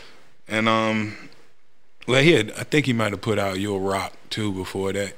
And 0.48 0.70
um, 0.70 1.18
well, 2.08 2.22
he 2.22 2.32
had, 2.34 2.52
I 2.52 2.64
think 2.64 2.86
he 2.86 2.94
might 2.94 3.12
have 3.12 3.22
put 3.22 3.40
out 3.40 3.60
Your 3.60 3.80
Rock 3.80 4.14
too 4.30 4.52
before 4.52 4.94
that. 4.94 5.14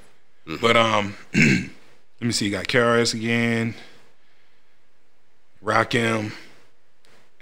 But 0.61 0.77
um, 0.77 1.15
let 1.35 1.69
me 2.21 2.31
see. 2.31 2.45
You 2.45 2.51
got 2.51 2.65
KRS 2.67 3.13
again, 3.13 3.73
Rakim, 5.63 6.31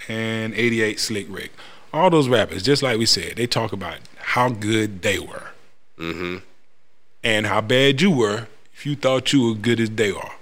and 0.08 0.54
'88 0.54 0.98
Slick 1.00 1.26
Rick. 1.28 1.52
All 1.92 2.10
those 2.10 2.28
rappers, 2.28 2.62
just 2.62 2.82
like 2.82 2.98
we 2.98 3.06
said, 3.06 3.36
they 3.36 3.46
talk 3.46 3.72
about 3.72 3.98
how 4.18 4.48
good 4.50 5.02
they 5.02 5.18
were 5.18 5.50
Mm-hmm. 5.98 6.38
and 7.24 7.46
how 7.46 7.62
bad 7.62 8.02
you 8.02 8.10
were 8.10 8.48
if 8.74 8.84
you 8.84 8.96
thought 8.96 9.32
you 9.32 9.48
were 9.48 9.54
good 9.54 9.80
as 9.80 9.88
they 9.90 10.10
are. 10.10 10.32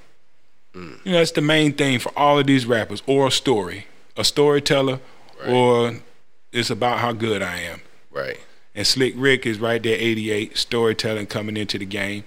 You 0.75 0.83
know, 1.05 1.13
that's 1.13 1.31
the 1.31 1.41
main 1.41 1.73
thing 1.75 2.01
for 2.01 2.11
all 2.19 2.41
of 2.41 2.49
these 2.49 2.67
rappers, 2.67 3.01
or 3.07 3.29
a 3.29 3.31
story, 3.31 3.87
a 4.17 4.25
storyteller, 4.25 4.99
Right. 5.41 5.49
or 5.49 5.95
it's 6.51 6.71
about 6.71 6.99
how 6.99 7.13
good 7.13 7.41
I 7.43 7.59
am. 7.61 7.83
Right. 8.11 8.41
And 8.75 8.87
Slick 8.87 9.15
Rick 9.17 9.47
is 9.47 9.61
right 9.61 9.83
there, 9.83 9.97
88, 9.97 10.57
storytelling 10.57 11.27
coming 11.27 11.57
into 11.57 11.79
the 11.79 11.87
game. 11.87 12.25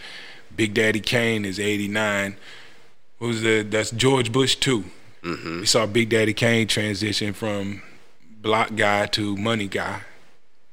Big 0.56 0.74
Daddy 0.74 1.00
Kane 1.00 1.46
is 1.46 1.60
89. 1.60 2.38
What 3.18 3.28
was 3.28 3.42
the, 3.42 3.64
that's 3.64 3.92
George 3.92 4.32
Bush 4.32 4.56
too. 4.56 4.86
Mm-hmm. 5.24 5.62
We 5.62 5.66
saw 5.66 5.86
Big 5.86 6.10
Daddy 6.10 6.34
Kane 6.34 6.68
transition 6.68 7.34
from 7.34 7.82
block 8.42 8.76
guy 8.76 9.08
to 9.08 9.36
money 9.36 9.68
guy, 9.68 10.02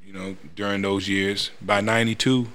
you 0.05 0.13
know, 0.13 0.37
during 0.55 0.83
those 0.83 1.09
years. 1.09 1.51
By 1.61 1.81
92, 1.81 2.47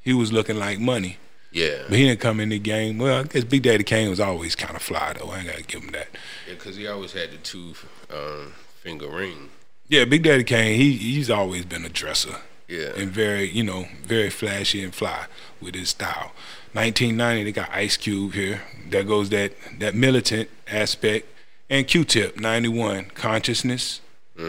he 0.00 0.14
was 0.14 0.32
looking 0.32 0.56
like 0.56 0.78
money. 0.78 1.18
Yeah. 1.52 1.82
But 1.88 1.98
he 1.98 2.06
didn't 2.06 2.20
come 2.20 2.40
in 2.40 2.48
the 2.48 2.58
game. 2.58 2.98
Well, 2.98 3.20
I 3.20 3.22
guess 3.24 3.44
Big 3.44 3.62
Daddy 3.62 3.84
Kane 3.84 4.08
was 4.08 4.20
always 4.20 4.54
kind 4.54 4.76
of 4.76 4.82
fly, 4.82 5.14
though. 5.18 5.30
I 5.30 5.38
ain't 5.38 5.46
got 5.48 5.56
to 5.56 5.62
give 5.64 5.82
him 5.82 5.90
that. 5.90 6.08
Yeah, 6.46 6.54
because 6.54 6.76
he 6.76 6.86
always 6.86 7.12
had 7.12 7.32
the 7.32 7.38
two 7.38 7.74
um, 8.10 8.54
finger 8.82 9.08
ring. 9.08 9.50
Yeah, 9.90 10.04
Big 10.06 10.22
Daddy 10.22 10.44
Kane, 10.44 10.78
he 10.80 10.92
he's 10.96 11.28
always 11.28 11.64
been 11.66 11.84
a 11.84 11.88
dresser. 11.90 12.36
Yeah. 12.68 12.92
and 12.96 13.10
very, 13.10 13.50
you 13.50 13.64
know, 13.64 13.88
very 14.04 14.30
flashy 14.30 14.80
and 14.84 14.94
fly 14.94 15.26
with 15.60 15.74
his 15.74 15.88
style. 15.88 16.30
1990, 16.72 17.42
they 17.42 17.50
got 17.50 17.68
Ice 17.72 17.96
Cube 17.96 18.32
here. 18.34 18.62
That 18.90 19.08
goes 19.08 19.28
that 19.30 19.52
that 19.80 19.96
militant 19.96 20.48
aspect. 20.68 21.26
And 21.68 21.86
Q-Tip, 21.86 22.38
91, 22.38 23.06
consciousness, 23.14 24.00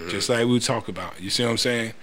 just 0.10 0.30
like 0.30 0.46
we 0.48 0.60
talk 0.60 0.88
about. 0.88 1.20
You 1.20 1.30
see 1.32 1.44
what 1.44 1.52
I'm 1.52 1.58
saying? 1.58 1.94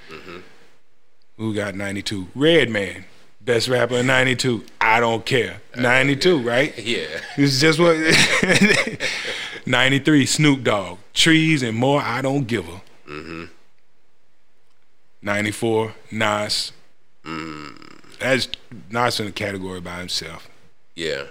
Who 1.36 1.54
got 1.54 1.74
92? 1.76 2.28
Redman, 2.34 3.04
best 3.40 3.68
rapper 3.68 3.96
in 3.98 4.06
92. 4.08 4.64
I 4.80 4.98
don't 5.00 5.24
care. 5.24 5.60
92, 5.76 6.38
right? 6.40 6.76
Yeah. 6.84 7.06
It's 7.36 7.60
just 7.60 7.78
what. 7.78 7.96
93, 9.66 10.26
Snoop 10.26 10.64
Dogg, 10.64 10.98
trees 11.14 11.62
and 11.62 11.76
more. 11.76 12.00
I 12.00 12.22
don't 12.22 12.46
give 12.46 12.68
a. 12.68 12.80
Mm-hmm. 13.08 13.44
94, 15.22 15.94
Nas. 16.12 16.72
Mm. 17.24 18.18
That's 18.20 18.48
Nas 18.90 19.20
in 19.20 19.26
a 19.26 19.32
category 19.32 19.80
by 19.80 19.98
himself. 19.98 20.48
Yeah. 20.94 21.24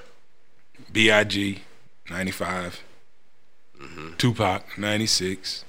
B.I.G. 0.91 1.61
95. 2.09 2.83
Mhm. 3.81 4.17
Tupac 4.17 4.77
96. 4.77 5.65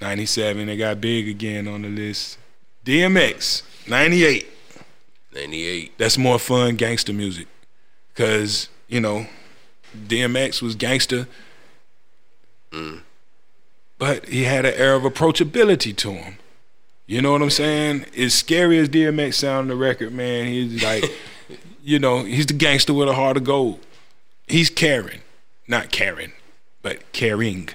97. 0.00 0.66
They 0.66 0.76
got 0.76 1.00
big 1.00 1.28
again 1.28 1.68
on 1.68 1.82
the 1.82 1.88
list. 1.88 2.38
DMX 2.84 3.62
98. 3.88 4.46
98. 5.34 5.98
That's 5.98 6.18
more 6.18 6.38
fun 6.38 6.76
gangster 6.76 7.12
music. 7.12 7.46
Cause, 8.14 8.68
you 8.88 9.00
know, 9.00 9.26
DMX 9.96 10.60
was 10.60 10.74
gangster. 10.74 11.26
Mm. 12.72 13.00
But 14.02 14.26
he 14.26 14.42
had 14.42 14.66
an 14.66 14.74
air 14.74 14.96
of 14.96 15.04
approachability 15.04 15.94
to 15.98 16.10
him. 16.10 16.38
You 17.06 17.22
know 17.22 17.30
what 17.30 17.40
I'm 17.40 17.50
saying? 17.50 18.06
As 18.18 18.34
scary 18.34 18.78
as 18.78 18.88
DMX 18.88 19.34
sound 19.34 19.58
on 19.58 19.68
the 19.68 19.76
record, 19.76 20.12
man, 20.12 20.46
he's 20.46 20.82
like, 20.84 21.04
you 21.84 22.00
know, 22.00 22.24
he's 22.24 22.46
the 22.46 22.52
gangster 22.52 22.92
with 22.92 23.08
a 23.08 23.14
heart 23.14 23.36
of 23.36 23.44
gold. 23.44 23.78
He's 24.48 24.70
caring, 24.70 25.20
not 25.68 25.92
caring, 25.92 26.32
but 26.82 27.12
caring. 27.12 27.68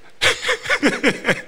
Okay. 0.83 1.35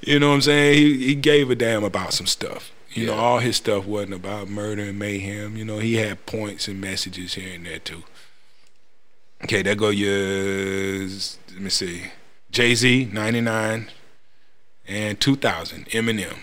You 0.00 0.18
know 0.18 0.28
what 0.30 0.34
I'm 0.34 0.42
saying? 0.42 0.74
He 0.74 1.06
he 1.06 1.14
gave 1.14 1.48
a 1.48 1.54
damn 1.54 1.84
about 1.84 2.12
some 2.12 2.26
stuff. 2.26 2.72
You 2.90 3.06
know, 3.06 3.14
all 3.14 3.38
his 3.38 3.56
stuff 3.56 3.86
wasn't 3.86 4.12
about 4.12 4.48
murder 4.48 4.82
and 4.82 4.98
mayhem. 4.98 5.56
You 5.56 5.64
know, 5.64 5.78
he 5.78 5.94
had 5.94 6.26
points 6.26 6.68
and 6.68 6.78
messages 6.78 7.34
here 7.34 7.54
and 7.54 7.64
there 7.64 7.78
too. 7.78 8.02
Okay, 9.44 9.62
there 9.62 9.74
go 9.74 9.88
your 9.88 11.08
let 11.08 11.60
me 11.60 11.70
see. 11.70 12.10
Jay 12.54 12.74
Z, 12.76 13.10
ninety 13.12 13.40
nine 13.40 13.90
and 14.86 15.20
two 15.20 15.34
thousand, 15.34 15.86
Eminem. 15.86 16.38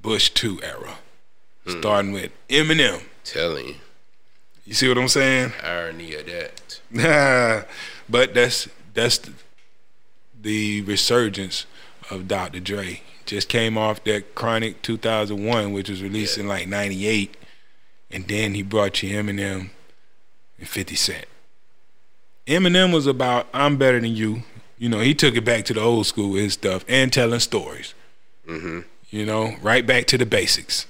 Bush 0.00 0.30
two 0.30 0.62
era. 0.62 0.98
Hmm. 1.66 1.80
Starting 1.80 2.12
with 2.12 2.30
Eminem. 2.48 3.02
Telling 3.24 3.66
you. 3.66 3.74
You 4.64 4.74
see 4.74 4.88
what 4.88 4.96
I'm 4.96 5.08
saying? 5.08 5.52
Irony 5.62 6.14
of 6.14 6.26
that. 6.26 7.66
but 8.08 8.32
that's 8.32 8.68
that's 8.94 9.18
the, 9.18 9.32
the 10.40 10.82
resurgence 10.82 11.66
of 12.10 12.28
Dr. 12.28 12.60
Dre. 12.60 13.02
Just 13.26 13.48
came 13.48 13.76
off 13.76 14.02
that 14.04 14.36
Chronic 14.36 14.80
2001, 14.82 15.72
which 15.72 15.90
was 15.90 16.00
released 16.00 16.36
Yeah. 16.36 16.44
in 16.44 16.48
like 16.48 16.68
'98, 16.68 17.36
and 18.12 18.28
then 18.28 18.54
he 18.54 18.62
brought 18.62 19.02
you 19.02 19.10
Eminem 19.20 19.70
and 20.58 20.68
50 20.68 20.94
Cent. 20.94 21.26
Eminem 22.46 22.92
was 22.94 23.08
about 23.08 23.48
I'm 23.52 23.76
better 23.76 24.00
than 24.00 24.14
you. 24.14 24.44
You 24.80 24.88
know, 24.88 25.00
he 25.00 25.14
took 25.14 25.36
it 25.36 25.44
back 25.44 25.66
to 25.66 25.74
the 25.74 25.80
old 25.82 26.06
school 26.06 26.30
with 26.30 26.42
his 26.42 26.54
stuff 26.54 26.86
and 26.88 27.12
telling 27.12 27.38
stories. 27.40 27.92
Mm-hmm. 28.48 28.80
You 29.10 29.26
know, 29.26 29.56
right 29.60 29.86
back 29.86 30.06
to 30.06 30.16
the 30.16 30.24
basics. 30.24 30.86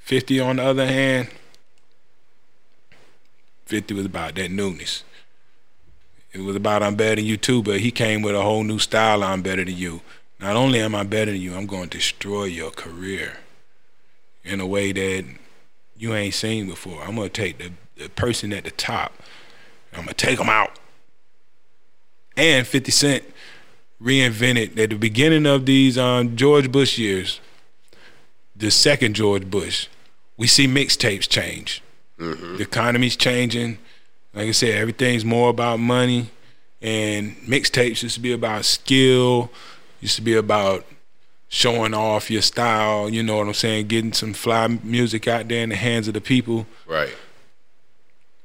50 0.00 0.40
on 0.40 0.56
the 0.56 0.64
other 0.64 0.86
hand, 0.86 1.28
50 3.64 3.94
was 3.94 4.04
about 4.04 4.34
that 4.34 4.50
newness. 4.50 5.04
It 6.32 6.42
was 6.42 6.54
about 6.54 6.82
I'm 6.82 6.96
better 6.96 7.16
than 7.16 7.24
you 7.24 7.38
too, 7.38 7.62
but 7.62 7.80
he 7.80 7.90
came 7.90 8.20
with 8.20 8.34
a 8.34 8.42
whole 8.42 8.62
new 8.62 8.78
style 8.78 9.24
I'm 9.24 9.40
better 9.40 9.64
than 9.64 9.74
you. 9.74 10.02
Not 10.38 10.54
only 10.54 10.80
am 10.80 10.94
I 10.94 11.02
better 11.04 11.32
than 11.32 11.40
you, 11.40 11.54
I'm 11.54 11.66
going 11.66 11.88
to 11.88 11.96
destroy 11.96 12.44
your 12.44 12.70
career 12.70 13.38
in 14.44 14.60
a 14.60 14.66
way 14.66 14.92
that 14.92 15.24
you 15.96 16.14
ain't 16.14 16.34
seen 16.34 16.66
before. 16.68 17.02
I'm 17.02 17.16
going 17.16 17.30
to 17.30 17.42
take 17.42 17.56
the, 17.56 17.72
the 17.96 18.10
person 18.10 18.52
at 18.52 18.64
the 18.64 18.70
top, 18.70 19.14
I'm 19.94 20.04
going 20.04 20.08
to 20.08 20.14
take 20.14 20.36
them 20.36 20.50
out. 20.50 20.78
And 22.38 22.66
50 22.66 22.90
Cent 22.90 23.24
reinvented 24.00 24.78
at 24.78 24.90
the 24.90 24.96
beginning 24.96 25.44
of 25.44 25.66
these 25.66 25.98
um, 25.98 26.36
George 26.36 26.72
Bush 26.72 26.96
years, 26.96 27.40
the 28.56 28.70
second 28.70 29.14
George 29.14 29.50
Bush 29.50 29.88
we 30.38 30.46
see 30.46 30.66
mixtapes 30.66 31.28
change. 31.28 31.82
Mm-hmm. 32.18 32.56
The 32.56 32.62
economy's 32.62 33.16
changing. 33.16 33.76
Like 34.32 34.48
I 34.48 34.52
said, 34.52 34.76
everything's 34.76 35.24
more 35.24 35.50
about 35.50 35.80
money, 35.80 36.30
and 36.80 37.36
mixtapes 37.38 38.02
used 38.02 38.14
to 38.14 38.20
be 38.20 38.32
about 38.32 38.64
skill. 38.64 39.50
Used 40.00 40.16
to 40.16 40.22
be 40.22 40.34
about 40.34 40.86
showing 41.48 41.92
off 41.92 42.30
your 42.30 42.42
style. 42.42 43.10
You 43.10 43.22
know 43.22 43.38
what 43.38 43.48
I'm 43.48 43.54
saying? 43.54 43.88
Getting 43.88 44.12
some 44.12 44.32
fly 44.32 44.68
music 44.68 45.26
out 45.26 45.48
there 45.48 45.62
in 45.62 45.70
the 45.70 45.76
hands 45.76 46.06
of 46.06 46.14
the 46.14 46.20
people. 46.20 46.66
Right. 46.86 47.14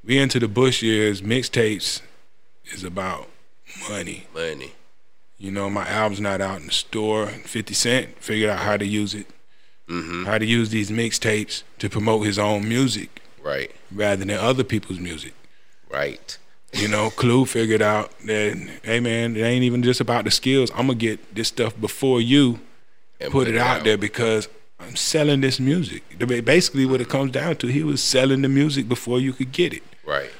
We 0.03 0.17
into 0.17 0.39
the 0.39 0.47
Bush 0.47 0.81
years. 0.81 1.21
Mixtapes 1.21 2.01
is 2.65 2.83
about 2.83 3.27
money. 3.89 4.27
Money. 4.33 4.71
You 5.37 5.51
know, 5.51 5.69
my 5.69 5.87
album's 5.87 6.21
not 6.21 6.41
out 6.41 6.59
in 6.61 6.67
the 6.67 6.71
store. 6.71 7.27
50 7.27 7.73
Cent 7.73 8.17
figured 8.23 8.49
out 8.49 8.59
how 8.59 8.77
to 8.77 8.85
use 8.85 9.13
it, 9.13 9.27
Mm-hmm. 9.89 10.23
how 10.23 10.37
to 10.37 10.45
use 10.45 10.69
these 10.69 10.89
mixtapes 10.91 11.63
to 11.79 11.89
promote 11.89 12.25
his 12.25 12.39
own 12.39 12.67
music 12.69 13.21
Right. 13.43 13.69
rather 13.91 14.23
than 14.23 14.29
other 14.37 14.63
people's 14.63 14.99
music. 14.99 15.33
Right. 15.89 16.37
You 16.71 16.87
know, 16.87 17.09
Clue 17.15 17.45
figured 17.45 17.81
out 17.81 18.17
that, 18.25 18.55
hey 18.83 19.01
man, 19.01 19.35
it 19.35 19.41
ain't 19.41 19.63
even 19.65 19.83
just 19.83 19.99
about 19.99 20.23
the 20.23 20.31
skills. 20.31 20.71
I'm 20.71 20.87
gonna 20.87 20.95
get 20.95 21.35
this 21.35 21.49
stuff 21.49 21.79
before 21.79 22.21
you 22.21 22.61
And 23.19 23.31
put 23.31 23.47
it 23.49 23.57
out 23.57 23.83
there 23.83 23.97
because 23.97 24.47
I'm 24.79 24.95
selling 24.95 25.41
this 25.41 25.59
music. 25.59 26.03
Basically, 26.45 26.85
what 26.85 27.01
it 27.01 27.09
comes 27.09 27.31
down 27.31 27.57
to, 27.57 27.67
he 27.67 27.83
was 27.83 28.01
selling 28.01 28.41
the 28.41 28.49
music 28.49 28.87
before 28.87 29.19
you 29.19 29.33
could 29.33 29.51
get 29.51 29.73
it. 29.73 29.83
Right. 30.05 30.31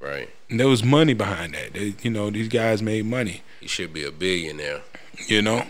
Right. 0.00 0.30
And 0.48 0.58
there 0.58 0.68
was 0.68 0.82
money 0.82 1.14
behind 1.14 1.54
that. 1.54 1.74
They, 1.74 1.94
you 2.02 2.10
know, 2.10 2.30
these 2.30 2.48
guys 2.48 2.82
made 2.82 3.04
money. 3.04 3.42
He 3.60 3.68
should 3.68 3.92
be 3.92 4.04
a 4.04 4.10
billionaire. 4.10 4.80
You 5.26 5.42
know, 5.42 5.66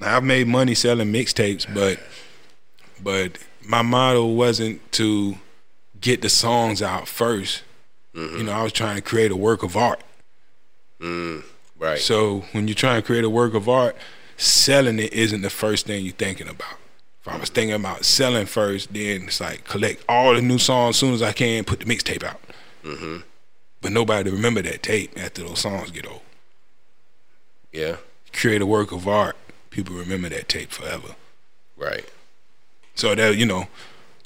I've 0.00 0.24
made 0.24 0.46
money 0.46 0.74
selling 0.74 1.12
mixtapes, 1.12 1.72
but 1.72 1.98
but 3.02 3.38
my 3.64 3.82
motto 3.82 4.26
wasn't 4.26 4.92
to 4.92 5.36
get 6.00 6.20
the 6.20 6.28
songs 6.28 6.82
out 6.82 7.04
1st 7.04 7.62
You 8.14 8.42
know, 8.42 8.52
I 8.52 8.62
was 8.62 8.72
trying 8.72 8.96
to 8.96 9.02
create 9.02 9.30
a 9.30 9.36
work 9.36 9.62
of 9.62 9.76
art. 9.76 10.02
Mm. 11.00 11.44
Right. 11.78 11.98
So 11.98 12.44
when 12.52 12.68
you're 12.68 12.74
trying 12.74 13.00
to 13.00 13.06
create 13.06 13.24
a 13.24 13.30
work 13.30 13.54
of 13.54 13.68
art, 13.68 13.96
selling 14.36 14.98
it 14.98 15.12
isn't 15.12 15.42
the 15.42 15.50
first 15.50 15.86
thing 15.86 16.04
you're 16.04 16.14
thinking 16.14 16.48
about. 16.48 16.76
If 17.20 17.28
I 17.28 17.38
was 17.38 17.50
thinking 17.50 17.74
about 17.74 18.04
selling 18.04 18.46
first, 18.46 18.92
then 18.92 19.22
it's 19.22 19.40
like 19.40 19.64
collect 19.64 20.04
all 20.08 20.34
the 20.34 20.42
new 20.42 20.58
songs 20.58 20.96
as 20.96 21.00
soon 21.00 21.14
as 21.14 21.22
I 21.22 21.32
can, 21.32 21.64
put 21.64 21.80
the 21.80 21.86
mixtape 21.86 22.24
out. 22.24 22.40
Mm-hmm. 22.82 23.18
But 23.80 23.92
nobody 23.92 24.30
remember 24.30 24.62
that 24.62 24.82
tape 24.82 25.12
after 25.16 25.42
those 25.42 25.58
songs 25.58 25.90
get 25.90 26.06
old. 26.06 26.20
Yeah. 27.72 27.96
Create 28.32 28.62
a 28.62 28.66
work 28.66 28.92
of 28.92 29.08
art, 29.08 29.36
people 29.70 29.96
remember 29.96 30.28
that 30.28 30.48
tape 30.48 30.70
forever. 30.70 31.16
Right. 31.76 32.08
So 32.94 33.14
that 33.14 33.36
you 33.36 33.46
know, 33.46 33.66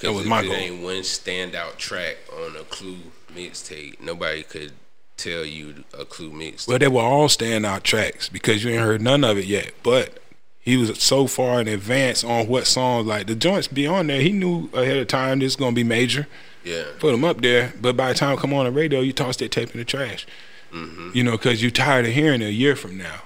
that 0.00 0.12
was 0.12 0.26
my 0.26 0.42
goal. 0.42 0.52
ain't 0.52 0.82
one 0.82 0.96
standout 0.96 1.76
track 1.76 2.16
on 2.32 2.56
a 2.56 2.64
Clue 2.64 2.98
mixtape, 3.32 4.00
nobody 4.00 4.42
could 4.42 4.72
tell 5.16 5.44
you 5.44 5.84
a 5.98 6.04
Clue 6.04 6.30
mixtape. 6.30 6.68
Well, 6.68 6.78
they 6.78 6.88
were 6.88 7.00
all 7.00 7.28
standout 7.28 7.82
tracks 7.82 8.28
because 8.28 8.64
you 8.64 8.72
ain't 8.72 8.80
heard 8.80 9.00
none 9.00 9.24
of 9.24 9.38
it 9.38 9.46
yet. 9.46 9.72
But 9.82 10.18
he 10.60 10.76
was 10.76 11.00
so 11.02 11.26
far 11.26 11.60
in 11.60 11.68
advance 11.68 12.24
on 12.24 12.48
what 12.48 12.66
songs 12.66 13.06
like 13.06 13.26
the 13.26 13.34
joints 13.34 13.68
be 13.68 13.86
on 13.86 14.08
there. 14.08 14.20
He 14.20 14.32
knew 14.32 14.68
ahead 14.72 14.96
of 14.96 15.08
time 15.08 15.38
this 15.38 15.52
is 15.52 15.56
gonna 15.56 15.72
be 15.72 15.84
major. 15.84 16.26
Yeah. 16.66 16.84
Put 16.98 17.12
them 17.12 17.24
up 17.24 17.40
there, 17.40 17.72
but 17.80 17.96
by 17.96 18.08
the 18.12 18.18
time 18.18 18.34
it 18.36 18.40
come 18.40 18.52
on 18.52 18.64
the 18.64 18.72
radio, 18.72 19.00
you 19.00 19.12
toss 19.12 19.36
that 19.36 19.52
tape 19.52 19.70
in 19.72 19.78
the 19.78 19.84
trash. 19.84 20.26
Mm-hmm. 20.72 21.10
You 21.14 21.22
know, 21.22 21.32
because 21.32 21.62
you're 21.62 21.70
tired 21.70 22.06
of 22.06 22.12
hearing 22.12 22.42
it 22.42 22.46
a 22.46 22.52
year 22.52 22.74
from 22.74 22.98
now. 22.98 23.22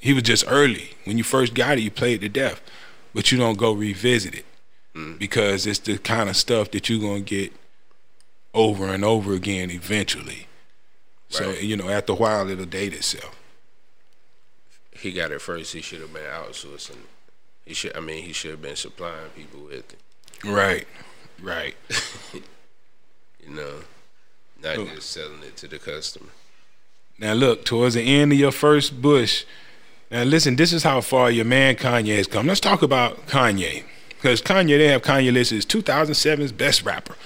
He 0.00 0.12
was 0.12 0.24
just 0.24 0.44
early 0.48 0.90
when 1.04 1.16
you 1.18 1.24
first 1.24 1.54
got 1.54 1.78
it. 1.78 1.82
You 1.82 1.90
played 1.90 2.14
it 2.22 2.26
to 2.26 2.28
death, 2.28 2.60
but 3.14 3.30
you 3.30 3.38
don't 3.38 3.56
go 3.58 3.72
revisit 3.72 4.34
it 4.34 4.44
Mm. 4.94 5.20
because 5.20 5.66
it's 5.68 5.78
the 5.78 5.98
kind 5.98 6.28
of 6.28 6.36
stuff 6.36 6.72
that 6.72 6.88
you're 6.88 6.98
gonna 7.00 7.20
get 7.20 7.52
over 8.52 8.88
and 8.88 9.04
over 9.04 9.34
again 9.34 9.70
eventually. 9.70 10.48
So 11.28 11.52
you 11.52 11.76
know, 11.76 11.88
after 11.88 12.12
a 12.12 12.16
while, 12.16 12.50
it'll 12.50 12.64
date 12.66 12.92
itself. 12.92 13.36
He 14.90 15.12
got 15.12 15.30
it 15.30 15.40
first. 15.40 15.72
He 15.74 15.80
should 15.80 16.00
have 16.00 16.12
been 16.12 16.24
outsourcing. 16.24 16.96
He 17.64 17.72
should. 17.72 17.96
I 17.96 18.00
mean, 18.00 18.24
he 18.24 18.32
should 18.32 18.50
have 18.50 18.62
been 18.62 18.74
supplying 18.74 19.30
people 19.36 19.60
with 19.60 19.92
it. 19.92 20.00
Right, 20.44 20.88
right. 21.40 21.76
Know, 23.50 23.80
not 24.62 24.78
Oh. 24.78 24.86
just 24.94 25.10
selling 25.10 25.42
it 25.42 25.56
to 25.58 25.68
the 25.68 25.78
customer. 25.78 26.30
Now 27.18 27.32
look, 27.34 27.64
towards 27.64 27.94
the 27.96 28.02
end 28.02 28.32
of 28.32 28.38
your 28.38 28.52
first 28.52 29.02
Bush. 29.02 29.44
Now 30.10 30.22
listen, 30.22 30.56
this 30.56 30.72
is 30.72 30.82
how 30.84 31.00
far 31.00 31.30
your 31.30 31.44
man 31.44 31.74
Kanye 31.76 32.16
has 32.16 32.26
come. 32.26 32.46
Let's 32.46 32.60
talk 32.60 32.80
about 32.82 33.26
Kanye. 33.26 33.84
Because 34.08 34.40
Kanye, 34.40 34.78
they 34.78 34.88
have 34.88 35.02
Kanye 35.02 35.32
listed 35.32 35.58
as 35.58 35.66
2007's 35.66 36.52
best 36.52 36.82
rapper. 36.84 37.16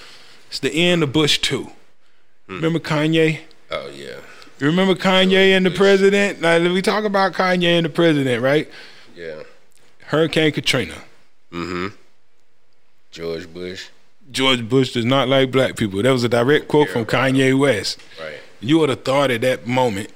It's 0.48 0.60
the 0.60 0.72
end 0.72 1.02
of 1.02 1.12
Bush 1.12 1.38
2. 1.38 1.70
Remember 2.48 2.78
Kanye? 2.78 3.40
Oh 3.70 3.88
yeah. 3.88 4.16
You 4.60 4.66
remember 4.68 4.94
Kanye 4.94 5.56
and 5.56 5.66
the 5.66 5.70
Bush. 5.70 5.78
president? 5.78 6.40
Now 6.40 6.58
we 6.58 6.80
talk 6.82 7.04
about 7.04 7.32
Kanye 7.34 7.76
and 7.78 7.84
the 7.84 7.90
president, 7.90 8.42
right? 8.42 8.68
Yeah. 9.16 9.42
Hurricane 10.06 10.52
Katrina. 10.52 10.94
Mm-hmm. 11.52 11.88
George 13.10 13.52
Bush. 13.52 13.88
George 14.30 14.68
Bush 14.68 14.92
does 14.92 15.04
not 15.04 15.28
like 15.28 15.50
black 15.50 15.76
people. 15.76 16.02
That 16.02 16.10
was 16.10 16.24
a 16.24 16.28
direct 16.28 16.68
quote 16.68 16.88
from 16.88 17.04
Kanye 17.04 17.58
West. 17.58 18.00
Right. 18.20 18.38
You 18.60 18.78
would 18.78 18.88
have 18.88 19.04
thought 19.04 19.30
at 19.30 19.42
that 19.42 19.66
moment 19.66 20.10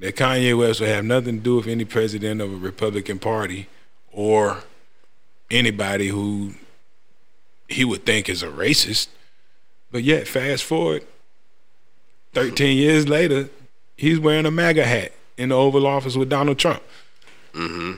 that 0.00 0.16
Kanye 0.16 0.56
West 0.58 0.80
would 0.80 0.88
have 0.88 1.04
nothing 1.04 1.38
to 1.38 1.42
do 1.42 1.56
with 1.56 1.66
any 1.66 1.84
president 1.84 2.40
of 2.40 2.52
a 2.52 2.56
Republican 2.56 3.18
Party 3.18 3.68
or 4.12 4.62
anybody 5.50 6.08
who 6.08 6.54
he 7.68 7.84
would 7.84 8.04
think 8.04 8.28
is 8.28 8.42
a 8.42 8.48
racist. 8.48 9.08
But 9.90 10.02
yet, 10.02 10.26
fast 10.26 10.64
forward 10.64 11.04
13 12.34 12.76
years 12.78 13.08
later, 13.08 13.48
he's 13.96 14.18
wearing 14.18 14.46
a 14.46 14.50
MAGA 14.50 14.84
hat 14.84 15.12
in 15.36 15.50
the 15.50 15.54
Oval 15.54 15.86
Office 15.86 16.16
with 16.16 16.28
Donald 16.28 16.58
Trump. 16.58 16.82
Mm-hmm. 17.52 17.94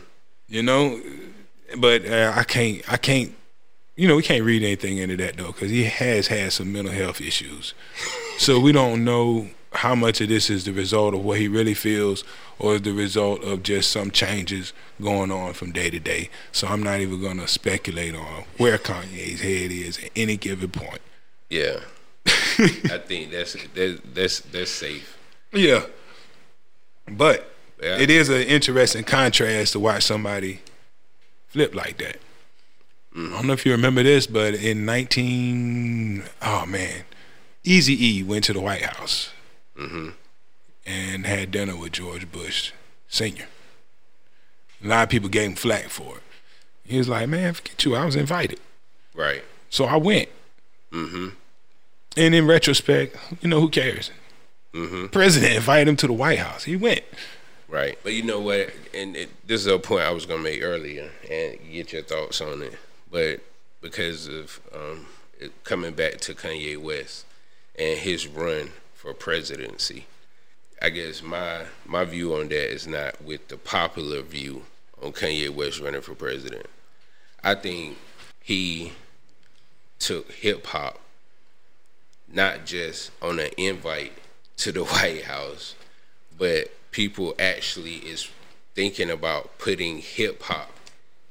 You 0.49 0.63
know, 0.63 1.01
but 1.79 2.07
uh, 2.07 2.33
I 2.35 2.45
can't, 2.45 2.93
I 2.93 2.97
can't, 2.97 3.35
you 3.99 4.07
know, 4.09 4.17
we 4.17 4.23
can't 4.23 4.45
read 4.45 4.63
anything 4.63 4.97
into 4.99 5.17
that 5.19 5.37
though, 5.37 5.49
because 5.49 5.71
he 5.71 5.85
has 5.85 6.29
had 6.29 6.53
some 6.53 6.73
mental 6.73 6.93
health 6.95 7.21
issues. 7.21 7.75
so 8.39 8.59
we 8.61 8.71
don't 8.73 9.05
know 9.05 9.49
how 9.73 9.95
much 9.95 10.21
of 10.21 10.29
this 10.29 10.49
is 10.49 10.65
the 10.65 10.73
result 10.73 11.13
of 11.15 11.23
what 11.25 11.39
he 11.39 11.47
really 11.49 11.75
feels 11.75 12.25
or 12.59 12.77
is 12.77 12.83
the 12.83 12.93
result 12.93 13.43
of 13.45 13.63
just 13.63 13.91
some 13.91 14.11
changes 14.11 14.73
going 15.03 15.31
on 15.31 15.53
from 15.53 15.73
day 15.73 15.91
to 15.91 15.99
day. 16.01 16.31
So 16.53 16.67
I'm 16.69 16.83
not 16.83 17.01
even 17.01 17.21
going 17.21 17.39
to 17.39 17.47
speculate 17.49 18.15
on 18.15 18.45
where 18.57 18.79
Kanye's 18.79 19.41
head 19.43 19.71
is 19.71 19.99
at 20.03 20.11
any 20.17 20.37
given 20.39 20.71
point. 20.71 21.01
Yeah. 21.51 21.81
I 22.27 22.99
think 23.05 23.31
that's 23.33 23.57
that's 23.75 24.01
that's 24.15 24.41
that's 24.41 24.71
safe. 24.71 25.19
Yeah. 25.53 25.85
But 27.11 27.53
Yeah. 27.83 27.99
it 27.99 28.11
is 28.11 28.29
an 28.29 28.43
interesting 28.43 29.05
contrast 29.05 29.73
to 29.73 29.81
watch 29.81 30.05
somebody 30.05 30.61
flip 31.49 31.75
like 31.75 31.99
that. 31.99 32.17
I 33.27 33.31
don't 33.31 33.47
know 33.49 33.53
if 33.53 33.67
you 33.67 33.73
remember 33.73 34.03
this, 34.05 34.27
but 34.29 34.55
in 34.55 34.85
19, 34.85 36.23
oh 36.43 36.67
man, 36.67 37.03
Easy 37.65 37.95
E 38.19 38.23
went 38.23 38.45
to 38.45 38.53
the 38.53 38.61
White 38.61 38.83
House 38.83 39.31
Mm-hmm. 39.77 40.09
and 40.87 41.27
had 41.27 41.51
dinner 41.53 41.77
with 41.77 41.93
George 41.93 42.31
Bush 42.33 42.73
Sr. 43.09 43.47
A 44.85 44.87
lot 44.89 45.03
of 45.05 45.09
people 45.09 45.29
gave 45.29 45.51
him 45.51 45.55
flack 45.57 45.85
for 45.89 46.17
it. 46.17 46.23
He 46.85 46.99
was 46.99 47.09
like, 47.09 47.29
man, 47.29 47.55
forget 47.55 47.85
you, 47.85 47.95
I 47.95 48.05
was 48.05 48.17
invited. 48.17 48.59
Right. 49.15 49.45
So 49.71 49.85
I 49.85 49.97
went. 49.97 50.29
Mm-hmm. 50.93 51.29
And 52.17 52.35
in 52.35 52.47
retrospect, 52.47 53.17
you 53.41 53.49
know, 53.49 53.61
who 53.61 53.69
cares? 53.69 54.11
Mm-hmm. 54.75 55.07
President 55.07 55.55
invited 55.55 55.89
him 55.89 55.97
to 55.97 56.07
the 56.09 56.13
White 56.13 56.39
House. 56.39 56.65
He 56.65 56.77
went. 56.77 57.03
Right. 57.69 57.99
But 58.03 58.15
you 58.15 58.23
know 58.23 58.41
what? 58.41 58.71
And 58.95 59.17
it, 59.17 59.29
this 59.47 59.61
is 59.61 59.67
a 59.67 59.79
point 59.79 60.03
I 60.03 60.11
was 60.11 60.27
gonna 60.27 60.43
make 60.43 60.63
earlier, 60.63 61.11
and 61.31 61.59
get 61.71 61.93
your 61.93 62.03
thoughts 62.03 62.41
on 62.41 62.63
it. 62.63 62.75
But 63.11 63.41
because 63.81 64.27
of 64.27 64.61
um, 64.75 65.07
it, 65.39 65.65
coming 65.65 65.95
back 65.95 66.19
to 66.19 66.35
Kanye 66.35 66.77
West 66.77 67.25
and 67.79 67.99
his 67.99 68.27
run 68.27 68.71
for 68.95 69.15
presidency, 69.15 70.07
I 70.81 70.91
guess 70.91 71.23
my 71.23 71.65
my 71.87 72.05
view 72.05 72.35
on 72.35 72.49
that 72.49 72.73
is 72.73 72.87
not 72.87 73.23
with 73.23 73.49
the 73.49 73.57
popular 73.57 74.23
view 74.23 74.63
on 75.03 75.13
Kanye 75.13 75.51
West 75.51 75.81
running 75.81 76.03
for 76.03 76.15
president. 76.15 76.67
I 77.43 77.55
think 77.55 77.97
he 78.43 78.93
took 79.99 80.31
hip 80.33 80.67
hop 80.67 81.01
not 82.33 82.67
just 82.67 83.11
on 83.23 83.39
an 83.39 83.51
invite 83.57 84.13
to 84.59 84.73
the 84.73 84.85
White 84.85 85.25
House, 85.25 85.75
but 86.37 86.71
people 86.91 87.35
actually 87.39 87.97
is 87.97 88.29
thinking 88.75 89.11
about 89.11 89.59
putting 89.59 89.99
hip 89.99 90.43
hop 90.43 90.71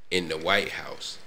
in 0.10 0.28
the 0.30 0.38
White 0.38 0.70
House. 0.70 1.20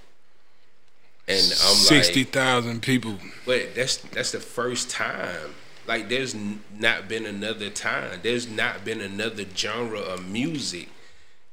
And 1.30 1.52
I'm 1.52 1.74
Sixty 1.76 2.20
like, 2.20 2.32
thousand 2.32 2.82
people. 2.82 3.18
but 3.46 3.74
that's 3.74 3.96
that's 3.96 4.32
the 4.32 4.40
first 4.40 4.90
time. 4.90 5.54
Like 5.86 6.08
there's 6.08 6.34
not 6.34 7.08
been 7.08 7.26
another 7.26 7.70
time. 7.70 8.20
There's 8.22 8.48
not 8.48 8.84
been 8.84 9.00
another 9.00 9.44
genre 9.56 10.00
of 10.00 10.28
music 10.28 10.88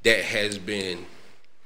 that 0.03 0.23
has 0.25 0.57
been 0.57 1.05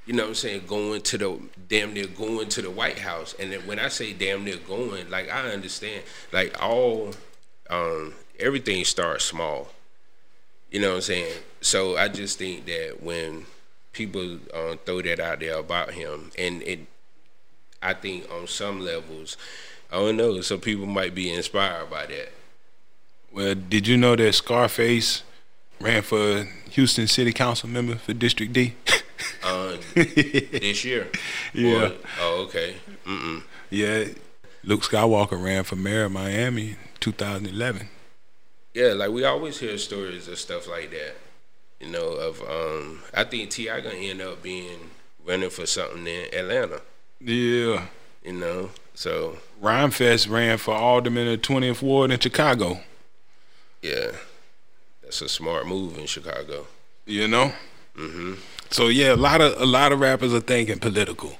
you 0.06 0.14
know 0.14 0.24
what 0.24 0.28
I'm 0.30 0.34
saying, 0.34 0.62
going 0.66 1.00
to 1.02 1.18
the 1.18 1.40
damn 1.68 1.94
near 1.94 2.06
going 2.08 2.48
to 2.48 2.62
the 2.62 2.70
White 2.70 2.98
House. 2.98 3.34
And 3.38 3.52
then 3.52 3.60
when 3.66 3.78
I 3.78 3.88
say 3.88 4.12
damn 4.12 4.44
near 4.44 4.56
going, 4.56 5.08
like 5.10 5.30
I 5.30 5.50
understand, 5.50 6.02
like 6.32 6.60
all 6.60 7.12
um 7.70 8.14
everything 8.38 8.84
starts 8.84 9.24
small. 9.24 9.68
You 10.70 10.80
know 10.80 10.90
what 10.90 10.96
I'm 10.96 11.02
saying? 11.02 11.34
So 11.60 11.96
I 11.96 12.08
just 12.08 12.38
think 12.38 12.66
that 12.66 13.02
when 13.02 13.46
people 13.92 14.38
um, 14.54 14.78
throw 14.84 15.02
that 15.02 15.20
out 15.20 15.40
there 15.40 15.58
about 15.58 15.92
him, 15.92 16.30
and 16.38 16.62
it, 16.62 16.80
I 17.82 17.94
think 17.94 18.30
on 18.30 18.46
some 18.46 18.80
levels, 18.80 19.36
I 19.90 19.96
don't 19.96 20.16
know, 20.16 20.40
some 20.40 20.60
people 20.60 20.86
might 20.86 21.14
be 21.14 21.32
inspired 21.32 21.90
by 21.90 22.06
that. 22.06 22.32
Well, 23.32 23.54
did 23.54 23.86
you 23.86 23.96
know 23.96 24.14
that 24.16 24.34
Scarface 24.34 25.22
ran 25.80 26.02
for 26.02 26.46
Houston 26.70 27.06
City 27.06 27.32
Council 27.32 27.68
member 27.68 27.96
for 27.96 28.12
District 28.12 28.52
D? 28.52 28.74
Uh, 29.42 29.76
this 29.94 30.84
year. 30.84 31.08
Yeah. 31.52 31.86
Or- 31.86 31.92
oh, 32.20 32.42
okay. 32.44 32.76
Mm-mm. 33.06 33.42
yeah. 33.70 34.04
Luke 34.64 34.82
Skywalker 34.82 35.42
ran 35.42 35.64
for 35.64 35.74
mayor 35.76 36.04
of 36.04 36.12
Miami 36.12 36.70
in 36.70 36.76
2011. 37.00 37.88
Yeah, 38.74 38.92
like 38.92 39.10
we 39.10 39.24
always 39.24 39.58
hear 39.58 39.76
stories 39.76 40.28
of 40.28 40.38
stuff 40.38 40.68
like 40.68 40.90
that. 40.92 41.16
You 41.80 41.88
know, 41.90 42.12
of 42.12 42.40
um, 42.42 43.02
I 43.12 43.24
think 43.24 43.50
T.I. 43.50 43.80
gonna 43.80 43.96
end 43.96 44.22
up 44.22 44.42
being 44.42 44.90
running 45.26 45.50
for 45.50 45.66
something 45.66 46.06
in 46.06 46.26
Atlanta. 46.32 46.80
Yeah. 47.24 47.86
You 48.24 48.32
know, 48.32 48.70
so 48.94 49.38
Rhymefest 49.60 50.30
ran 50.30 50.58
for 50.58 50.74
alderman 50.74 51.26
of 51.28 51.40
20th 51.42 51.82
Ward 51.82 52.10
in 52.10 52.20
Chicago. 52.20 52.80
yeah, 53.82 54.12
that's 55.02 55.20
a 55.22 55.28
smart 55.28 55.66
move 55.66 55.98
in 55.98 56.06
Chicago. 56.06 56.66
You 57.06 57.26
know? 57.28 57.52
hmm 57.96 58.34
So 58.70 58.86
yeah, 58.88 59.12
a 59.12 59.16
lot 59.16 59.40
of 59.40 59.60
a 59.60 59.66
lot 59.66 59.90
of 59.92 59.98
rappers 60.00 60.32
are 60.32 60.40
thinking 60.40 60.78
political. 60.78 61.36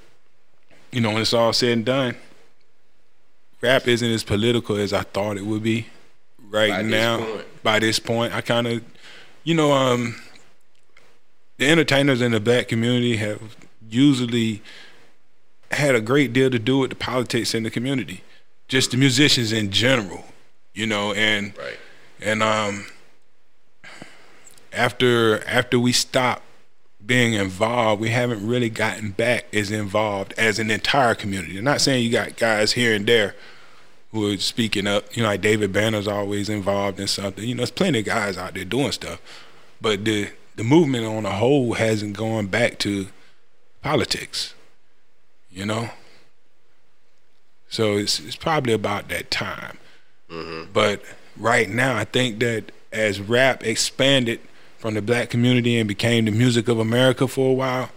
You 0.91 1.01
know, 1.01 1.11
when 1.13 1.23
it's 1.23 1.33
all 1.33 1.53
said 1.53 1.71
and 1.73 1.85
done, 1.85 2.17
rap 3.61 3.87
isn't 3.87 4.11
as 4.11 4.25
political 4.25 4.77
as 4.77 4.93
I 4.93 5.03
thought 5.03 5.37
it 5.37 5.47
would 5.47 5.63
be 5.63 5.87
right 6.51 6.71
By 6.71 6.83
now. 6.83 7.19
point. 7.25 7.63
By 7.63 7.79
this 7.79 7.99
point, 8.01 8.35
I 8.35 8.41
kind 8.41 8.67
of, 8.67 8.83
you 9.45 9.55
know, 9.55 9.73
um, 9.73 10.21
the 11.59 11.69
entertainers 11.71 12.21
in 12.21 12.33
the 12.33 12.41
black 12.41 12.67
community 12.69 13.17
have 13.19 13.41
usually 13.89 14.63
had 15.73 15.95
a 15.95 16.01
great 16.01 16.33
deal 16.33 16.51
to 16.51 16.59
do 16.59 16.79
with 16.79 16.91
the 16.91 16.97
politics 16.97 17.55
in 17.55 17.63
the 17.63 17.71
community, 17.71 18.23
just 18.69 18.91
the 18.91 18.97
musicians 18.97 19.53
in 19.53 19.71
general, 19.71 20.25
you 20.75 20.87
know, 20.87 21.13
and 21.13 21.57
Right. 21.57 21.79
and 22.21 22.43
um 22.43 22.87
after 24.73 25.45
after 25.47 25.79
we 25.79 25.93
stopped 25.93 26.43
being 27.05 27.33
involved, 27.33 28.01
we 28.01 28.11
haven't 28.11 28.47
really 28.47 28.71
gotten 28.71 29.11
back 29.11 29.47
as 29.53 29.71
involved 29.71 30.33
as 30.39 30.59
an 30.59 30.71
entire 30.71 31.15
community. 31.15 31.59
I'm 31.59 31.65
not 31.65 31.81
saying 31.81 32.05
you 32.05 32.13
got 32.13 32.37
guys 32.37 32.73
here 32.73 32.95
and 32.95 33.07
there 33.07 33.35
who 34.13 34.33
are 34.33 34.37
speaking 34.39 34.87
up. 34.87 35.17
You 35.17 35.23
know, 35.23 35.29
like 35.31 35.41
David 35.41 35.73
Banner's 35.73 36.07
always 36.07 36.49
involved 36.49 37.01
in 37.01 37.09
something. 37.09 37.45
You 37.45 37.55
know, 37.55 37.61
there's 37.61 37.71
plenty 37.73 38.01
of 38.01 38.05
guys 38.05 38.39
out 38.39 38.55
there 38.55 38.65
doing 38.65 38.93
stuff. 38.93 39.21
But 39.81 40.05
the 40.05 40.31
the 40.55 40.63
movement 40.65 41.07
on 41.07 41.25
the 41.25 41.31
whole 41.33 41.75
hasn't 41.75 42.17
gone 42.17 42.47
back 42.47 42.79
to 42.81 43.09
politics. 43.83 44.55
You 45.53 45.67
know? 45.67 45.91
So 47.69 47.97
it's 47.97 48.21
it's 48.21 48.37
probably 48.37 48.73
about 48.73 49.09
that 49.09 49.31
time. 49.31 49.79
Mm-hmm. 50.31 50.73
But 50.73 51.03
right 51.37 51.69
now, 51.69 51.97
I 51.97 52.05
think 52.05 52.39
that 52.41 52.73
as 52.93 53.21
rap 53.21 53.65
expanded 53.65 54.41
from 54.79 54.95
the 54.95 55.03
black 55.03 55.31
community 55.31 55.79
and 55.79 55.89
became 55.89 56.25
the 56.27 56.31
music 56.31 56.69
of 56.69 56.79
America 56.79 57.27
for 57.27 57.51
a 57.51 57.55
while, 57.55 57.91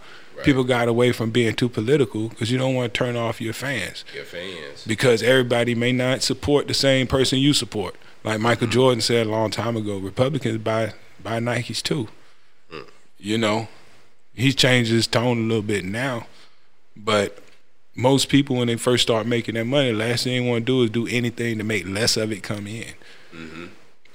people 0.44 0.64
got 0.64 0.88
away 0.88 1.12
from 1.12 1.30
being 1.30 1.54
too 1.54 1.68
political 1.68 2.28
because 2.28 2.50
you 2.50 2.58
don't 2.58 2.74
want 2.74 2.92
to 2.92 2.98
turn 2.98 3.16
off 3.16 3.40
your 3.40 3.52
fans 3.52 4.04
Your 4.14 4.24
fans. 4.24 4.84
because 4.86 5.22
everybody 5.22 5.74
may 5.74 5.92
not 5.92 6.22
support 6.22 6.68
the 6.68 6.74
same 6.74 7.06
person 7.06 7.38
you 7.38 7.52
support. 7.52 7.96
Like 8.24 8.40
Michael 8.40 8.68
mm. 8.68 8.72
Jordan 8.72 9.00
said 9.00 9.26
a 9.26 9.30
long 9.30 9.50
time 9.50 9.76
ago, 9.76 9.98
Republicans 9.98 10.58
buy 10.58 10.94
buy 11.22 11.38
Nikes 11.38 11.82
too. 11.82 12.08
Mm. 12.72 12.88
You 13.18 13.38
know, 13.38 13.68
he's 14.34 14.54
changed 14.54 14.90
his 14.90 15.06
tone 15.06 15.38
a 15.38 15.42
little 15.42 15.62
bit 15.62 15.84
now, 15.84 16.26
but 16.96 17.38
most 17.96 18.28
people 18.28 18.56
when 18.56 18.68
they 18.68 18.76
first 18.76 19.02
start 19.02 19.26
making 19.26 19.54
that 19.54 19.64
money, 19.64 19.90
the 19.90 19.96
last 19.96 20.24
thing 20.24 20.44
they 20.44 20.50
want 20.50 20.66
to 20.66 20.72
do 20.72 20.82
is 20.82 20.90
do 20.90 21.06
anything 21.08 21.58
to 21.58 21.64
make 21.64 21.86
less 21.86 22.16
of 22.16 22.30
it 22.30 22.42
come 22.42 22.66
in. 22.66 22.92
Mm-hmm. 23.34 23.66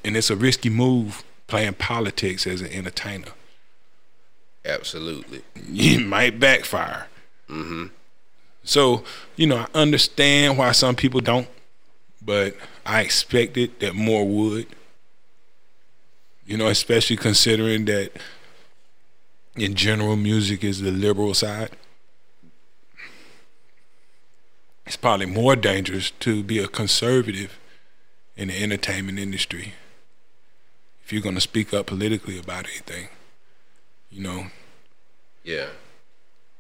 And 0.05 0.17
it's 0.17 0.29
a 0.29 0.35
risky 0.35 0.69
move 0.69 1.23
playing 1.47 1.73
politics 1.73 2.45
as 2.45 2.61
an 2.61 2.71
entertainer. 2.71 3.31
Absolutely. 4.63 5.41
It 5.55 6.05
might 6.05 6.39
backfire. 6.39 7.07
Mm-hmm. 7.49 7.87
So, 8.63 9.03
you 9.35 9.47
know, 9.47 9.57
I 9.57 9.67
understand 9.73 10.59
why 10.59 10.71
some 10.71 10.95
people 10.95 11.19
don't, 11.19 11.47
but 12.21 12.55
I 12.85 13.01
expected 13.01 13.79
that 13.79 13.95
more 13.95 14.27
would. 14.27 14.67
You 16.45 16.57
know, 16.57 16.67
especially 16.67 17.17
considering 17.17 17.85
that 17.85 18.11
in 19.55 19.73
general 19.73 20.15
music 20.15 20.63
is 20.63 20.81
the 20.81 20.91
liberal 20.91 21.33
side. 21.33 21.71
It's 24.91 24.97
probably 24.97 25.25
more 25.25 25.55
dangerous 25.55 26.11
to 26.19 26.43
be 26.43 26.59
a 26.59 26.67
conservative 26.67 27.57
in 28.35 28.49
the 28.49 28.61
entertainment 28.61 29.19
industry 29.19 29.75
if 31.01 31.13
you're 31.13 31.21
going 31.21 31.35
to 31.35 31.39
speak 31.39 31.73
up 31.73 31.85
politically 31.85 32.37
about 32.37 32.65
anything. 32.65 33.07
You 34.09 34.21
know, 34.21 34.47
Yeah. 35.45 35.67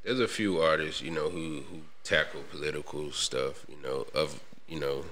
There's 0.05 0.21
a 0.21 0.29
few 0.29 0.61
artists, 0.61 1.01
you 1.01 1.11
know, 1.11 1.27
who 1.29 1.63
who 1.69 1.81
tackle 2.05 2.43
political 2.49 3.11
stuff, 3.11 3.65
you 3.67 3.75
know, 3.83 4.07
of 4.15 4.39
you 4.65 4.79
know, 4.79 5.03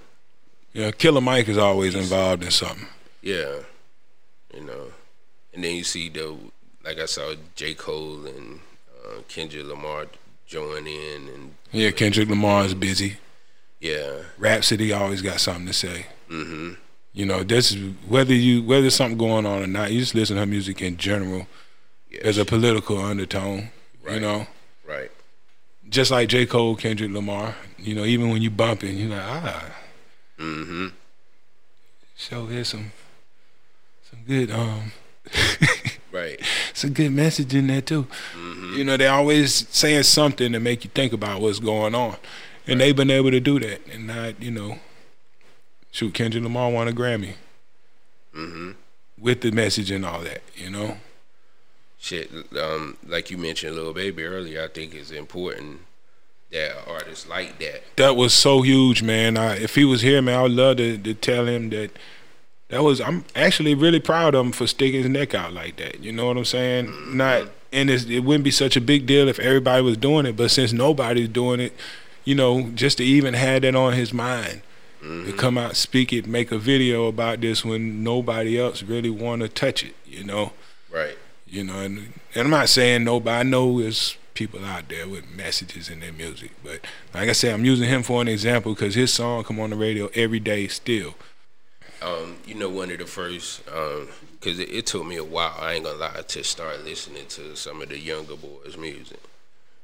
yeah, 0.72 0.92
Killer 0.92 1.20
Mike 1.20 1.50
is 1.50 1.58
always 1.58 1.96
involved 1.96 2.42
in 2.46 2.52
something. 2.52 2.88
yeah, 3.22 3.64
you 4.54 4.64
know, 4.64 4.94
and 5.54 5.62
then 5.62 5.76
you 5.76 5.84
see 5.84 6.08
the 6.08 6.38
like 6.86 7.00
I 7.00 7.06
saw 7.06 7.36
J 7.54 7.74
Cole 7.74 8.26
and 8.26 8.62
uh, 9.06 9.24
Kendrick 9.28 9.66
Lamar 9.66 10.06
join 10.50 10.88
in, 10.88 11.30
and 11.30 11.56
Yeah, 11.72 11.92
Kendrick 11.92 12.28
Lamar 12.28 12.66
is 12.66 12.74
busy. 12.74 13.18
yeah, 13.80 14.24
Rapsody 14.38 14.92
always 14.92 15.22
got 15.22 15.40
something 15.40 15.68
to 15.68 15.74
say. 15.74 16.08
hmm 16.28 16.74
You 17.14 17.26
know, 17.26 17.44
this 17.44 17.72
is 17.72 17.94
whether 18.08 18.34
you 18.34 18.64
whether 18.64 18.82
there's 18.82 18.96
something 18.96 19.18
going 19.18 19.46
on 19.46 19.62
or 19.64 19.68
not. 19.68 19.92
You 19.92 20.00
just 20.00 20.16
listen 20.16 20.36
to 20.36 20.42
her 20.42 20.46
music 20.48 20.82
in 20.82 20.98
general. 20.98 21.48
yeah, 22.10 22.22
There's 22.24 22.38
a 22.40 22.46
political 22.46 22.98
undertone. 22.98 23.70
You 24.04 24.10
Right. 24.16 24.22
know, 24.22 24.48
right, 24.88 25.12
just 25.88 26.10
like 26.10 26.30
J 26.30 26.46
Cole, 26.48 26.76
Kendrick 26.76 27.12
Lamar. 27.12 27.56
You 27.78 27.94
know, 27.96 28.06
even 28.06 28.30
when 28.32 28.42
you 28.42 28.50
bumping, 28.50 28.98
you're 28.98 29.10
like 29.10 29.22
ah, 29.24 29.76
Mm-hmm. 30.40 30.88
so 32.16 32.46
there's 32.48 32.70
some 32.70 32.92
some 34.10 34.20
good 34.26 34.50
um 34.52 34.92
right, 36.20 36.40
It's 36.72 36.84
a 36.84 36.90
good 36.90 37.12
message 37.12 37.54
in 37.56 37.68
there 37.68 37.82
too. 37.82 38.08
You 38.76 38.84
know, 38.84 38.98
they're 38.98 39.12
always 39.12 39.68
saying 39.70 40.04
something 40.04 40.52
to 40.52 40.60
make 40.60 40.84
you 40.84 40.90
think 40.94 41.14
about 41.14 41.42
what's 41.42 41.60
going 41.60 41.96
on, 41.96 42.18
and 42.68 42.80
they've 42.80 42.96
been 42.96 43.12
able 43.12 43.32
to 43.32 43.40
do 43.40 43.60
that, 43.60 43.82
and 43.92 44.08
not 44.08 44.42
you 44.42 44.52
know, 44.52 44.80
shoot, 45.92 46.14
Kendrick 46.14 46.44
Lamar 46.44 46.72
won 46.72 46.88
a 46.88 46.92
Grammy 46.92 47.36
hmm 48.34 48.72
with 49.18 49.42
the 49.42 49.52
message 49.52 49.92
and 49.92 50.06
all 50.06 50.22
that. 50.22 50.42
You 50.56 50.70
know, 50.70 50.98
shit. 51.98 52.32
Um, 52.58 52.98
like 53.06 53.30
you 53.32 53.38
mentioned, 53.38 53.76
Lil 53.76 53.94
Baby 53.94 54.24
earlier, 54.24 54.64
I 54.64 54.68
think 54.68 54.94
it's 54.94 55.12
important 55.12 55.82
that 56.52 56.72
artists 56.88 57.28
like 57.28 57.60
that. 57.60 57.84
that 57.98 58.16
was 58.16 58.34
so 58.34 58.62
huge, 58.62 59.04
man. 59.04 59.38
I, 59.38 59.58
if 59.58 59.76
he 59.76 59.86
was 59.86 60.02
here, 60.02 60.22
man, 60.22 60.40
I 60.40 60.42
would 60.44 60.52
love 60.52 60.78
to, 60.78 60.98
to 60.98 61.14
tell 61.14 61.46
him 61.48 61.70
that. 61.72 61.92
That 62.70 62.84
was 62.84 63.02
I'm 63.02 63.26
actually 63.36 63.76
really 63.76 64.00
proud 64.00 64.36
of 64.36 64.46
him 64.46 64.52
for 64.52 64.68
sticking 64.68 65.02
his 65.02 65.10
neck 65.10 65.36
out 65.36 65.54
like 65.54 65.78
that. 65.78 66.04
You 66.04 66.12
know 66.12 66.28
what 66.28 66.38
I'm 66.38 66.46
saying? 66.46 67.18
Not 67.18 67.50
and 67.72 67.90
it's, 67.90 68.06
it 68.06 68.22
wouldn't 68.22 68.44
be 68.44 68.52
such 68.52 68.76
a 68.76 68.82
big 68.82 69.06
deal 69.06 69.28
if 69.28 69.40
everybody 69.40 69.82
was 69.82 69.98
doing 69.98 70.26
it, 70.26 70.36
but 70.36 70.52
since 70.52 70.74
nobody's 70.74 71.30
doing 71.30 71.60
it, 71.60 71.74
you 72.26 72.36
know, 72.36 72.70
just 72.74 72.98
to 72.98 73.04
even 73.04 73.34
have 73.34 73.62
that 73.62 73.76
on 73.76 73.94
his 73.94 74.14
mind, 74.14 74.62
to 75.02 75.06
mm-hmm. 75.06 75.38
come 75.38 75.58
out, 75.58 75.76
speak 75.76 76.12
it, 76.12 76.28
make 76.28 76.52
a 76.52 76.58
video 76.58 77.08
about 77.08 77.42
this 77.42 77.64
when 77.64 78.04
nobody 78.04 78.60
else 78.60 78.84
really 78.84 79.10
want 79.10 79.42
to 79.42 79.48
touch 79.48 79.84
it. 79.84 79.96
You 80.06 80.24
know, 80.24 80.52
Right. 80.92 81.18
you 81.48 81.64
know, 81.64 81.80
and, 81.80 81.98
and 82.36 82.46
I'm 82.46 82.50
not 82.50 82.70
saying 82.70 83.04
nobody. 83.04 83.40
I 83.40 83.44
know 83.44 83.82
there's 83.82 84.18
people 84.34 84.66
out 84.66 84.90
there 84.90 85.08
with 85.08 85.30
messages 85.30 85.90
in 85.90 86.00
their 86.00 86.12
music, 86.12 86.52
but 86.64 86.82
like 87.14 87.30
I 87.30 87.34
said, 87.34 87.54
I'm 87.54 87.66
using 87.66 87.88
him 87.88 88.04
for 88.04 88.22
an 88.22 88.28
example 88.28 88.74
because 88.74 88.96
his 88.96 89.14
song 89.14 89.44
come 89.44 89.60
on 89.60 89.70
the 89.70 89.76
radio 89.76 90.10
every 90.16 90.40
day 90.40 90.68
still. 90.68 91.16
Um, 92.02 92.38
you 92.46 92.56
know, 92.56 92.70
one 92.70 92.92
of 92.92 93.00
the 93.00 93.06
first, 93.06 93.66
because 93.66 94.60
it, 94.60 94.70
it 94.70 94.86
took 94.86 95.06
me 95.06 95.18
a 95.18 95.24
while, 95.24 95.56
I 95.60 95.74
ain't 95.74 95.86
gonna 95.86 95.98
lie, 95.98 96.22
to 96.28 96.44
start 96.44 96.84
listening 96.86 97.26
to 97.30 97.56
some 97.56 97.82
of 97.82 97.90
the 97.90 98.00
younger 98.00 98.36
boys' 98.36 98.78
music. 98.78 99.20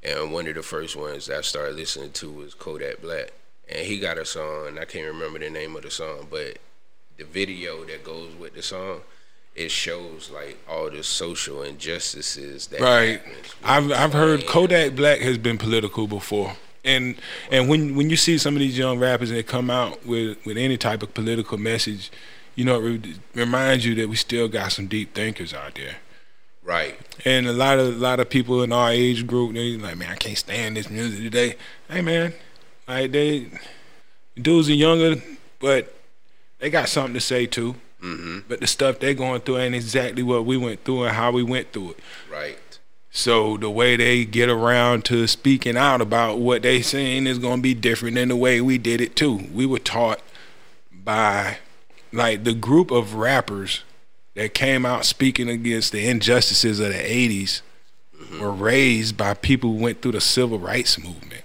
And 0.03 0.31
one 0.31 0.47
of 0.47 0.55
the 0.55 0.63
first 0.63 0.95
ones 0.95 1.29
I 1.29 1.41
started 1.41 1.75
listening 1.75 2.11
to 2.11 2.31
was 2.31 2.53
Kodak 2.53 3.01
Black. 3.01 3.31
And 3.67 3.85
he 3.85 3.99
got 3.99 4.17
a 4.17 4.25
song, 4.25 4.77
I 4.79 4.85
can't 4.85 5.07
remember 5.07 5.39
the 5.39 5.49
name 5.49 5.75
of 5.75 5.81
the 5.81 5.91
song, 5.91 6.27
but 6.29 6.59
the 7.17 7.25
video 7.25 7.83
that 7.85 8.03
goes 8.03 8.33
with 8.35 8.53
the 8.53 8.61
song 8.61 9.01
it 9.55 9.71
shows 9.71 10.29
like 10.31 10.57
all 10.69 10.91
the 10.91 11.03
social 11.03 11.63
injustices 11.63 12.67
that 12.67 12.81
Right. 12.81 13.21
I've 13.63 13.91
I've 13.91 14.13
heard. 14.13 14.45
Kodak 14.45 14.95
Black 14.95 15.19
has 15.19 15.37
been 15.37 15.57
political 15.57 16.07
before. 16.07 16.55
And 16.85 17.15
and 17.51 17.67
when 17.67 17.95
when 17.95 18.09
you 18.09 18.15
see 18.15 18.37
some 18.37 18.55
of 18.55 18.59
these 18.59 18.77
young 18.77 18.99
rappers 18.99 19.29
that 19.31 19.47
come 19.47 19.69
out 19.69 20.05
with 20.05 20.37
with 20.45 20.55
any 20.57 20.77
type 20.77 21.03
of 21.03 21.13
political 21.13 21.57
message, 21.57 22.11
you 22.55 22.63
know, 22.63 22.79
it 22.79 22.83
re- 22.83 23.15
reminds 23.33 23.85
you 23.85 23.95
that 23.95 24.07
we 24.07 24.15
still 24.15 24.47
got 24.47 24.71
some 24.71 24.87
deep 24.87 25.13
thinkers 25.13 25.53
out 25.53 25.75
there. 25.75 25.97
right. 26.63 26.97
And 27.25 27.47
a 27.47 27.53
lot 27.53 27.79
of 27.79 27.87
a 27.87 27.97
lot 27.97 28.19
of 28.19 28.29
people 28.29 28.61
in 28.63 28.71
our 28.71 28.91
age 28.91 29.25
group, 29.25 29.53
they 29.53 29.77
like, 29.77 29.97
man, 29.97 30.11
I 30.11 30.15
can't 30.15 30.37
stand 30.37 30.77
this 30.77 30.89
music 30.89 31.19
today. 31.19 31.55
Hey, 31.89 32.01
man, 32.01 32.33
like 32.87 33.11
they 33.11 33.49
dudes 34.39 34.69
are 34.69 34.73
younger, 34.73 35.21
but 35.59 35.93
they 36.59 36.69
got 36.69 36.87
something 36.89 37.13
to 37.15 37.21
say 37.21 37.45
too. 37.45 37.75
Mm-hmm. 38.01 38.39
But 38.47 38.59
the 38.59 38.67
stuff 38.67 38.99
they're 38.99 39.13
going 39.15 39.41
through 39.41 39.57
ain't 39.57 39.73
exactly 39.73 40.21
what 40.21 40.45
we 40.45 40.57
went 40.57 40.83
through 40.83 41.05
and 41.05 41.15
how 41.15 41.31
we 41.31 41.41
went 41.41 41.73
through 41.73 41.91
it. 41.91 41.99
Right. 42.31 42.57
So 43.17 43.55
the 43.55 43.69
way 43.69 43.95
they 43.95 44.25
get 44.25 44.49
around 44.49 45.05
to 45.05 45.25
speaking 45.25 45.77
out 45.77 46.01
about 46.01 46.37
what 46.39 46.63
they 46.63 46.81
saying 46.81 47.27
is 47.27 47.39
gonna 47.39 47.61
be 47.61 47.73
different 47.73 48.15
than 48.15 48.27
the 48.27 48.35
way 48.35 48.59
we 48.59 48.77
did 48.77 48.99
it 48.99 49.15
too. 49.15 49.47
We 49.53 49.65
were 49.65 49.79
taught 49.79 50.19
by 50.91 51.59
like 52.11 52.43
the 52.43 52.53
group 52.53 52.91
of 52.91 53.13
rappers 53.13 53.83
that 54.33 54.53
came 54.53 54.85
out 54.85 55.05
speaking 55.05 55.47
against 55.47 55.93
the 55.93 56.05
injustices 56.05 56.81
of 56.81 56.89
the 56.89 56.99
80s 56.99 57.61
were 58.37 58.51
raised 58.51 59.15
by 59.15 59.33
people 59.33 59.71
who 59.71 59.77
went 59.81 60.01
through 60.01 60.11
the 60.11 60.19
civil 60.21 60.59
rights 60.59 61.01
movement. 61.01 61.43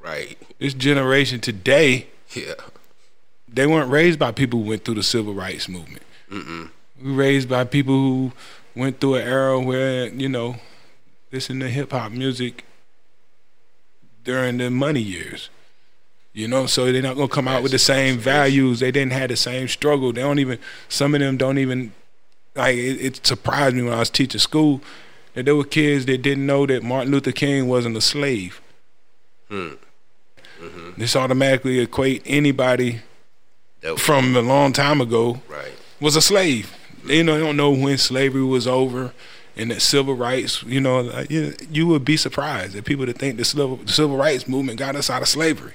Right. 0.00 0.38
This 0.58 0.72
generation 0.72 1.40
today, 1.40 2.06
Yeah. 2.34 2.54
they 3.46 3.66
weren't 3.66 3.90
raised 3.90 4.18
by 4.18 4.32
people 4.32 4.62
who 4.62 4.68
went 4.70 4.86
through 4.86 4.94
the 4.94 5.02
civil 5.02 5.34
rights 5.34 5.68
movement. 5.68 6.04
Mm-mm. 6.30 6.70
We 7.02 7.10
were 7.10 7.16
raised 7.18 7.50
by 7.50 7.64
people 7.64 7.94
who 7.94 8.32
went 8.74 8.98
through 8.98 9.16
an 9.16 9.28
era 9.28 9.60
where, 9.60 10.08
you 10.08 10.30
know, 10.30 10.56
listen 11.32 11.58
to 11.60 11.68
hip 11.68 11.90
hop 11.90 12.12
music 12.12 12.64
during 14.22 14.58
the 14.58 14.70
money 14.70 15.00
years. 15.00 15.48
You 16.34 16.48
know, 16.48 16.66
so 16.66 16.90
they're 16.90 17.02
not 17.02 17.16
gonna 17.16 17.28
come 17.28 17.48
out 17.48 17.62
with 17.62 17.72
the 17.72 17.78
same 17.78 18.18
values. 18.18 18.80
They 18.80 18.90
didn't 18.90 19.12
have 19.12 19.28
the 19.28 19.36
same 19.36 19.68
struggle. 19.68 20.12
They 20.12 20.22
don't 20.22 20.38
even. 20.38 20.58
Some 20.88 21.14
of 21.14 21.20
them 21.20 21.36
don't 21.36 21.58
even. 21.58 21.92
Like 22.54 22.76
it, 22.76 23.00
it 23.00 23.26
surprised 23.26 23.74
me 23.74 23.82
when 23.82 23.92
I 23.92 23.98
was 23.98 24.10
teaching 24.10 24.38
school 24.38 24.80
that 25.34 25.46
there 25.46 25.56
were 25.56 25.64
kids 25.64 26.06
that 26.06 26.22
didn't 26.22 26.46
know 26.46 26.66
that 26.66 26.82
Martin 26.82 27.10
Luther 27.10 27.32
King 27.32 27.66
wasn't 27.66 27.96
a 27.96 28.00
slave. 28.00 28.60
Hmm. 29.48 29.74
This 30.96 31.16
automatically 31.16 31.80
equate 31.80 32.22
anybody 32.24 33.00
from 33.96 34.36
a 34.36 34.40
long 34.40 34.72
time 34.72 35.00
ago 35.00 35.42
right. 35.48 35.72
was 36.00 36.14
a 36.14 36.22
slave. 36.22 36.76
You 37.04 37.24
know, 37.24 37.34
they 37.34 37.44
don't 37.44 37.56
know 37.56 37.70
when 37.70 37.98
slavery 37.98 38.44
was 38.44 38.68
over 38.68 39.12
and 39.56 39.70
that 39.70 39.82
civil 39.82 40.14
rights. 40.14 40.62
You 40.62 40.80
know, 40.80 41.00
like, 41.00 41.30
you, 41.30 41.54
you 41.70 41.86
would 41.86 42.04
be 42.04 42.16
surprised 42.16 42.76
at 42.76 42.84
people 42.84 43.06
that 43.06 43.18
think 43.18 43.36
the 43.36 43.44
civil, 43.44 43.76
the 43.76 43.92
civil 43.92 44.16
rights 44.16 44.48
movement 44.48 44.78
got 44.78 44.96
us 44.96 45.10
out 45.10 45.22
of 45.22 45.28
slavery. 45.28 45.74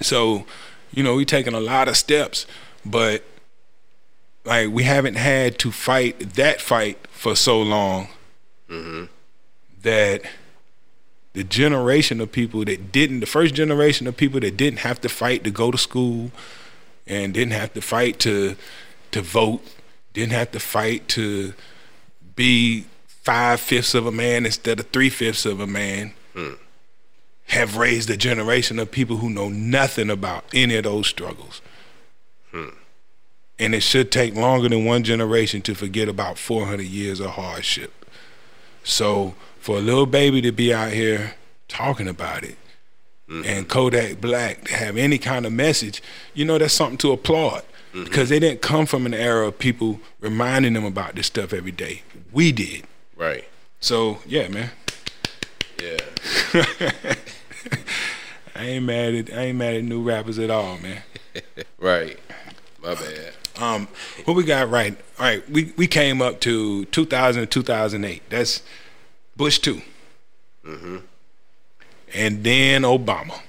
So, 0.00 0.46
you 0.92 1.02
know, 1.02 1.14
we 1.16 1.24
taking 1.24 1.54
a 1.54 1.60
lot 1.60 1.88
of 1.88 1.96
steps, 1.96 2.46
but 2.84 3.24
like 4.44 4.70
we 4.70 4.84
haven't 4.84 5.16
had 5.16 5.58
to 5.60 5.72
fight 5.72 6.34
that 6.34 6.60
fight 6.60 6.98
for 7.10 7.34
so 7.36 7.60
long 7.60 8.08
Mm-hmm. 8.68 9.04
that 9.82 10.22
the 11.34 11.44
generation 11.44 12.20
of 12.20 12.32
people 12.32 12.64
that 12.64 12.90
didn't, 12.90 13.20
the 13.20 13.26
first 13.26 13.54
generation 13.54 14.08
of 14.08 14.16
people 14.16 14.40
that 14.40 14.56
didn't 14.56 14.80
have 14.80 15.00
to 15.02 15.08
fight 15.08 15.44
to 15.44 15.50
go 15.52 15.70
to 15.70 15.78
school 15.78 16.32
and 17.06 17.32
didn't 17.32 17.52
have 17.52 17.72
to 17.74 17.80
fight 17.80 18.18
to 18.20 18.56
to 19.12 19.22
vote, 19.22 19.62
didn't 20.14 20.32
have 20.32 20.50
to 20.50 20.58
fight 20.58 21.06
to 21.08 21.54
be 22.36 22.86
five 23.06 23.58
fifths 23.58 23.94
of 23.94 24.06
a 24.06 24.12
man 24.12 24.46
instead 24.46 24.78
of 24.78 24.86
three 24.90 25.10
fifths 25.10 25.44
of 25.44 25.58
a 25.58 25.66
man, 25.66 26.12
hmm. 26.32 26.52
have 27.46 27.76
raised 27.76 28.08
a 28.08 28.16
generation 28.16 28.78
of 28.78 28.90
people 28.92 29.16
who 29.16 29.28
know 29.28 29.48
nothing 29.48 30.10
about 30.10 30.44
any 30.54 30.76
of 30.76 30.84
those 30.84 31.08
struggles. 31.08 31.60
Hmm. 32.52 32.68
And 33.58 33.74
it 33.74 33.80
should 33.80 34.12
take 34.12 34.34
longer 34.34 34.68
than 34.68 34.84
one 34.84 35.02
generation 35.02 35.62
to 35.62 35.74
forget 35.74 36.08
about 36.08 36.38
400 36.38 36.84
years 36.84 37.18
of 37.18 37.30
hardship. 37.30 38.04
So 38.84 39.34
for 39.58 39.78
a 39.78 39.80
Lil 39.80 40.06
Baby 40.06 40.40
to 40.42 40.52
be 40.52 40.72
out 40.72 40.92
here 40.92 41.34
talking 41.66 42.06
about 42.06 42.44
it, 42.44 42.56
hmm. 43.26 43.42
and 43.44 43.68
Kodak 43.68 44.20
Black 44.20 44.66
to 44.66 44.74
have 44.74 44.96
any 44.96 45.18
kind 45.18 45.46
of 45.46 45.52
message, 45.52 46.02
you 46.32 46.44
know, 46.44 46.58
that's 46.58 46.74
something 46.74 46.98
to 46.98 47.12
applaud 47.12 47.64
because 48.04 48.28
they 48.28 48.38
didn't 48.38 48.62
come 48.62 48.86
from 48.86 49.06
an 49.06 49.14
era 49.14 49.48
of 49.48 49.58
people 49.58 50.00
reminding 50.20 50.74
them 50.74 50.84
about 50.84 51.14
this 51.14 51.26
stuff 51.26 51.52
every 51.52 51.72
day. 51.72 52.02
We 52.32 52.52
did. 52.52 52.84
Right. 53.16 53.44
So 53.80 54.18
yeah, 54.26 54.48
man, 54.48 54.70
Yeah. 55.80 55.96
I 58.54 58.66
ain't 58.68 58.84
mad 58.84 59.14
at 59.14 59.32
I 59.32 59.42
ain't 59.42 59.58
mad 59.58 59.74
at 59.74 59.84
new 59.84 60.02
rappers 60.02 60.38
at 60.38 60.50
all, 60.50 60.78
man. 60.78 61.02
Right. 61.78 62.18
My 62.82 62.94
bad. 62.94 63.34
Um, 63.58 63.88
what 64.24 64.34
we 64.34 64.44
got 64.44 64.70
right? 64.70 64.96
All 65.18 65.26
right, 65.26 65.48
we 65.50 65.72
we 65.76 65.86
came 65.86 66.22
up 66.22 66.40
to 66.40 66.86
2000 66.86 67.42
and 67.42 67.50
2008. 67.50 68.22
That's 68.30 68.62
Bush 69.36 69.58
2 69.58 69.82
mm-hmm. 70.64 70.96
and 72.14 72.44
then 72.44 72.82
Obama. 72.82 73.40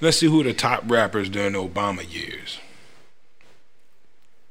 Let's 0.00 0.18
see 0.18 0.26
who 0.26 0.42
the 0.42 0.54
top 0.54 0.82
rappers 0.86 1.28
during 1.28 1.52
the 1.52 1.62
Obama 1.62 2.10
years. 2.10 2.58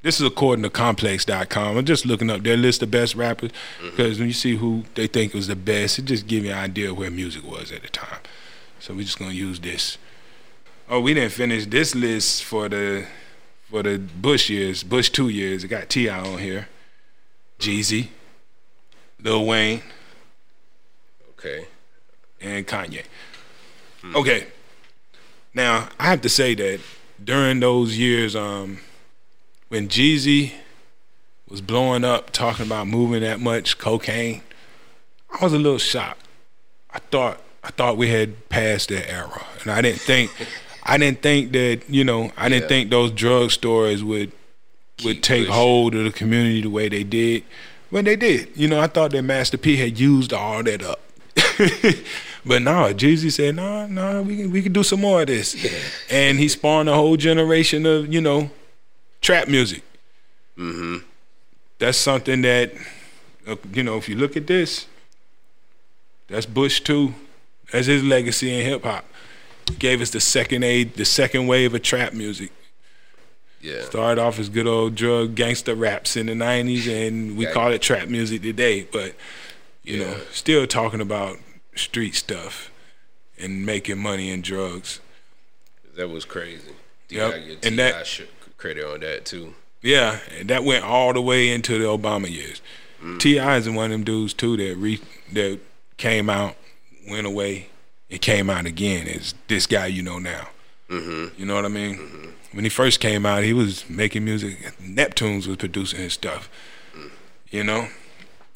This 0.05 0.21
is 0.21 0.27
according 0.27 0.61
to 0.61 0.69
Complex.com. 0.69 1.77
I'm 1.77 1.83
just 1.83 2.05
looking 2.05 2.29
up 2.29 2.43
their 2.43 2.55
list 2.57 2.83
of 2.83 2.91
best 2.91 3.15
rappers 3.15 3.49
because 3.81 4.19
when 4.19 4.27
you 4.27 4.35
see 4.35 4.55
who 4.55 4.83
they 4.93 5.07
think 5.07 5.33
was 5.33 5.47
the 5.47 5.55
best, 5.55 5.97
it 5.97 6.05
just 6.05 6.27
gives 6.27 6.45
you 6.45 6.51
an 6.51 6.59
idea 6.59 6.91
of 6.91 6.97
where 6.99 7.09
music 7.09 7.43
was 7.43 7.71
at 7.71 7.81
the 7.81 7.87
time. 7.87 8.19
So 8.79 8.93
we're 8.93 9.01
just 9.01 9.17
gonna 9.17 9.31
use 9.31 9.59
this. 9.59 9.97
Oh, 10.87 10.99
we 10.99 11.15
didn't 11.15 11.31
finish 11.31 11.65
this 11.65 11.95
list 11.95 12.43
for 12.43 12.69
the 12.69 13.07
for 13.71 13.81
the 13.81 13.97
Bush 13.97 14.47
years, 14.47 14.83
Bush 14.83 15.09
two 15.09 15.27
years. 15.29 15.63
It 15.63 15.69
got 15.69 15.89
T.I. 15.89 16.15
on 16.19 16.37
here, 16.37 16.67
Jeezy, 17.57 18.09
Lil 19.19 19.43
Wayne, 19.43 19.81
Okay. 21.31 21.65
and 22.39 22.67
Kanye. 22.67 23.05
Okay. 24.13 24.45
Now 25.55 25.89
I 25.99 26.03
have 26.09 26.21
to 26.21 26.29
say 26.29 26.53
that 26.53 26.79
during 27.23 27.59
those 27.59 27.97
years, 27.97 28.35
um, 28.35 28.81
when 29.69 29.87
Jeezy 29.87 30.53
was 31.49 31.61
blowing 31.61 32.03
up, 32.03 32.31
talking 32.31 32.65
about 32.65 32.87
moving 32.87 33.21
that 33.21 33.39
much 33.39 33.77
cocaine, 33.77 34.41
I 35.39 35.43
was 35.43 35.53
a 35.53 35.57
little 35.57 35.77
shocked. 35.77 36.21
I 36.91 36.99
thought 36.99 37.41
I 37.63 37.69
thought 37.71 37.97
we 37.97 38.09
had 38.09 38.49
passed 38.49 38.89
that 38.89 39.09
era, 39.11 39.45
and 39.61 39.71
I 39.71 39.81
didn't 39.81 40.01
think 40.01 40.31
I 40.83 40.97
didn't 40.97 41.21
think 41.21 41.51
that 41.53 41.81
you 41.89 42.03
know 42.03 42.31
I 42.37 42.49
didn't 42.49 42.63
Yeah. 42.63 42.67
think 42.69 42.89
those 42.89 43.11
drug 43.11 43.51
stories 43.51 44.03
would 44.03 44.31
would 45.03 45.21
take 45.23 45.41
pushing. 45.47 45.53
hold 45.53 45.95
of 45.95 46.03
the 46.05 46.11
community 46.11 46.61
the 46.61 46.69
way 46.69 46.87
they 46.89 47.03
did. 47.03 47.43
When 47.89 48.05
they 48.05 48.15
did, 48.15 48.49
you 48.55 48.67
know, 48.67 48.79
I 48.79 48.87
thought 48.87 49.11
that 49.11 49.21
Master 49.21 49.57
P 49.57 49.75
had 49.77 49.99
used 49.99 50.33
all 50.33 50.63
that 50.63 50.81
up. 50.83 50.99
but 52.45 52.61
no, 52.61 52.93
Jeezy 52.93 53.31
said, 53.31 53.55
no, 53.55 53.85
no, 53.87 54.21
we 54.21 54.37
can 54.37 54.51
we 54.51 54.61
can 54.61 54.73
do 54.73 54.83
some 54.83 55.01
more 55.01 55.21
of 55.21 55.27
this. 55.27 55.55
And 56.09 56.39
he 56.39 56.47
spawned 56.47 56.89
a 56.89 56.93
whole 56.93 57.17
generation 57.17 57.85
of, 57.85 58.11
you 58.13 58.21
know, 58.21 58.49
trap 59.25 59.47
music. 59.47 59.81
Mm-hmm. 60.57 60.97
That's 61.79 61.97
something 61.97 62.41
that 62.43 62.73
uh, 63.47 63.55
you 63.73 63.81
know, 63.83 63.97
if 63.97 64.07
you 64.07 64.15
look 64.15 64.37
at 64.37 64.45
this, 64.47 64.85
that's 66.27 66.45
Bush 66.45 66.79
too. 66.81 67.13
That's 67.71 67.87
his 67.87 68.03
legacy 68.03 68.53
in 68.57 68.63
hip 68.65 68.83
hop. 68.83 69.05
Gave 69.79 69.99
us 70.01 70.11
the 70.11 70.19
second 70.21 70.63
aid, 70.63 70.93
the 70.93 71.05
second 71.05 71.47
wave 71.47 71.73
of 71.73 71.81
trap 71.81 72.13
music. 72.13 72.51
Yeah. 73.61 73.81
Started 73.85 74.21
off 74.21 74.37
as 74.37 74.47
good 74.47 74.67
old 74.67 74.93
drug 74.93 75.33
gangster 75.33 75.73
raps 75.73 76.15
in 76.15 76.27
the 76.27 76.33
'90s, 76.33 76.87
and 76.87 77.35
we 77.35 77.45
Yeah. 77.45 77.51
call 77.51 77.71
it 77.71 77.81
trap 77.81 78.07
music 78.07 78.43
today. 78.43 78.83
But 78.83 79.15
you 79.83 79.99
know, 79.99 80.17
still 80.31 80.67
talking 80.67 81.01
about 81.01 81.39
street 81.75 82.13
stuff 82.15 82.71
and 83.39 83.65
making 83.65 83.97
money 83.97 84.29
in 84.29 84.41
drugs. 84.43 84.99
That 85.95 86.09
was 86.09 86.25
crazy. 86.25 86.73
Yep. 87.09 87.63
And 87.63 87.79
that- 87.79 88.05
sh- 88.07 88.21
credit 88.57 88.85
on 88.85 89.01
that 89.01 89.25
too. 89.25 89.53
Yeah, 89.81 90.19
and 90.37 90.49
that 90.49 90.63
went 90.63 90.83
all 90.83 91.13
the 91.13 91.21
way 91.21 91.49
into 91.49 91.77
the 91.77 91.85
Obama 91.85 92.29
years. 92.29 92.61
T.I. 93.19 93.57
is 93.57 93.69
one 93.69 93.85
of 93.85 93.91
them 93.91 94.03
dudes 94.03 94.33
too 94.33 94.57
that 94.57 94.75
re 94.77 94.99
that 95.33 95.59
came 95.97 96.29
out, 96.29 96.55
went 97.07 97.27
away, 97.27 97.69
and 98.09 98.19
came 98.19 98.49
out 98.49 98.65
again 98.65 99.07
as 99.07 99.35
this 99.47 99.67
guy 99.67 99.85
you 99.85 100.01
know 100.01 100.17
now. 100.17 100.49
Mm-hmm. 100.89 101.39
You 101.39 101.45
know 101.45 101.55
what 101.55 101.65
I 101.65 101.69
mean? 101.69 102.33
When 102.51 102.63
he 102.63 102.69
first 102.69 102.99
came 102.99 103.25
out, 103.25 103.43
he 103.43 103.53
was 103.53 103.87
making 103.89 104.25
music. 104.25 104.73
Neptunes 104.81 105.45
was 105.45 105.57
producing 105.57 105.99
his 105.99 106.13
stuff. 106.13 106.49
You 107.51 107.63
know, 107.63 107.87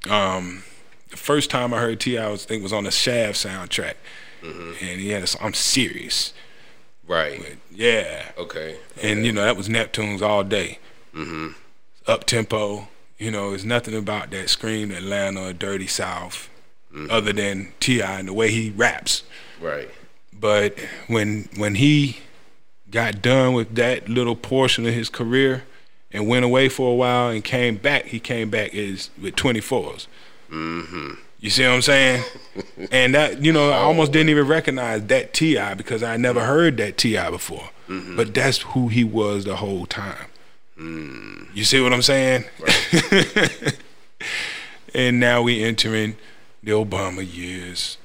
um, 0.10 0.64
the 1.10 1.18
first 1.18 1.50
time 1.50 1.74
I 1.74 1.80
heard 1.80 2.00
T.I., 2.00 2.26
I 2.26 2.30
was 2.30 2.46
think 2.46 2.64
was 2.64 2.74
on 2.74 2.86
the 2.86 2.92
Shaft 2.92 3.36
soundtrack, 3.36 3.96
and 4.42 5.00
he 5.00 5.10
had 5.10 5.24
a 5.24 5.28
song, 5.28 5.42
"I'm 5.48 5.54
Serious." 5.54 6.34
Right. 7.10 7.58
Yeah, 7.72 8.32
Okay. 8.38 8.78
and 9.02 9.26
you 9.26 9.32
know 9.34 9.42
that 9.44 9.58
was 9.58 9.68
Neptunes 9.68 10.22
all 10.22 10.44
day. 10.44 10.78
Mm-hmm. 11.16 11.50
up 12.08 12.24
tempo, 12.26 12.88
You 13.18 13.32
know, 13.32 13.52
it's 13.54 13.64
nothing 13.66 13.96
about 13.96 14.30
that 14.32 14.50
scream 14.50 14.92
Atlanta 14.92 15.50
or 15.50 15.54
Dirty 15.54 15.88
South, 15.88 16.50
other 17.10 17.34
than 17.34 17.74
T.I. 17.80 18.20
and 18.20 18.28
the 18.30 18.34
way 18.34 18.52
he 18.52 18.70
raps. 18.70 19.24
Right. 19.60 19.90
But 20.32 20.78
when 21.08 21.50
when 21.58 21.76
he 21.76 22.20
got 22.92 23.22
done 23.22 23.54
with 23.54 23.76
that 23.76 24.08
little 24.08 24.36
portion 24.36 24.86
of 24.88 24.94
his 24.94 25.10
career 25.10 25.64
and 26.12 26.28
went 26.28 26.46
away 26.46 26.70
for 26.70 26.92
a 26.92 26.96
while 26.96 27.30
and 27.30 27.44
came 27.44 27.76
back, 27.78 28.06
he 28.06 28.20
came 28.20 28.50
back 28.50 28.74
is 28.74 29.10
with 29.22 29.36
24s. 29.36 30.08
Mm-hmm. 30.52 31.14
You 31.40 31.50
see 31.50 31.64
what 31.64 31.74
I'm 31.74 31.82
saying? 31.82 32.24
and 32.92 33.16
that 33.16 33.44
you 33.44 33.54
know, 33.54 33.70
I 33.70 33.78
almost 33.78 34.12
didn't 34.12 34.30
even 34.30 34.48
recognize 34.48 35.06
that 35.06 35.34
T.I. 35.34 35.74
because 35.76 36.04
I 36.04 36.18
never 36.18 36.42
heard 36.42 36.78
that 36.78 36.98
T.I. 36.98 37.30
before. 37.30 37.70
Mm-hmm. 37.88 38.18
But 38.18 38.34
that's 38.34 38.60
who 38.60 38.90
he 38.90 39.04
was 39.04 39.46
the 39.46 39.56
whole 39.56 39.86
time. 39.86 40.28
Mm. 40.78 41.48
You 41.54 41.64
see 41.64 41.82
what 41.82 41.94
I'm 41.94 42.02
saying? 42.02 42.46
and 44.94 45.20
now 45.20 45.42
we 45.42 45.64
entering 45.64 46.18
the 46.62 46.72
Obama 46.72 47.28
years. 47.28 47.98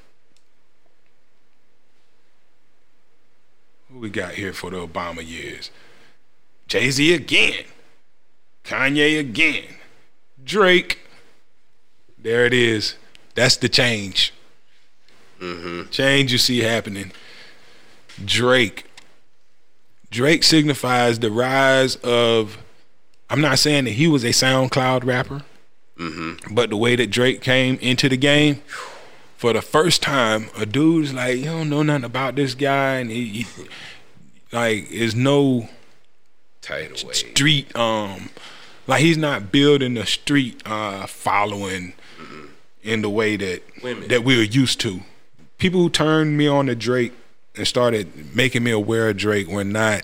Who 3.91 3.99
we 3.99 4.11
got 4.11 4.35
here 4.35 4.53
for 4.53 4.70
the 4.70 4.87
Obama 4.87 5.26
years? 5.26 5.70
Jay 6.66 6.91
Z 6.91 7.12
again, 7.12 7.64
Kanye 8.64 9.20
again, 9.20 9.64
Drake. 10.43 11.01
There 12.18 12.47
it 12.47 12.55
is. 12.55 12.97
That's 13.35 13.57
the 13.57 13.68
change. 13.68 14.32
Change 15.91 16.32
you 16.32 16.39
see 16.39 16.61
happening. 16.61 17.12
Drake. 18.24 18.85
Drake 20.11 20.43
signifies 20.43 21.18
the 21.18 21.30
rise 21.30 21.97
of. 21.97 22.59
I'm 23.28 23.41
not 23.41 23.59
saying 23.59 23.85
that 23.85 23.93
he 23.93 24.07
was 24.07 24.22
a 24.24 24.28
SoundCloud 24.28 25.05
rapper, 25.05 25.43
but 26.51 26.70
the 26.70 26.76
way 26.76 26.95
that 26.97 27.11
Drake 27.11 27.41
came 27.43 27.76
into 27.80 28.09
the 28.09 28.16
game, 28.16 28.62
for 29.37 29.53
the 29.53 29.62
first 29.62 30.03
time, 30.03 30.49
a 30.57 30.64
dude's 30.66 31.12
like, 31.12 31.39
you 31.39 31.45
don't 31.47 31.68
know 31.70 31.82
nothing 31.82 32.05
about 32.05 32.37
this 32.37 32.55
guy, 32.55 32.97
and 32.97 33.11
he, 33.11 33.43
he 33.43 33.47
like, 34.53 34.91
is 34.91 35.14
no 35.14 35.68
Tidal 36.62 36.97
wave. 37.07 37.14
street 37.16 37.76
um 37.76 38.30
like 38.87 39.03
he's 39.03 39.18
not 39.18 39.51
building 39.53 39.97
a 39.99 40.07
street 40.07 40.62
uh 40.64 41.07
following 41.07 41.93
in 42.85 43.03
the 43.03 43.11
way 43.11 43.37
that 43.37 43.62
Women. 43.82 44.07
that 44.09 44.22
we 44.22 44.37
were 44.37 44.43
used 44.45 44.78
to. 44.82 45.01
People 45.59 45.80
who 45.80 45.91
turned 45.91 46.37
me 46.37 46.47
on 46.47 46.66
to 46.66 46.76
Drake 46.76 47.12
and 47.57 47.66
started 47.66 48.35
making 48.37 48.62
me 48.62 48.70
aware 48.70 49.09
of 49.09 49.16
Drake 49.16 49.49
were 49.49 49.64
not 49.64 50.03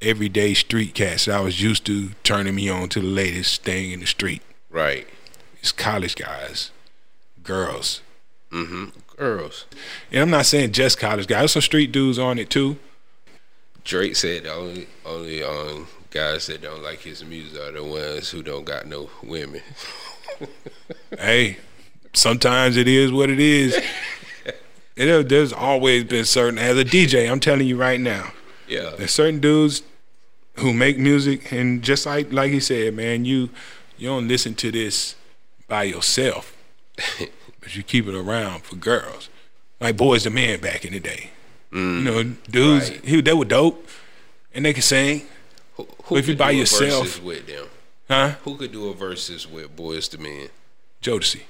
everyday 0.00 0.54
street 0.54 0.94
cats 0.94 1.24
that 1.26 1.36
I 1.36 1.40
was 1.40 1.60
used 1.60 1.84
to 1.86 2.10
turning 2.22 2.54
me 2.54 2.68
on 2.68 2.88
to 2.90 3.00
the 3.00 3.06
latest 3.06 3.62
thing 3.62 3.90
in 3.90 4.00
the 4.00 4.06
street. 4.06 4.42
Right. 4.70 5.06
It's 5.60 5.72
college 5.72 6.14
guys, 6.14 6.70
girls. 7.42 8.00
Mhm. 8.52 8.92
Girls. 9.16 9.64
And 10.12 10.22
I'm 10.22 10.30
not 10.30 10.46
saying 10.46 10.72
just 10.72 10.98
college 10.98 11.26
guys. 11.26 11.40
There's 11.40 11.52
some 11.52 11.62
street 11.62 11.90
dudes 11.92 12.18
on 12.18 12.38
it 12.38 12.50
too. 12.50 12.76
Drake 13.84 14.16
said 14.16 14.46
only 14.46 14.86
only 15.04 15.42
um 15.42 15.88
guys 16.10 16.46
that 16.46 16.62
don't 16.62 16.82
like 16.82 17.00
his 17.00 17.24
music 17.24 17.60
are 17.60 17.72
the 17.72 17.82
ones 17.84 18.30
who 18.30 18.42
don't 18.42 18.64
got 18.64 18.86
no 18.86 19.10
women. 19.22 19.62
hey, 21.18 21.58
sometimes 22.12 22.76
it 22.76 22.88
is 22.88 23.12
what 23.12 23.30
it 23.30 23.40
is. 23.40 23.80
It, 24.96 25.08
uh, 25.10 25.22
there's 25.22 25.52
always 25.52 26.04
been 26.04 26.24
certain 26.24 26.58
as 26.58 26.78
a 26.78 26.84
DJ. 26.84 27.30
I'm 27.30 27.40
telling 27.40 27.66
you 27.66 27.76
right 27.76 27.98
now, 28.00 28.32
Yeah. 28.68 28.92
there's 28.96 29.10
certain 29.10 29.40
dudes 29.40 29.82
who 30.58 30.72
make 30.72 30.98
music, 30.98 31.50
and 31.52 31.82
just 31.82 32.06
like 32.06 32.32
like 32.32 32.52
he 32.52 32.60
said, 32.60 32.94
man, 32.94 33.24
you 33.24 33.50
you 33.98 34.08
don't 34.08 34.28
listen 34.28 34.54
to 34.56 34.70
this 34.70 35.16
by 35.66 35.82
yourself, 35.84 36.54
but 37.60 37.74
you 37.76 37.82
keep 37.82 38.06
it 38.06 38.14
around 38.14 38.62
for 38.62 38.76
girls, 38.76 39.28
like 39.80 39.96
Boyz 39.96 40.26
II 40.26 40.32
Men 40.32 40.60
back 40.60 40.84
in 40.84 40.92
the 40.92 41.00
day. 41.00 41.30
You 41.72 41.78
mm, 41.78 42.02
know, 42.04 42.22
dudes, 42.48 42.90
right. 42.90 43.04
he, 43.04 43.20
they 43.20 43.32
were 43.32 43.44
dope, 43.44 43.88
and 44.54 44.64
they 44.64 44.72
could 44.72 44.84
sing, 44.84 45.22
Who, 45.74 45.88
who 46.04 46.16
If 46.18 46.28
you 46.28 46.36
by 46.36 46.52
yourself- 46.52 47.20
with 47.20 47.48
them? 47.48 47.66
Huh? 48.08 48.30
Who 48.44 48.56
could 48.56 48.72
do 48.72 48.88
a 48.88 48.94
versus 48.94 49.46
with 49.50 49.74
Boyz 49.76 50.14
II 50.14 50.22
Men? 50.22 50.48
Jodeci. 51.02 51.42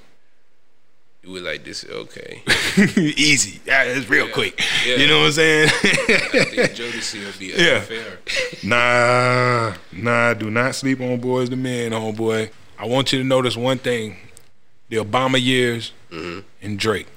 You 1.23 1.31
would 1.31 1.43
like 1.43 1.63
this? 1.63 1.83
Okay. 1.83 2.43
Easy. 2.97 3.59
Yeah, 3.65 3.83
it's 3.83 4.07
real 4.07 4.27
quick. 4.29 4.61
Yeah. 4.85 4.97
You 4.97 5.07
know 5.07 5.21
what 5.21 5.25
I'm 5.27 5.31
saying? 5.31 5.69
I 5.69 5.69
think 5.69 6.71
Jodeci 6.71 7.25
would 7.25 7.39
be 7.39 7.47
Yeah. 7.57 7.77
unfair. 7.77 8.19
Nah, 8.63 9.73
nah, 9.91 10.33
do 10.35 10.51
not 10.51 10.75
sleep 10.75 11.01
on 11.01 11.19
Boyz 11.19 11.49
II 11.49 11.57
Men, 11.57 11.91
homeboy. 11.93 12.51
I 12.77 12.85
want 12.85 13.11
you 13.11 13.19
to 13.19 13.25
notice 13.25 13.57
one 13.57 13.79
thing. 13.79 14.17
The 14.89 14.97
Obama 14.97 15.43
years 15.43 15.93
mm-hmm. 16.11 16.41
and 16.61 16.77
Drake. 16.77 17.07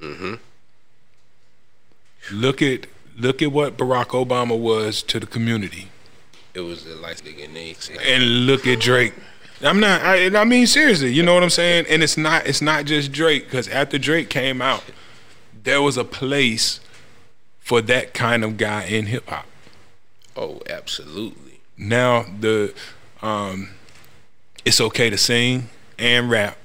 Mm-hmm. 0.00 0.34
Look 2.32 2.62
at 2.62 2.86
look 3.18 3.42
at 3.42 3.50
what 3.50 3.76
Barack 3.76 4.08
Obama 4.08 4.56
was 4.58 5.02
to 5.04 5.18
the 5.18 5.26
community. 5.26 5.88
It 6.56 6.60
was 6.60 6.84
the 6.84 6.94
light 6.94 7.18
nigga 7.22 7.52
next. 7.52 7.90
And 7.90 8.46
look 8.46 8.66
at 8.66 8.80
Drake. 8.80 9.12
I'm 9.62 9.78
not 9.78 10.00
I, 10.00 10.34
I 10.34 10.44
mean 10.44 10.66
seriously, 10.66 11.12
you 11.12 11.22
know 11.22 11.34
what 11.34 11.42
I'm 11.42 11.50
saying? 11.50 11.84
And 11.90 12.02
it's 12.02 12.16
not 12.16 12.46
it's 12.46 12.62
not 12.62 12.86
just 12.86 13.12
Drake 13.12 13.50
cuz 13.50 13.68
after 13.68 13.98
Drake 13.98 14.30
came 14.30 14.62
out, 14.62 14.82
there 15.64 15.82
was 15.82 15.98
a 15.98 16.04
place 16.04 16.80
for 17.60 17.82
that 17.82 18.14
kind 18.14 18.42
of 18.42 18.56
guy 18.56 18.84
in 18.84 19.06
hip 19.06 19.28
hop. 19.28 19.44
Oh, 20.34 20.62
absolutely. 20.68 21.60
now 21.76 22.24
the 22.40 22.72
um 23.20 23.68
it's 24.64 24.80
okay 24.80 25.10
to 25.10 25.18
sing 25.18 25.68
and 25.98 26.30
rap 26.30 26.56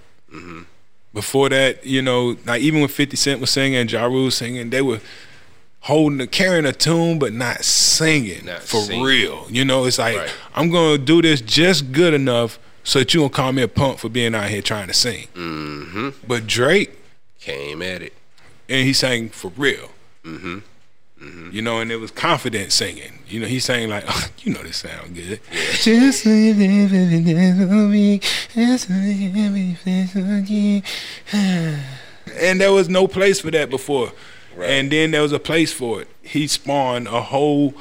before 1.14 1.50
that 1.50 1.86
you 1.86 2.02
know 2.02 2.38
like 2.46 2.62
even 2.62 2.80
when 2.80 2.88
50 2.88 3.18
cent 3.18 3.42
was 3.42 3.50
singing 3.50 3.78
and 3.78 3.92
ja 3.92 4.06
Rule 4.06 4.26
was 4.26 4.36
singing 4.38 4.70
they 4.70 4.82
were 4.82 5.02
holding 5.82 6.18
the 6.20 6.28
carrying 6.28 6.66
a 6.66 6.72
tune 6.74 7.18
but 7.20 7.34
not 7.34 7.64
singing 7.64 8.46
Not 8.46 8.62
for 8.62 8.82
singing. 8.82 9.04
real 9.04 9.46
you 9.50 9.66
know 9.66 9.86
it's 9.86 9.98
like 9.98 10.18
Right. 10.18 10.34
i'm 10.56 10.70
gonna 10.70 10.98
do 10.98 11.22
this 11.22 11.42
just 11.42 11.92
good 11.92 12.14
enough 12.14 12.60
so 12.84 13.00
that 13.00 13.14
you 13.14 13.22
don't 13.22 13.34
call 13.34 13.52
me 13.52 13.62
a 13.64 13.68
punk 13.68 13.98
for 14.00 14.10
being 14.10 14.36
out 14.36 14.50
here 14.50 14.62
trying 14.62 14.88
to 14.88 14.94
sing 14.94 15.28
Mm-hmm. 15.36 16.10
but 16.28 16.46
drake 16.48 16.98
Came 17.40 17.82
at 17.82 18.02
it. 18.04 18.14
and 18.70 18.86
he 18.86 18.94
sang 18.94 19.30
for 19.30 19.52
real. 19.58 19.90
You 20.24 21.62
know, 21.62 21.80
and 21.80 21.92
it 21.92 21.98
was 21.98 22.10
confident 22.12 22.72
singing. 22.72 23.20
You 23.28 23.42
know, 23.42 23.48
he 23.48 23.60
sang 23.60 23.90
like, 23.90 24.06
you 24.46 24.54
know, 24.54 24.62
this 24.64 24.78
sound 24.78 25.14
good. 25.16 25.40
Just 25.82 26.26
leave 26.26 26.56
it 26.60 26.90
for 27.58 27.88
me. 27.88 28.20
Just 28.54 28.90
leave 28.90 29.32
it 29.36 30.10
for 30.10 30.20
me. 30.20 30.84
And 31.34 32.62
there 32.62 32.72
was 32.72 32.90
no 32.90 33.08
place 33.08 33.40
for 33.42 33.52
that 33.52 33.70
before. 33.70 34.12
And 34.60 34.91
then 34.91 35.12
there 35.12 35.22
was 35.22 35.32
a 35.32 35.39
place 35.39 35.72
for 35.74 36.02
it. 36.02 36.08
He 36.22 36.47
spawned 36.47 37.08
a 37.08 37.22
whole, 37.22 37.74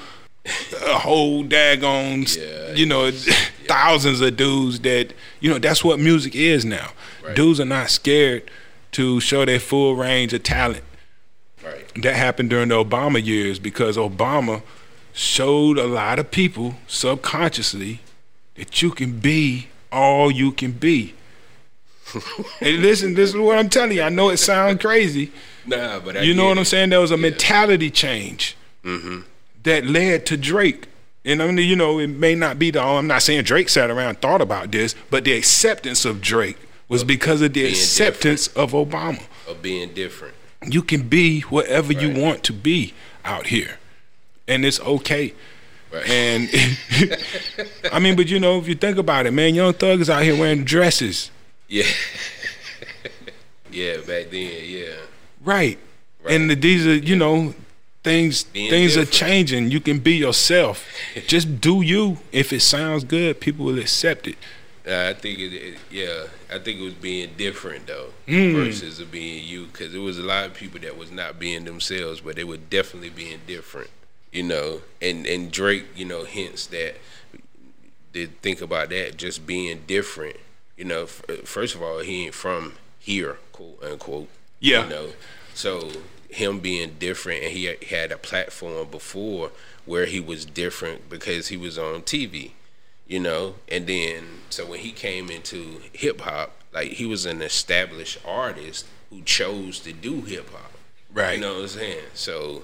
a 0.87 0.99
whole 0.99 1.45
daggone, 1.45 2.37
Yeah, 2.37 2.75
you 2.75 2.87
know, 2.87 3.11
thousands 3.67 4.21
of 4.21 4.37
dudes 4.37 4.81
that, 4.81 5.13
you 5.41 5.51
know, 5.51 5.59
that's 5.59 5.85
what 5.85 5.99
music 5.99 6.35
is 6.35 6.65
now. 6.65 6.91
Right. 7.25 7.37
Dudes 7.37 7.61
are 7.61 7.65
not 7.65 7.91
scared 7.91 8.51
to 8.93 9.21
show 9.21 9.45
their 9.45 9.61
full 9.61 9.95
range 9.97 10.33
of 10.33 10.43
talent 10.43 10.83
Right. 11.65 11.87
that 12.03 12.17
happened 12.17 12.51
during 12.51 12.69
the 12.71 12.83
Obama 12.83 13.25
years 13.25 13.59
because 13.59 13.97
Obama 13.97 14.63
showed 15.13 15.77
a 15.79 15.87
lot 15.87 16.19
of 16.19 16.31
people 16.31 16.77
subconsciously 16.87 18.01
that 18.55 18.81
you 18.83 18.91
can 18.91 19.19
be 19.21 19.69
all 19.93 20.31
you 20.31 20.53
can 20.53 20.73
be. 20.73 21.15
And 22.61 22.83
listen, 22.83 23.15
this 23.15 23.31
is 23.31 23.37
what 23.37 23.59
I'm 23.59 23.69
telling 23.69 23.97
you. 23.97 24.03
I 24.03 24.09
know 24.09 24.31
it 24.31 24.39
sounds 24.39 24.81
crazy. 24.81 25.33
Nah, 25.67 26.01
but 26.01 26.17
I 26.17 26.23
You 26.23 26.35
know 26.35 26.47
what 26.47 26.59
I'm 26.59 26.65
saying? 26.65 26.91
There 26.91 27.01
was 27.01 27.11
a 27.11 27.15
Yeah. 27.17 27.21
mentality 27.23 27.91
change 27.91 28.57
mm-hmm. 28.85 29.21
that 29.63 29.85
led 29.87 30.27
to 30.27 30.37
Drake. 30.37 30.87
And 31.25 31.43
I 31.43 31.47
mean, 31.51 31.59
you 31.69 31.77
know, 31.77 31.99
it 31.99 32.07
may 32.09 32.35
not 32.35 32.59
be 32.59 32.71
the. 32.71 32.83
Oh, 32.83 32.97
I'm 32.97 33.07
not 33.07 33.23
saying 33.23 33.45
Drake 33.45 33.69
sat 33.69 33.91
around 33.91 34.09
and 34.09 34.21
thought 34.21 34.41
about 34.41 34.71
this, 34.73 34.95
but 35.11 35.25
the 35.25 35.33
acceptance 35.33 36.05
of 36.07 36.21
Drake 36.23 36.57
was 36.89 37.05
because 37.05 37.43
of 37.43 37.53
the 37.53 37.63
being 37.63 37.73
acceptance 37.75 38.47
of 38.49 38.73
Obama 38.73 39.23
Of 39.47 39.61
being 39.63 39.93
different. 39.93 40.35
you 40.67 40.83
can 40.83 41.09
be 41.09 41.43
whatever 41.43 41.93
you 41.93 42.11
want 42.21 42.43
to 42.45 42.53
be 42.53 42.95
out 43.25 43.47
here 43.49 43.79
and 44.49 44.65
it's 44.65 44.81
okay 44.81 45.33
Right. 45.93 46.09
and 46.09 46.49
i 47.93 47.99
mean 47.99 48.15
but 48.17 48.29
you 48.29 48.39
know 48.41 48.59
if 48.59 48.69
you 48.69 48.75
think 48.75 48.97
about 48.99 49.27
it 49.27 49.33
man 49.33 49.55
young 49.55 49.73
thug 49.73 50.01
is 50.01 50.09
out 50.11 50.23
here 50.23 50.37
wearing 50.39 50.65
dresses 50.65 51.31
yeah. 51.71 51.85
yeah, 53.71 53.97
back 53.99 54.31
then, 54.31 54.53
yeah. 54.65 54.97
right, 55.43 55.79
and 56.29 56.51
the, 56.51 56.55
these 56.55 56.87
are 56.87 56.97
you 56.97 57.17
know 57.17 57.55
things 58.03 58.45
Being 58.45 58.71
things 58.71 58.97
are 58.97 59.05
changing 59.05 59.71
you 59.71 59.79
can 59.79 59.99
be 59.99 60.15
yourself 60.17 60.87
just 61.27 61.61
do 61.61 61.83
you 61.83 62.17
if 62.33 62.51
it 62.51 62.61
sounds 62.61 63.05
good 63.05 63.41
people 63.41 63.67
will 63.67 63.79
accept 63.79 64.27
it 64.27 64.37
Nah, 64.87 65.11
I 65.11 65.13
think 65.15 65.39
it, 65.39 65.53
it, 65.53 65.79
yeah, 65.91 66.25
I 66.51 66.59
think 66.59 66.81
it 66.81 66.83
was 66.83 66.95
being 66.95 67.31
different 67.37 67.87
though 67.87 68.15
Mm. 68.27 68.55
versus 68.55 68.99
of 68.99 69.11
being 69.13 69.45
you, 69.45 69.67
because 69.67 69.93
there 69.93 70.01
was 70.01 70.19
a 70.19 70.23
lot 70.23 70.47
of 70.47 70.55
people 70.55 70.81
that 70.81 70.97
was 70.97 71.11
not 71.11 71.39
being 71.39 71.65
themselves, 71.65 72.21
but 72.23 72.37
they 72.37 72.45
were 72.45 72.57
definitely 72.57 73.11
being 73.11 73.41
different, 73.47 73.91
you 74.33 74.43
know. 74.43 74.81
And 75.03 75.27
and 75.27 75.53
Drake, 75.53 75.85
you 75.95 76.07
know, 76.07 76.25
hints 76.25 76.67
that 76.69 76.97
to 78.15 78.27
think 78.41 78.63
about 78.63 78.89
that 78.91 79.17
just 79.19 79.47
being 79.47 79.83
different. 79.87 80.37
You 80.81 80.87
know, 80.87 81.03
f- 81.03 81.23
uh, 81.29 81.35
first 81.45 81.75
of 81.75 81.83
all, 81.83 81.99
he 81.99 82.25
ain't 82.25 82.35
from 82.35 82.73
here, 82.99 83.37
quote 83.53 83.83
unquote. 83.85 84.29
Yeah. 84.61 84.85
You 84.85 84.89
know, 84.91 85.09
so 85.53 85.91
him 86.31 86.59
being 86.61 86.97
different, 86.99 87.43
and 87.43 87.53
he 87.53 87.65
had- 87.67 87.85
had 87.85 88.13
a 88.13 88.17
platform 88.17 88.89
before 88.91 89.53
where 89.85 90.07
he 90.07 90.21
was 90.21 90.47
different 90.47 91.11
because 91.11 91.49
he 91.49 91.59
was 91.59 91.77
on 91.77 92.01
TV. 92.03 92.53
You 93.07 93.21
know, 93.21 93.57
and 93.69 93.87
then 93.87 94.41
so 94.49 94.65
when 94.65 94.81
he 94.81 94.93
came 94.93 95.31
into 95.31 95.83
hip 95.93 96.23
hop, 96.23 96.59
like 96.73 96.93
he 96.93 97.05
was 97.05 97.27
an 97.27 97.43
established 97.43 98.17
artist 98.25 98.87
who 99.11 99.21
chose 99.21 99.81
to 99.81 99.93
do 99.93 100.23
hip 100.23 100.49
hop. 100.51 100.73
Right. 101.13 101.35
You 101.35 101.41
know 101.43 101.55
what 101.57 101.63
I'm 101.63 101.69
saying? 101.69 102.05
So, 102.15 102.63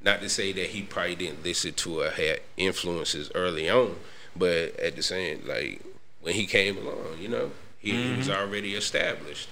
not 0.00 0.20
to 0.22 0.28
say 0.28 0.50
that 0.52 0.70
he 0.70 0.82
probably 0.82 1.14
didn't 1.14 1.44
listen 1.44 1.74
to 1.74 2.00
or 2.00 2.10
had 2.10 2.40
influences 2.56 3.30
early 3.36 3.70
on, 3.70 3.96
but 4.34 4.74
at 4.80 4.96
the 4.96 5.02
same, 5.02 5.42
like 5.46 5.80
when 6.26 6.34
he 6.34 6.44
came 6.44 6.76
along, 6.76 7.18
you 7.20 7.28
know, 7.28 7.52
he, 7.78 7.92
he 7.92 8.16
was 8.16 8.28
already 8.28 8.74
established. 8.74 9.48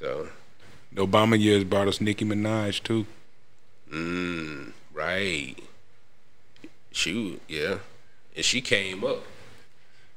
So, 0.00 0.26
The 0.92 1.06
Obama 1.06 1.40
years 1.40 1.62
brought 1.62 1.86
us 1.86 2.00
Nicki 2.00 2.24
Minaj 2.24 2.82
too. 2.82 3.06
mm, 3.88 4.72
right. 4.92 5.54
Shoot, 6.90 7.40
yeah. 7.46 7.76
And 8.34 8.44
she 8.44 8.60
came 8.60 9.04
up. 9.04 9.22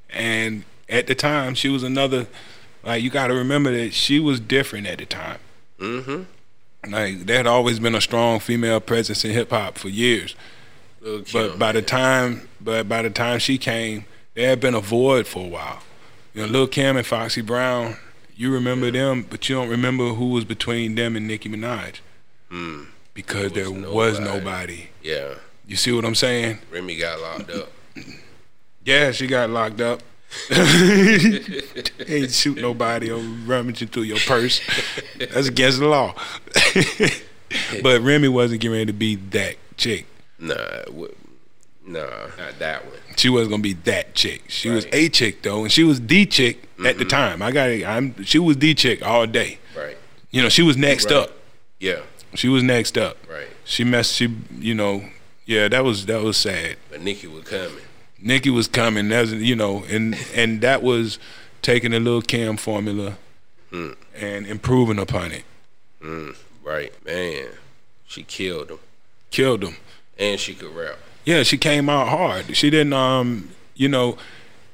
And 0.10 0.64
at 0.89 1.06
the 1.06 1.14
time, 1.14 1.54
she 1.54 1.70
was 1.70 1.84
another. 1.84 2.26
Like 2.84 3.04
you 3.04 3.12
got 3.12 3.28
to 3.28 3.36
remember 3.36 3.72
that 3.78 3.93
she 3.93 4.20
was 4.20 4.39
different 4.39 4.88
at 4.88 4.97
the 4.97 5.06
time. 5.06 5.38
Mm-hmm. 5.80 6.91
Like 6.91 7.28
there 7.28 7.38
had 7.38 7.45
always 7.47 7.80
been 7.80 7.93
a 7.93 8.01
strong 8.01 8.39
female 8.39 8.80
presence 8.80 9.24
in 9.24 9.32
hip 9.32 9.51
hop 9.51 9.78
for 9.78 9.89
years. 9.89 10.36
But 11.32 11.60
by 11.60 11.74
the 11.74 11.84
time, 11.84 12.49
but 12.60 12.89
by 12.89 13.04
the 13.04 13.12
time 13.12 13.38
she 13.38 13.60
came, 13.60 14.06
there 14.36 14.50
had 14.50 14.60
been 14.60 14.74
a 14.74 14.80
void 14.82 15.28
for 15.28 15.46
a 15.46 15.48
while. 15.48 15.84
You 16.34 16.42
know, 16.46 16.48
Lil 16.52 16.68
Kim 16.68 16.98
and 16.98 17.06
Foxy 17.06 17.42
Brown, 17.42 17.98
you 18.36 18.52
remember 18.52 18.90
them, 18.92 19.26
but 19.30 19.48
you 19.48 19.56
don't 19.56 19.70
remember 19.70 20.10
who 20.10 20.30
was 20.30 20.44
between 20.46 20.96
them 20.96 21.16
and 21.16 21.28
Nicki 21.28 21.50
Minaj 21.50 22.00
Mm, 22.52 22.88
because 23.14 23.52
There 23.54 23.64
there 23.66 23.72
was 23.72 23.92
was 23.92 24.20
nobody. 24.20 24.40
nobody. 24.40 24.88
yeah, 25.04 25.36
You 25.68 25.76
see 25.76 25.92
what 25.92 26.06
I'm 26.06 26.16
saying? 26.16 26.60
Remy 26.72 26.98
got 26.98 27.20
locked 27.22 27.50
up. 27.52 27.72
Yeah, 28.86 29.12
she 29.14 29.28
got 29.28 29.50
locked 29.50 29.80
up. 29.80 30.02
Ain't 32.08 32.32
shoot 32.32 32.58
nobody 32.58 33.10
or 33.12 33.20
rummaging 33.46 33.88
through 33.88 34.04
your 34.04 34.18
purse. 34.20 34.60
That's 35.18 35.48
against 35.48 35.80
the 35.80 35.88
law. 35.88 36.16
but 37.82 38.02
Remy 38.02 38.28
wasn't 38.28 38.60
getting 38.62 38.74
ready 38.74 38.86
to 38.88 38.94
be 38.94 39.16
that 39.16 39.56
chick. 39.78 40.06
Nah, 40.40 40.56
nah, 41.86 42.28
not 42.38 42.60
that 42.60 42.86
one. 42.86 42.96
She 43.18 43.30
wasn't 43.30 43.52
gonna 43.52 43.64
be 43.64 43.74
that 43.74 44.16
chick. 44.16 44.44
She 44.50 44.70
was 44.70 44.86
a 44.92 45.10
chick 45.10 45.42
though, 45.44 45.64
and 45.64 45.72
she 45.72 45.84
was 45.84 46.02
the 46.02 46.26
chick 46.26 46.64
at 46.86 46.98
the 46.98 47.06
time. 47.06 47.42
I 47.42 47.52
got 47.52 47.70
it. 47.70 47.86
I'm. 47.86 48.24
She 48.24 48.40
was 48.40 48.58
the 48.58 48.74
chick 48.74 49.06
all 49.06 49.26
day. 49.28 49.60
Right. 49.78 49.98
You 50.32 50.42
know, 50.42 50.50
she 50.50 50.62
was 50.64 50.78
next 50.78 51.06
Right. 51.06 51.16
up. 51.16 51.32
Yeah. 51.80 52.00
She 52.36 52.50
was 52.50 52.64
next 52.64 52.98
up. 52.98 53.18
Right. 53.30 53.48
She 53.66 53.84
messed. 53.84 54.14
She, 54.16 54.36
you 54.58 54.74
know, 54.74 55.06
yeah, 55.46 55.68
that 55.68 55.84
was 55.84 56.06
that 56.08 56.22
was 56.24 56.38
sad. 56.38 56.78
But 56.90 57.02
Nicki 57.02 57.28
was 57.28 57.44
coming. 57.44 57.84
Nicki 58.20 58.50
was 58.50 58.68
coming. 58.68 59.10
That's 59.10 59.32
you 59.32 59.56
know, 59.56 59.84
and 59.90 60.16
and 60.34 60.62
that 60.62 60.82
was 60.82 61.20
taking 61.62 61.92
the 61.92 62.00
little 62.00 62.22
Cam 62.22 62.58
formula 62.58 63.18
Mm. 63.72 63.96
and 64.16 64.46
improving 64.48 65.00
upon 65.00 65.32
it. 65.32 65.44
Mm, 66.02 66.36
right, 66.64 66.92
man. 67.06 67.48
She 68.08 68.22
killed 68.24 68.70
him, 68.70 68.80
Killed 69.32 69.64
him. 69.64 69.78
and 70.20 70.40
she 70.40 70.54
could 70.54 70.76
rap. 70.76 70.98
Yeah, 71.26 71.43
she 71.43 71.57
came 71.57 71.89
out 71.89 72.09
hard. 72.09 72.55
She 72.55 72.69
didn't. 72.69 72.93
Um, 72.93 73.49
you 73.76 73.88
know, 73.88 74.17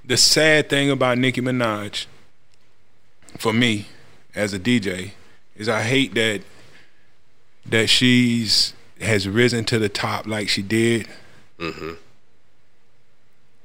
the 0.03 0.17
sad 0.17 0.69
thing 0.69 0.89
about 0.89 1.17
Nicki 1.17 1.41
Minaj, 1.41 2.05
for 3.37 3.53
me, 3.53 3.87
as 4.35 4.53
a 4.53 4.59
DJ, 4.59 5.11
is 5.55 5.69
I 5.69 5.83
hate 5.83 6.13
that 6.15 6.41
that 7.65 7.87
she's 7.87 8.73
has 8.99 9.27
risen 9.27 9.63
to 9.65 9.77
the 9.79 9.89
top 9.89 10.25
like 10.27 10.49
she 10.49 10.61
did, 10.61 11.07
Mm-hmm. 11.59 11.91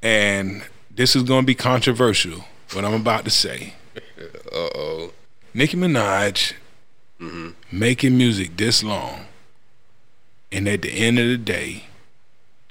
and 0.03 0.62
this 0.91 1.16
is 1.16 1.22
going 1.22 1.43
to 1.43 1.47
be 1.47 1.55
controversial. 1.55 2.45
What 2.72 2.85
I'm 2.85 2.95
about 2.95 3.24
to 3.24 3.30
say, 3.30 3.74
Uh 4.53 4.68
oh. 4.74 5.12
Nicki 5.55 5.76
Minaj 5.76 6.53
Mm-hmm. 7.20 7.51
making 7.72 8.18
music 8.18 8.57
this 8.57 8.82
long, 8.82 9.26
and 10.53 10.68
at 10.68 10.82
the 10.82 10.91
end 10.91 11.18
of 11.18 11.28
the 11.28 11.39
day, 11.39 11.85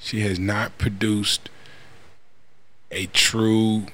she 0.04 0.20
has 0.20 0.38
not 0.38 0.78
produced 0.78 1.50
a 2.92 3.06
true 3.08 3.86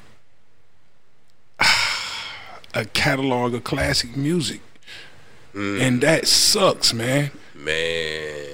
a 2.73 2.85
catalog 2.93 3.53
of 3.53 3.63
classic 3.63 4.17
music, 4.17 4.61
mm. 5.53 5.79
and 5.79 6.01
that 6.01 6.27
sucks, 6.27 6.93
man. 6.93 7.29
Man. 7.53 8.47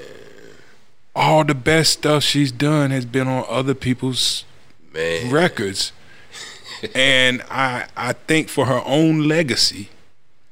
All 1.16 1.45
the 1.45 1.56
best 1.56 1.93
stuff 1.93 2.24
she's 2.24 2.51
done 2.51 2.91
has 2.91 3.06
been 3.06 3.28
on 3.28 3.45
other 3.47 3.74
people's 3.74 4.43
Man. 4.93 5.32
records, 5.32 5.93
and 6.93 7.41
I 7.49 7.88
I 7.95 8.14
think 8.14 8.49
for 8.49 8.66
her 8.66 8.82
own 8.86 9.30
legacy, 9.30 9.89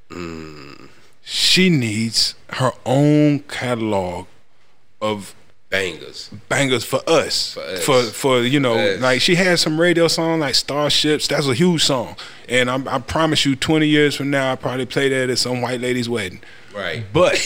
mm. 0.10 0.88
she 1.22 1.70
needs 1.70 2.36
her 2.52 2.72
own 2.86 3.40
catalog 3.40 4.28
of 5.02 5.36
Bangers. 5.74 6.30
bangers 6.50 6.86
for 6.86 7.02
us. 7.08 7.56
For 7.56 7.60
us. 7.62 7.84
For 7.84 8.04
for 8.04 8.42
you 8.44 8.60
know, 8.60 8.76
For 8.76 9.02
like 9.02 9.22
she 9.22 9.34
had 9.36 9.58
some 9.60 9.80
radio 9.82 10.08
song 10.08 10.40
like 10.40 10.54
Starships. 10.56 11.28
That's 11.28 11.48
a 11.48 11.54
huge 11.56 11.84
song, 11.84 12.16
and 12.48 12.70
I'm, 12.70 12.88
I 12.88 13.00
promise 13.00 13.44
you, 13.46 13.56
20 13.56 13.88
years 13.88 14.16
from 14.16 14.30
now, 14.30 14.52
I 14.52 14.56
probably 14.56 14.86
play 14.86 15.10
that 15.10 15.32
at 15.32 15.38
some 15.40 15.62
white 15.62 15.82
lady's 15.82 16.08
wedding. 16.08 16.42
Right. 16.76 17.04
But 17.12 17.44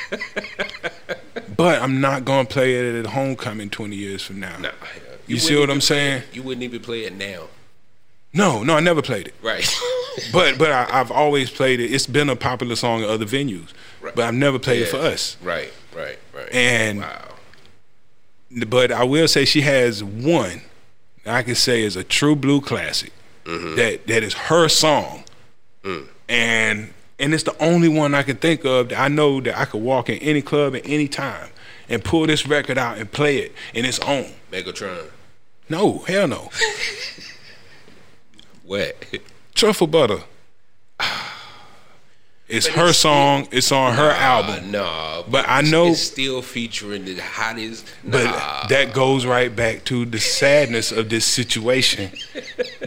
but 1.56 1.82
I'm 1.82 2.00
not 2.00 2.24
gonna 2.24 2.46
play 2.48 2.74
it 2.74 2.94
at 3.04 3.06
homecoming 3.12 3.70
20 3.70 3.96
years 3.96 4.22
from 4.22 4.40
now. 4.40 4.56
Nah. 4.58 4.70
You 5.26 5.38
see 5.38 5.58
what 5.58 5.70
I'm 5.70 5.80
saying? 5.80 6.22
it- 6.22 6.28
You 6.36 6.42
wouldn't 6.42 6.62
even 6.64 6.80
play 6.80 7.04
it 7.04 7.12
now. 7.14 7.44
No, 8.32 8.62
no, 8.62 8.76
I 8.76 8.80
never 8.80 9.02
played 9.02 9.28
it. 9.28 9.34
Right. 9.42 9.68
But 10.32 10.58
but 10.58 10.72
I, 10.72 10.88
I've 11.00 11.12
always 11.12 11.50
played 11.50 11.78
it. 11.80 11.92
It's 11.94 12.06
been 12.06 12.28
a 12.28 12.34
popular 12.36 12.74
song 12.74 13.02
at 13.04 13.08
other 13.08 13.24
venues, 13.24 13.68
Right. 14.00 14.14
but 14.14 14.24
I've 14.24 14.34
never 14.34 14.58
played 14.58 14.82
it 14.82 14.86
for 14.88 14.96
us. 14.98 15.36
right. 15.42 15.72
Right. 15.94 16.18
Right. 16.34 16.48
And 16.52 17.00
wow. 17.00 17.24
but 18.68 18.92
I 18.92 19.04
will 19.04 19.28
say 19.28 19.44
she 19.44 19.62
has 19.62 20.02
one 20.04 20.62
I 21.26 21.42
can 21.42 21.54
say 21.54 21.82
is 21.82 21.96
a 21.96 22.04
true 22.04 22.36
blue 22.36 22.60
classic 22.60 23.12
Mm-hmm. 23.44 23.76
that 23.76 24.06
that 24.06 24.22
is 24.22 24.34
her 24.34 24.68
song, 24.68 25.24
Mm. 25.82 26.06
and 26.28 26.92
and 27.18 27.34
it's 27.34 27.42
the 27.42 27.56
only 27.62 27.88
one 27.88 28.14
I 28.14 28.22
can 28.22 28.36
think 28.36 28.64
of 28.66 28.90
that 28.90 29.00
I 29.00 29.08
know 29.08 29.40
that 29.40 29.58
I 29.58 29.64
could 29.64 29.82
walk 29.82 30.08
in 30.10 30.18
any 30.18 30.42
club 30.42 30.76
at 30.76 30.82
any 30.84 31.08
time 31.08 31.48
and 31.88 32.04
pull 32.04 32.26
this 32.26 32.46
record 32.46 32.76
out 32.78 32.98
and 32.98 33.10
play 33.10 33.38
it 33.38 33.52
in 33.74 33.84
its 33.86 33.98
own. 34.00 34.26
Megatron. 34.52 35.06
No, 35.70 35.98
hell 36.00 36.28
no, 36.28 36.50
What? 38.64 38.96
truffle 39.54 39.86
butter. 39.86 40.20
It's 42.50 42.66
her 42.66 42.92
song. 42.92 43.46
It's 43.52 43.70
on 43.72 43.94
her 43.94 44.10
album. 44.10 44.72
Nah. 44.72 45.22
But 45.28 45.44
I 45.48 45.60
know- 45.62 45.88
it's 45.92 46.02
still 46.02 46.42
featuring 46.42 47.04
the 47.04 47.16
hottest. 47.22 47.86
But 48.04 48.68
that 48.68 48.92
goes 48.92 49.24
right 49.24 49.54
back 49.54 49.84
to 49.84 50.04
the 50.04 50.18
sadness 50.18 50.90
of 50.92 51.08
this 51.08 51.24
situation. 51.24 52.10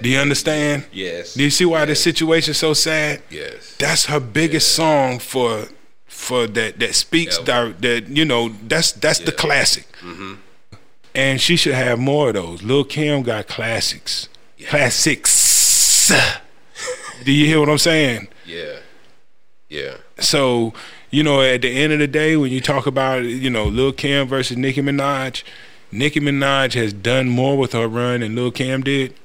Do 0.01 0.09
you 0.09 0.19
understand? 0.19 0.85
Yes. 0.91 1.33
Do 1.35 1.43
you 1.43 1.49
see 1.49 1.65
why 1.65 1.85
this 1.85 2.01
situation's 2.03 2.57
so 2.57 2.73
sad? 2.73 3.21
Yes. 3.29 3.75
That's 3.79 4.05
her 4.05 4.19
biggest 4.19 4.73
song 4.73 5.19
for 5.19 5.67
for 6.07 6.45
that 6.47 6.79
that 6.79 6.93
speaks 6.95 7.37
di- 7.39 7.73
that 7.79 8.07
you 8.09 8.23
know 8.25 8.49
that's 8.67 8.91
that's 8.91 9.19
the 9.19 9.31
classic. 9.31 9.85
Mm-hmm. 10.01 10.33
And 11.15 11.39
she 11.39 11.55
should 11.55 11.75
have 11.75 11.99
more 11.99 12.29
of 12.29 12.33
those. 12.35 12.63
Lil 12.63 12.83
Kim 12.83 13.21
got 13.23 13.47
classics. 13.47 14.27
Yeah. 14.57 14.69
Classics. 14.69 16.11
Do 17.23 17.31
you 17.31 17.45
hear 17.45 17.59
what 17.59 17.69
I'm 17.69 17.77
saying? 17.77 18.27
Yeah. 18.45 18.77
Yeah. 19.73 19.95
So, 20.19 20.71
you 21.09 21.23
know, 21.23 21.41
at 21.41 21.63
the 21.63 21.69
end 21.69 21.93
of 21.93 21.99
the 21.99 22.07
day, 22.07 22.37
when 22.37 22.51
you 22.51 22.61
talk 22.61 22.85
about, 22.85 23.23
you 23.23 23.49
know, 23.49 23.65
Lil 23.65 23.91
Kim 23.91 24.27
versus 24.27 24.55
Nicki 24.55 24.83
Minaj, 24.83 25.41
Nicki 25.91 26.19
Minaj 26.19 26.73
has 26.75 26.93
done 26.93 27.27
more 27.27 27.57
with 27.57 27.73
her 27.73 27.87
run 27.87 28.19
than 28.19 28.35
Lil 28.35 28.51
Kim 28.51 28.83
did, 28.83 29.15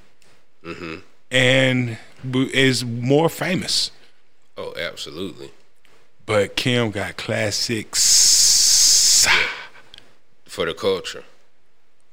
Mm-hmm. 0.65 0.97
and 1.31 1.99
is 2.33 2.83
more 2.85 3.29
famous. 3.29 3.91
Oh, 4.57 4.73
absolutely. 4.79 5.51
But 6.25 6.57
Kim 6.57 6.91
got 6.93 7.17
classics, 7.19 9.27
For 10.47 10.65
the 10.67 10.73
culture. 10.75 11.25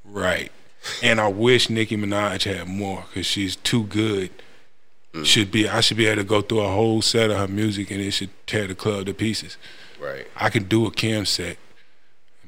right? 0.04 0.52
And 1.02 1.20
I 1.20 1.28
wish 1.28 1.68
Nicki 1.70 1.96
Minaj 1.96 2.44
had 2.44 2.68
more 2.68 3.04
because 3.08 3.26
she's 3.26 3.56
too 3.56 3.84
good. 3.84 4.30
Mm. 5.16 5.24
Should 5.24 5.50
be 5.50 5.68
I 5.68 5.80
should 5.80 5.96
be 5.96 6.06
able 6.06 6.22
to 6.22 6.28
go 6.28 6.42
through 6.42 6.60
a 6.60 6.68
whole 6.68 7.00
set 7.00 7.30
of 7.30 7.38
her 7.38 7.48
music 7.48 7.90
and 7.90 8.00
it 8.00 8.10
should 8.10 8.30
tear 8.46 8.66
the 8.66 8.74
club 8.74 9.06
to 9.06 9.14
pieces. 9.14 9.56
Right. 10.00 10.26
I 10.36 10.50
can 10.50 10.64
do 10.64 10.84
a 10.86 10.90
Kim 10.90 11.24
set, 11.24 11.56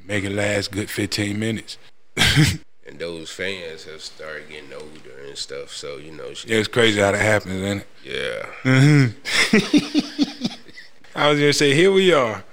make 0.05 0.23
it 0.23 0.31
last 0.31 0.71
good 0.71 0.89
15 0.89 1.39
minutes. 1.39 1.77
and 2.87 2.99
those 2.99 3.31
fans 3.31 3.85
have 3.85 4.01
started 4.01 4.49
getting 4.49 4.71
older 4.73 5.25
and 5.27 5.37
stuff. 5.37 5.71
So 5.71 5.97
you 5.97 6.11
know, 6.11 6.33
she, 6.33 6.49
Yeah, 6.49 6.57
it's 6.57 6.67
crazy 6.67 6.99
how 6.99 7.11
that 7.11 7.21
happens, 7.21 7.55
isn't 7.55 7.77
it? 7.79 7.87
yeah, 8.03 8.45
mm-hmm. 8.63 10.49
I 11.15 11.29
was 11.29 11.39
gonna 11.39 11.53
say, 11.53 11.73
here 11.73 11.91
we 11.91 12.13
are. 12.13 12.43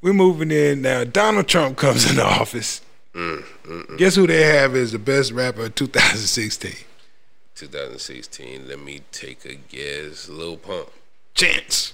We're 0.00 0.12
moving 0.14 0.50
in 0.50 0.82
now. 0.82 1.04
Donald 1.04 1.48
Trump 1.48 1.76
comes 1.76 2.08
into 2.08 2.24
office. 2.24 2.80
Mm, 3.14 3.44
mm, 3.64 3.98
Guess 3.98 4.14
who 4.14 4.26
they 4.28 4.44
have 4.44 4.74
as 4.76 4.92
the 4.92 4.98
best 4.98 5.32
rapper 5.32 5.64
of 5.66 5.74
2016? 5.74 6.72
2016. 7.58 8.68
Let 8.68 8.80
me 8.80 9.00
take 9.12 9.44
a 9.44 9.54
guess. 9.54 10.28
Lil 10.28 10.56
Pump, 10.56 10.88
Chance. 11.34 11.92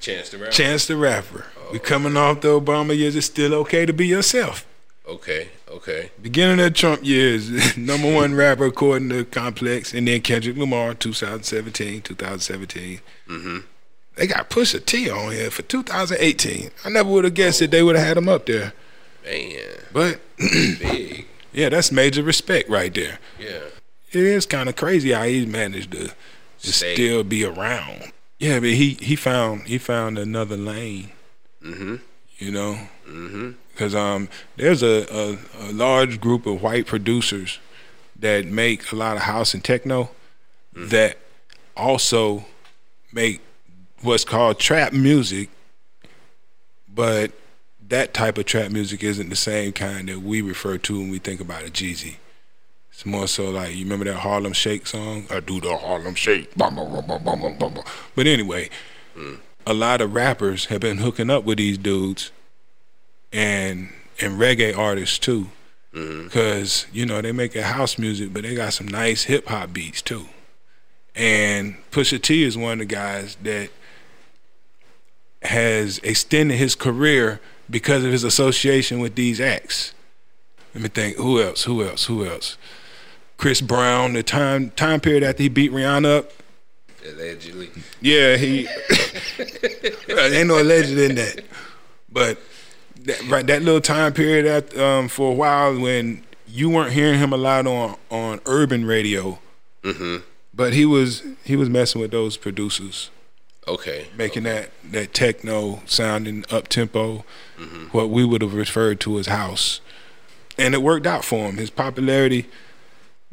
Chance 0.00 0.30
the 0.30 0.38
Rapper. 0.38 0.52
Chance 0.52 0.86
the 0.86 0.96
Rapper. 0.96 1.46
We 1.72 1.78
coming 1.78 2.16
off 2.16 2.40
the 2.40 2.48
Obama 2.48 2.96
years. 2.96 3.16
It's 3.16 3.26
still 3.26 3.54
okay 3.54 3.86
to 3.86 3.92
be 3.92 4.06
yourself. 4.06 4.66
Okay, 5.06 5.48
okay. 5.70 6.10
Beginning 6.22 6.64
of 6.64 6.72
Trump 6.74 7.04
years, 7.04 7.76
number 7.76 8.10
one 8.12 8.34
rapper 8.34 8.64
according 8.66 9.10
to 9.10 9.24
Complex, 9.26 9.92
and 9.92 10.08
then 10.08 10.22
Kendrick 10.22 10.56
Lamar, 10.56 10.94
2017, 10.94 12.00
2017. 12.00 13.00
Mm-hmm. 13.28 13.58
They 14.16 14.26
got 14.26 14.48
Pusha 14.48 14.84
T 14.84 15.10
on 15.10 15.32
here 15.32 15.50
for 15.50 15.60
2018. 15.62 16.70
I 16.84 16.88
never 16.88 17.10
would 17.10 17.24
have 17.24 17.34
guessed 17.34 17.60
that 17.60 17.70
they 17.70 17.82
would 17.82 17.96
have 17.96 18.06
had 18.06 18.16
him 18.16 18.28
up 18.30 18.46
there. 18.46 18.72
Man, 19.24 19.58
But 19.92 20.20
big. 20.38 21.26
yeah, 21.52 21.68
that's 21.68 21.92
major 21.92 22.22
respect 22.22 22.68
right 22.70 22.92
there. 22.94 23.18
Yeah. 23.38 23.60
It 24.14 24.22
is 24.24 24.46
kind 24.46 24.68
of 24.68 24.76
crazy 24.76 25.12
how 25.12 25.24
he 25.24 25.44
managed 25.46 25.92
to, 25.92 26.08
to 26.60 26.72
still 26.72 27.24
be 27.24 27.44
around. 27.44 28.12
Yeah, 28.38 28.60
but 28.60 28.70
he 28.70 28.96
he 29.00 29.16
found 29.16 29.66
he 29.66 29.78
found 29.78 30.18
another 30.18 30.56
lane. 30.56 31.10
Mm-hmm. 31.62 31.96
You 32.38 32.50
know, 32.50 32.78
Mm-hmm. 33.08 33.50
because 33.70 33.94
um, 33.94 34.28
there's 34.56 34.82
a, 34.82 35.06
a, 35.14 35.38
a 35.68 35.72
large 35.72 36.20
group 36.20 36.46
of 36.46 36.62
white 36.62 36.86
producers 36.86 37.58
that 38.18 38.46
make 38.46 38.90
a 38.92 38.96
lot 38.96 39.16
of 39.16 39.22
house 39.22 39.52
and 39.52 39.62
techno 39.62 40.10
that 40.74 41.18
also 41.76 42.44
make 43.12 43.40
what's 44.00 44.24
called 44.24 44.58
trap 44.58 44.92
music, 44.94 45.50
but 46.92 47.32
that 47.88 48.14
type 48.14 48.38
of 48.38 48.46
trap 48.46 48.70
music 48.72 49.02
isn't 49.04 49.28
the 49.28 49.36
same 49.36 49.72
kind 49.72 50.08
that 50.08 50.20
we 50.20 50.40
refer 50.40 50.78
to 50.78 50.98
when 50.98 51.10
we 51.10 51.18
think 51.18 51.40
about 51.40 51.62
a 51.62 51.70
Jeezy. 51.70 52.16
It's 52.94 53.04
more 53.04 53.26
so 53.26 53.50
like 53.50 53.74
you 53.74 53.82
remember 53.82 54.04
that 54.04 54.20
Harlem 54.20 54.52
Shake 54.52 54.86
song? 54.86 55.26
I 55.28 55.40
do 55.40 55.60
the 55.60 55.76
Harlem 55.76 56.14
Shake. 56.14 56.54
Bum, 56.54 56.76
bum, 56.76 56.92
bum, 56.92 57.04
bum, 57.04 57.24
bum, 57.24 57.40
bum, 57.40 57.58
bum, 57.58 57.74
bum. 57.74 57.84
But 58.14 58.28
anyway, 58.28 58.70
a 59.66 59.74
lot 59.74 60.00
of 60.00 60.14
rappers 60.14 60.66
have 60.66 60.80
been 60.80 60.98
hooking 60.98 61.28
up 61.28 61.42
with 61.42 61.58
these 61.58 61.76
dudes 61.76 62.30
and 63.32 63.88
and 64.20 64.38
reggae 64.38 64.78
artists 64.78 65.18
too, 65.18 65.48
mm-hmm. 65.92 66.26
because 66.26 66.86
you 66.92 67.04
know 67.04 67.20
they 67.20 67.32
make 67.32 67.56
a 67.56 67.64
house 67.64 67.98
music, 67.98 68.32
but 68.32 68.44
they 68.44 68.54
got 68.54 68.72
some 68.72 68.86
nice 68.86 69.24
hip 69.24 69.48
hop 69.48 69.72
beats 69.72 70.00
too. 70.00 70.28
And 71.16 71.74
Pusha 71.90 72.22
T 72.22 72.44
is 72.44 72.56
one 72.56 72.74
of 72.74 72.78
the 72.78 72.84
guys 72.84 73.36
that 73.42 73.70
has 75.42 75.98
extended 75.98 76.58
his 76.58 76.76
career 76.76 77.40
because 77.68 78.04
of 78.04 78.12
his 78.12 78.22
association 78.22 79.00
with 79.00 79.16
these 79.16 79.40
acts. 79.40 79.94
Let 80.74 80.82
me 80.84 80.88
think. 80.88 81.16
Who 81.16 81.42
else? 81.42 81.64
Who 81.64 81.82
else? 81.82 82.06
Who 82.06 82.24
else? 82.24 82.56
Chris 83.36 83.60
Brown. 83.60 84.12
The 84.14 84.22
time 84.22 84.70
time 84.70 85.00
period 85.00 85.22
after 85.22 85.42
he 85.42 85.48
beat 85.48 85.72
Rihanna 85.72 86.18
up. 86.18 86.30
Allegedly. 87.06 87.70
Yeah, 88.00 88.36
he. 88.36 88.66
ain't 90.08 90.48
no 90.48 90.60
alleged 90.60 90.90
in 90.98 91.14
that, 91.16 91.44
but 92.10 92.38
that, 93.02 93.22
right 93.28 93.46
that 93.46 93.62
little 93.62 93.80
time 93.80 94.12
period 94.12 94.46
at 94.46 94.76
um, 94.78 95.08
for 95.08 95.32
a 95.32 95.34
while 95.34 95.78
when 95.78 96.22
you 96.46 96.70
weren't 96.70 96.92
hearing 96.92 97.18
him 97.18 97.32
a 97.32 97.36
lot 97.36 97.66
on 97.66 97.96
on 98.10 98.40
urban 98.46 98.84
radio, 98.86 99.38
Mm-hmm. 99.82 100.18
but 100.54 100.72
he 100.72 100.86
was 100.86 101.22
he 101.44 101.56
was 101.56 101.68
messing 101.68 102.00
with 102.00 102.10
those 102.10 102.38
producers, 102.38 103.10
Okay. 103.68 104.06
making 104.16 104.44
that 104.44 104.70
that 104.90 105.12
techno 105.12 105.82
sounding 105.84 106.44
up 106.50 106.68
tempo, 106.68 107.24
what 107.92 108.08
we 108.08 108.24
would 108.24 108.40
have 108.40 108.54
referred 108.54 108.98
to 109.00 109.18
as 109.18 109.26
house, 109.26 109.80
and 110.56 110.72
it 110.72 110.80
worked 110.82 111.06
out 111.06 111.22
for 111.22 111.48
him. 111.50 111.58
His 111.58 111.68
popularity 111.68 112.46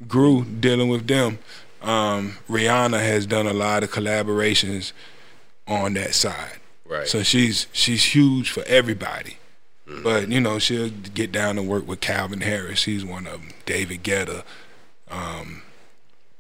grew 0.07 0.45
dealing 0.45 0.89
with 0.89 1.07
them. 1.07 1.39
Um, 1.81 2.37
Rihanna 2.49 2.99
has 2.99 3.25
done 3.25 3.47
a 3.47 3.53
lot 3.53 3.83
of 3.83 3.91
collaborations 3.91 4.91
on 5.67 5.93
that 5.95 6.13
side. 6.13 6.59
Right. 6.85 7.07
So 7.07 7.23
she's 7.23 7.67
she's 7.71 8.15
huge 8.15 8.49
for 8.51 8.63
everybody. 8.67 9.37
But 10.03 10.29
you 10.29 10.39
know 10.39 10.57
she'll 10.57 10.89
get 10.89 11.33
down 11.33 11.59
and 11.59 11.67
work 11.67 11.85
with 11.85 11.99
Calvin 11.99 12.41
Harris. 12.41 12.85
He's 12.85 13.03
one 13.03 13.27
of 13.27 13.33
them. 13.33 13.49
David 13.65 14.03
Guetta, 14.03 14.43
um, 15.09 15.63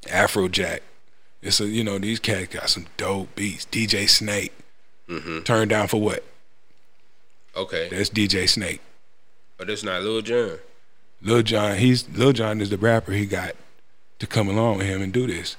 Afrojack. 0.03 0.79
It's 1.41 1.59
a 1.59 1.65
you 1.65 1.83
know 1.83 1.97
these 1.97 2.19
cats 2.19 2.47
got 2.47 2.69
some 2.69 2.85
dope 2.95 3.35
beats. 3.35 3.65
DJ 3.65 4.07
Snake. 4.07 4.53
mm-hmm. 5.09 5.41
Turned 5.41 5.69
down 5.69 5.87
for 5.89 5.99
what? 5.99 6.23
Okay. 7.55 7.89
That's 7.89 8.09
DJ 8.09 8.47
Snake. 8.47 8.79
But 9.57 9.69
it's 9.69 9.83
not 9.83 10.01
Lil 10.01 10.21
Jon. 10.21 10.59
Lil 11.21 11.43
Jon. 11.43 11.77
He's 11.77 12.07
Lil 12.09 12.33
Jon 12.33 12.61
is 12.61 12.69
the 12.69 12.77
rapper 12.77 13.11
he 13.11 13.25
got 13.25 13.55
to 14.19 14.27
come 14.27 14.47
along 14.49 14.77
with 14.79 14.87
him 14.87 15.01
and 15.01 15.11
do 15.13 15.27
this. 15.27 15.55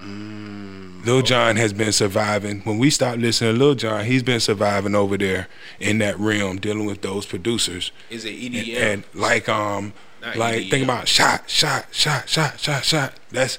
Lil 0.00 1.22
Jon 1.22 1.56
has 1.56 1.72
been 1.72 1.92
surviving. 1.92 2.60
When 2.60 2.78
we 2.78 2.90
stopped 2.90 3.18
listening 3.18 3.54
to 3.54 3.58
Lil 3.58 3.74
Jon, 3.74 4.04
he's 4.04 4.22
been 4.22 4.40
surviving 4.40 4.94
over 4.94 5.16
there 5.16 5.48
in 5.80 5.98
that 5.98 6.18
realm, 6.18 6.58
dealing 6.58 6.86
with 6.86 7.00
those 7.02 7.24
producers. 7.26 7.90
Is 8.10 8.24
it 8.24 8.30
E 8.30 8.46
and, 8.46 8.54
EDM? 8.54 8.76
and 8.92 9.04
like 9.14 9.48
um 9.48 9.92
Not 10.20 10.36
like 10.36 10.62
EDM. 10.62 10.70
think 10.70 10.84
about 10.84 11.08
shot 11.08 11.48
shot 11.48 11.86
shot 11.90 12.28
shot 12.28 12.58
shot 12.60 12.84
shot 12.84 13.14
that's 13.30 13.58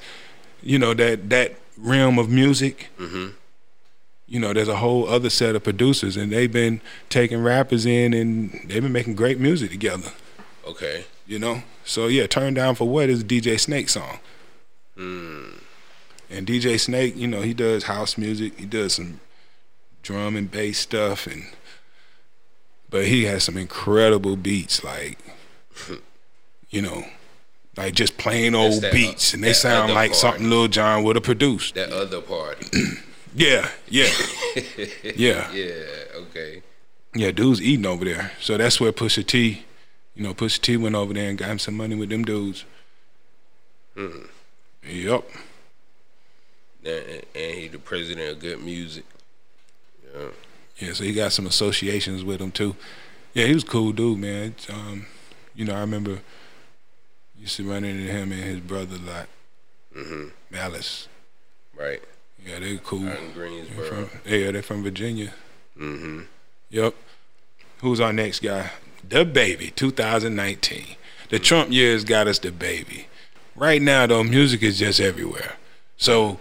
you 0.62 0.78
know 0.80 0.93
that 0.93 1.30
that 1.30 1.56
realm 1.78 2.18
of 2.20 2.30
music 2.30 2.89
mm-hmm. 2.99 3.30
you 4.28 4.39
know 4.39 4.53
there's 4.53 4.68
a 4.70 4.78
whole 4.78 5.08
other 5.08 5.30
set 5.30 5.56
of 5.56 5.64
producers 5.64 6.16
and 6.18 6.32
they've 6.32 6.51
been 6.51 6.80
taking 7.10 7.43
rappers 7.43 7.86
in 7.86 8.14
and 8.14 8.51
they've 8.68 8.82
been 8.84 8.91
making 8.93 9.16
great 9.16 9.39
music 9.39 9.72
together 9.72 10.12
Okay. 10.68 11.06
You 11.28 11.39
know 11.39 11.63
so 11.84 12.07
yeah 12.07 12.28
turn 12.28 12.53
down 12.53 12.76
for 12.76 12.88
what 12.88 13.09
is 13.09 13.21
a 13.21 13.26
dj 13.26 13.59
snake 13.59 13.89
song 13.89 14.19
Mm. 14.97 15.59
and 16.30 16.47
dj 16.47 16.80
snake 16.80 17.15
you 17.17 17.28
know 17.28 17.41
he 17.41 17.53
does 17.53 17.84
house 17.84 18.17
music 18.17 18.57
he 18.57 18.65
does 18.65 18.93
some 18.93 19.19
drum 20.03 20.38
and 20.38 20.49
bass 20.49 20.80
stuff 20.80 21.28
and 21.28 21.43
but 22.89 23.05
he 23.05 23.26
has 23.26 23.43
some 23.43 23.57
incredible 23.57 24.38
beats 24.38 24.84
like 24.86 25.17
you 26.69 26.82
know 26.82 27.03
like 27.76 27.93
just 27.93 28.17
plain 28.17 28.55
old 28.55 28.82
that, 28.84 28.91
uh, 28.91 28.93
beats 28.93 29.34
and 29.34 29.43
they 29.43 29.51
sound 29.51 29.93
like 29.93 30.11
part. 30.11 30.15
something 30.21 30.49
Lil 30.49 30.69
Jon 30.69 31.03
would 31.03 31.17
have 31.17 31.23
produced 31.26 31.76
That 31.76 31.91
other 31.91 32.21
party. 32.21 32.65
yeah 33.36 33.67
yeah 33.89 34.07
yeah 35.15 35.51
yeah. 35.51 35.73
Okay. 36.15 36.61
yeah 37.13 37.32
dudes 37.32 37.61
eating 37.61 37.86
over 37.86 38.05
there 38.05 38.32
so 38.39 38.55
that's 38.57 38.80
where 38.80 38.93
Pusha 38.93 39.26
T 39.28 39.65
you 40.16 40.24
know 40.24 40.34
Pusha 40.34 40.59
T 40.61 40.78
went 40.78 40.95
over 40.95 41.13
there 41.13 41.30
and 41.30 41.38
got 41.38 41.49
him 41.49 41.59
some 41.59 41.76
money 41.76 41.95
with 41.95 42.09
them 42.09 42.24
dudes 42.26 42.66
Mm. 43.95 44.28
yep 44.84 45.24
And, 46.84 47.24
and 47.34 47.53
he 47.55 47.68
the 47.70 47.80
president 47.80 48.30
of 48.30 48.39
good 48.39 48.61
music. 48.61 49.05
Yeah. 50.13 50.28
Yeah, 50.78 50.93
so 50.93 51.03
he 51.05 51.13
got 51.13 51.32
some 51.32 51.47
associations 51.47 52.24
with 52.26 52.41
him 52.41 52.51
too. 52.51 52.76
Yeah, 53.34 53.45
he 53.45 53.53
was 53.53 53.63
a 53.63 53.68
cool 53.68 53.93
dude, 53.93 54.20
man. 54.20 54.53
Um, 54.70 55.05
you 55.55 55.63
know, 55.63 55.74
I 55.76 55.80
remember 55.80 56.20
used 57.39 57.55
to 57.57 57.70
run 57.70 57.86
into 57.86 58.11
him 58.11 58.31
and 58.34 58.44
his 58.44 58.60
brother 58.60 58.95
a 58.98 58.99
lot, 58.99 59.27
Mm-hmm. 59.95 60.27
Malice. 60.52 61.07
Right. 61.73 62.02
Yeah, 62.45 62.60
they're 62.60 62.77
cool. 62.77 63.07
Out 63.07 63.18
in 63.18 63.23
They're 63.34 63.34
Greensboro. 63.34 64.06
from, 64.07 64.10
yeah, 64.26 64.52
they're 64.52 64.61
from 64.61 64.84
Virginia. 64.84 65.34
Mm-hmm. 65.80 66.22
Yep. 66.69 66.94
Who's 67.80 67.99
our 68.02 68.11
next 68.14 68.41
guy? 68.41 68.72
DaBaby, 69.10 69.76
2019. 69.76 70.95
The 71.30 71.40
Trump 71.40 71.72
years 71.72 72.03
got 72.03 72.27
us 72.27 72.40
DaBaby. 72.40 73.06
Right 73.56 73.82
now, 73.82 74.07
though, 74.07 74.23
music 74.23 74.64
is 74.64 74.80
just 74.80 74.99
everywhere. 74.99 75.56
So 75.98 76.40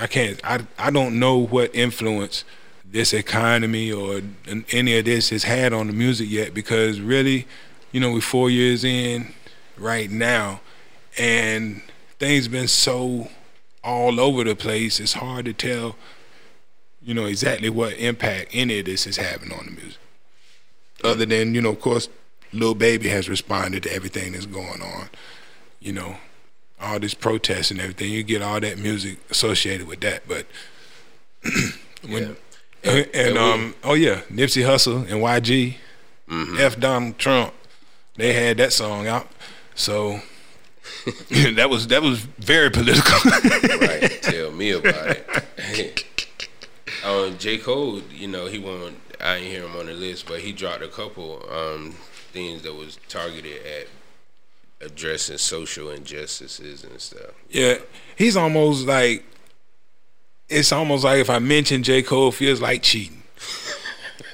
I 0.00 0.06
can't. 0.06 0.40
I 0.44 0.60
I 0.78 0.90
don't 0.90 1.18
know 1.18 1.36
what 1.36 1.74
influence 1.74 2.44
this 2.84 3.12
economy 3.12 3.90
or 3.90 4.20
any 4.70 4.96
of 4.98 5.04
this 5.04 5.30
has 5.30 5.44
had 5.44 5.72
on 5.72 5.88
the 5.88 5.92
music 5.92 6.30
yet 6.30 6.54
because 6.54 7.00
really, 7.00 7.46
you 7.90 8.00
know, 8.00 8.12
we're 8.12 8.20
four 8.20 8.50
years 8.50 8.84
in 8.84 9.34
right 9.76 10.10
now, 10.10 10.60
and 11.18 11.82
things 12.18 12.46
been 12.48 12.68
so 12.68 13.28
all 13.82 14.20
over 14.20 14.44
the 14.44 14.54
place. 14.54 15.00
It's 15.00 15.14
hard 15.14 15.44
to 15.46 15.52
tell 15.52 15.96
you 17.02 17.14
know 17.14 17.26
exactly 17.26 17.68
what 17.68 17.94
impact 17.98 18.50
any 18.52 18.78
of 18.78 18.86
this 18.86 19.06
is 19.06 19.16
having 19.16 19.52
on 19.52 19.66
the 19.66 19.72
music. 19.72 19.98
Other 21.02 21.26
than 21.26 21.54
you 21.54 21.60
know, 21.60 21.70
of 21.70 21.80
course, 21.80 22.08
Lil 22.52 22.74
Baby 22.74 23.08
has 23.08 23.28
responded 23.28 23.82
to 23.84 23.92
everything 23.92 24.32
that's 24.32 24.46
going 24.46 24.80
on. 24.80 25.08
You 25.80 25.92
know, 25.92 26.16
all 26.80 26.98
this 27.00 27.14
protest 27.14 27.70
and 27.70 27.80
everything. 27.80 28.10
You 28.12 28.22
get 28.22 28.42
all 28.42 28.60
that 28.60 28.78
music 28.78 29.18
associated 29.30 29.86
with 29.86 30.00
that, 30.00 30.22
but 30.28 30.46
when 32.08 32.36
Yeah. 32.84 32.90
and, 32.92 33.10
and 33.14 33.38
um 33.38 33.74
oh 33.82 33.94
yeah, 33.94 34.20
Nipsey 34.30 34.64
Hussle 34.64 35.02
and 35.10 35.20
YG, 35.22 35.74
Mm-hmm. 36.28 36.58
F 36.58 36.80
Donald 36.80 37.18
Trump, 37.18 37.52
they 38.16 38.32
had 38.32 38.56
that 38.56 38.72
song 38.72 39.06
out. 39.06 39.28
So 39.74 40.20
that 41.30 41.68
was 41.68 41.88
that 41.88 42.00
was 42.02 42.20
very 42.38 42.70
political. 42.70 43.30
right. 43.78 44.18
Tell 44.22 44.50
me 44.50 44.70
about 44.70 45.16
it. 45.58 46.04
um, 47.04 47.36
J. 47.38 47.58
Cole, 47.58 48.00
you 48.10 48.26
know, 48.28 48.46
he 48.46 48.58
won. 48.58 48.96
I 49.20 49.38
didn't 49.38 49.50
hear 49.50 49.64
him 49.64 49.76
on 49.76 49.86
the 49.86 49.92
list, 49.92 50.26
but 50.26 50.40
he 50.40 50.52
dropped 50.52 50.82
a 50.82 50.88
couple 50.88 51.42
um, 51.50 51.92
things 52.32 52.62
that 52.62 52.74
was 52.74 52.98
targeted 53.08 53.64
at 53.64 53.88
addressing 54.84 55.38
social 55.38 55.90
injustices 55.90 56.84
and 56.84 57.00
stuff. 57.00 57.30
Yeah, 57.48 57.78
he's 58.16 58.36
almost 58.36 58.86
like 58.86 59.24
it's 60.48 60.72
almost 60.72 61.04
like 61.04 61.20
if 61.20 61.30
I 61.30 61.38
mention 61.38 61.82
J. 61.82 62.02
Cole, 62.02 62.32
feels 62.32 62.60
like 62.60 62.82
cheating. 62.82 63.22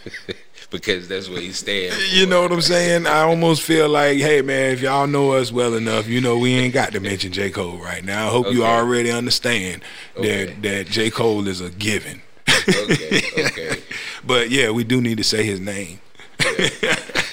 because 0.70 1.08
that's 1.08 1.28
what 1.28 1.42
he's 1.42 1.58
staying. 1.58 1.92
You 2.10 2.26
know 2.26 2.42
what 2.42 2.52
I'm 2.52 2.60
saying? 2.60 3.06
I 3.06 3.22
almost 3.22 3.62
feel 3.62 3.88
like, 3.88 4.18
hey 4.18 4.42
man, 4.42 4.72
if 4.72 4.80
y'all 4.80 5.06
know 5.06 5.32
us 5.32 5.52
well 5.52 5.74
enough, 5.74 6.06
you 6.08 6.20
know 6.20 6.38
we 6.38 6.54
ain't 6.54 6.74
got 6.74 6.92
to 6.92 7.00
mention 7.00 7.32
J. 7.32 7.50
Cole 7.50 7.78
right 7.78 8.04
now. 8.04 8.28
I 8.28 8.30
hope 8.30 8.46
okay. 8.46 8.56
you 8.56 8.64
already 8.64 9.10
understand 9.10 9.82
okay. 10.16 10.46
that 10.46 10.62
that 10.62 10.86
J. 10.86 11.10
Cole 11.10 11.46
is 11.48 11.60
a 11.60 11.70
given. 11.70 12.22
Okay, 12.68 13.22
okay. 13.46 13.82
but 14.24 14.50
yeah, 14.50 14.70
we 14.70 14.84
do 14.84 15.00
need 15.00 15.18
to 15.18 15.24
say 15.24 15.44
his 15.44 15.60
name. 15.60 16.00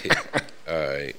Yeah. 0.05 0.21
All 0.67 0.87
right. 0.87 1.15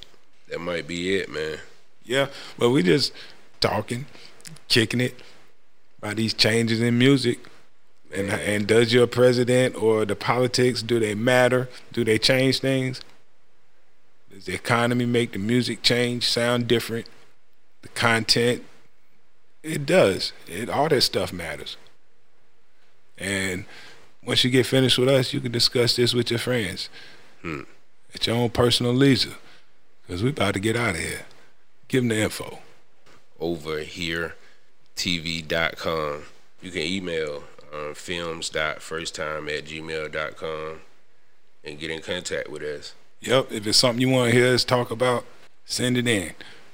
That 0.49 0.59
might 0.59 0.87
be 0.87 1.15
it, 1.15 1.29
man. 1.29 1.59
Yeah, 2.03 2.27
but 2.57 2.71
we 2.71 2.81
just 2.81 3.13
talking, 3.59 4.05
kicking 4.67 5.01
it 5.01 5.19
about 5.99 6.15
these 6.15 6.33
changes 6.33 6.81
in 6.81 6.97
music. 6.97 7.39
And 8.11 8.31
and 8.31 8.65
does 8.65 8.91
your 8.91 9.05
president 9.05 9.75
or 9.75 10.05
the 10.05 10.15
politics 10.15 10.81
do 10.81 10.99
they 10.99 11.13
matter? 11.13 11.69
Do 11.93 12.03
they 12.03 12.17
change 12.17 12.59
things? 12.59 13.01
Does 14.33 14.45
the 14.45 14.55
economy 14.55 15.05
make 15.05 15.33
the 15.33 15.39
music 15.39 15.83
change, 15.83 16.27
sound 16.27 16.67
different? 16.67 17.05
The 17.83 17.89
content, 17.89 18.63
it 19.61 19.85
does. 19.85 20.33
It 20.47 20.69
all 20.69 20.89
that 20.89 21.01
stuff 21.01 21.31
matters. 21.31 21.77
And 23.19 23.65
once 24.29 24.43
you 24.43 24.51
get 24.51 24.67
finished 24.67 24.99
with 24.99 25.09
us, 25.09 25.33
you 25.33 25.41
can 25.41 25.51
discuss 25.51 25.95
this 25.95 26.13
with 26.13 26.29
your 26.29 26.37
friends 26.37 26.87
hmm. 27.41 27.61
at 28.13 28.27
your 28.27 28.35
own 28.35 28.51
personal 28.51 28.93
leisure, 28.93 29.33
because 30.05 30.21
we 30.21 30.29
about 30.29 30.53
to 30.53 30.59
get 30.59 30.75
out 30.75 30.93
of 30.93 31.01
here. 31.01 31.25
Give 31.87 32.03
them 32.03 32.09
the 32.09 32.21
info. 32.21 32.59
Over 33.39 33.79
here, 33.79 34.35
TV.com. 34.95 36.25
You 36.61 36.69
can 36.69 36.83
email 36.83 37.43
um, 37.73 37.95
films.firsttime 37.95 39.57
at 39.57 39.65
gmail.com 39.65 40.79
and 41.63 41.79
get 41.79 41.89
in 41.89 42.01
contact 42.03 42.49
with 42.49 42.61
us. 42.61 42.93
Yep. 43.21 43.51
If 43.51 43.65
it's 43.65 43.79
something 43.79 43.99
you 43.99 44.09
want 44.09 44.31
to 44.31 44.37
hear 44.37 44.53
us 44.53 44.63
talk 44.63 44.91
about, 44.91 45.25
send 45.65 45.97
it 45.97 46.07
in. 46.07 46.33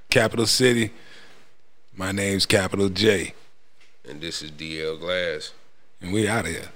Capital 0.10 0.45
City. 0.45 0.91
My 1.95 2.11
name's 2.11 2.45
Capital 2.45 2.90
J. 2.90 3.34
And 4.06 4.19
this 4.19 4.41
is 4.41 4.52
DL 4.52 4.99
Glass. 4.99 5.53
And 6.02 6.11
we 6.11 6.27
out 6.27 6.44
of 6.44 6.52
here. 6.52 6.69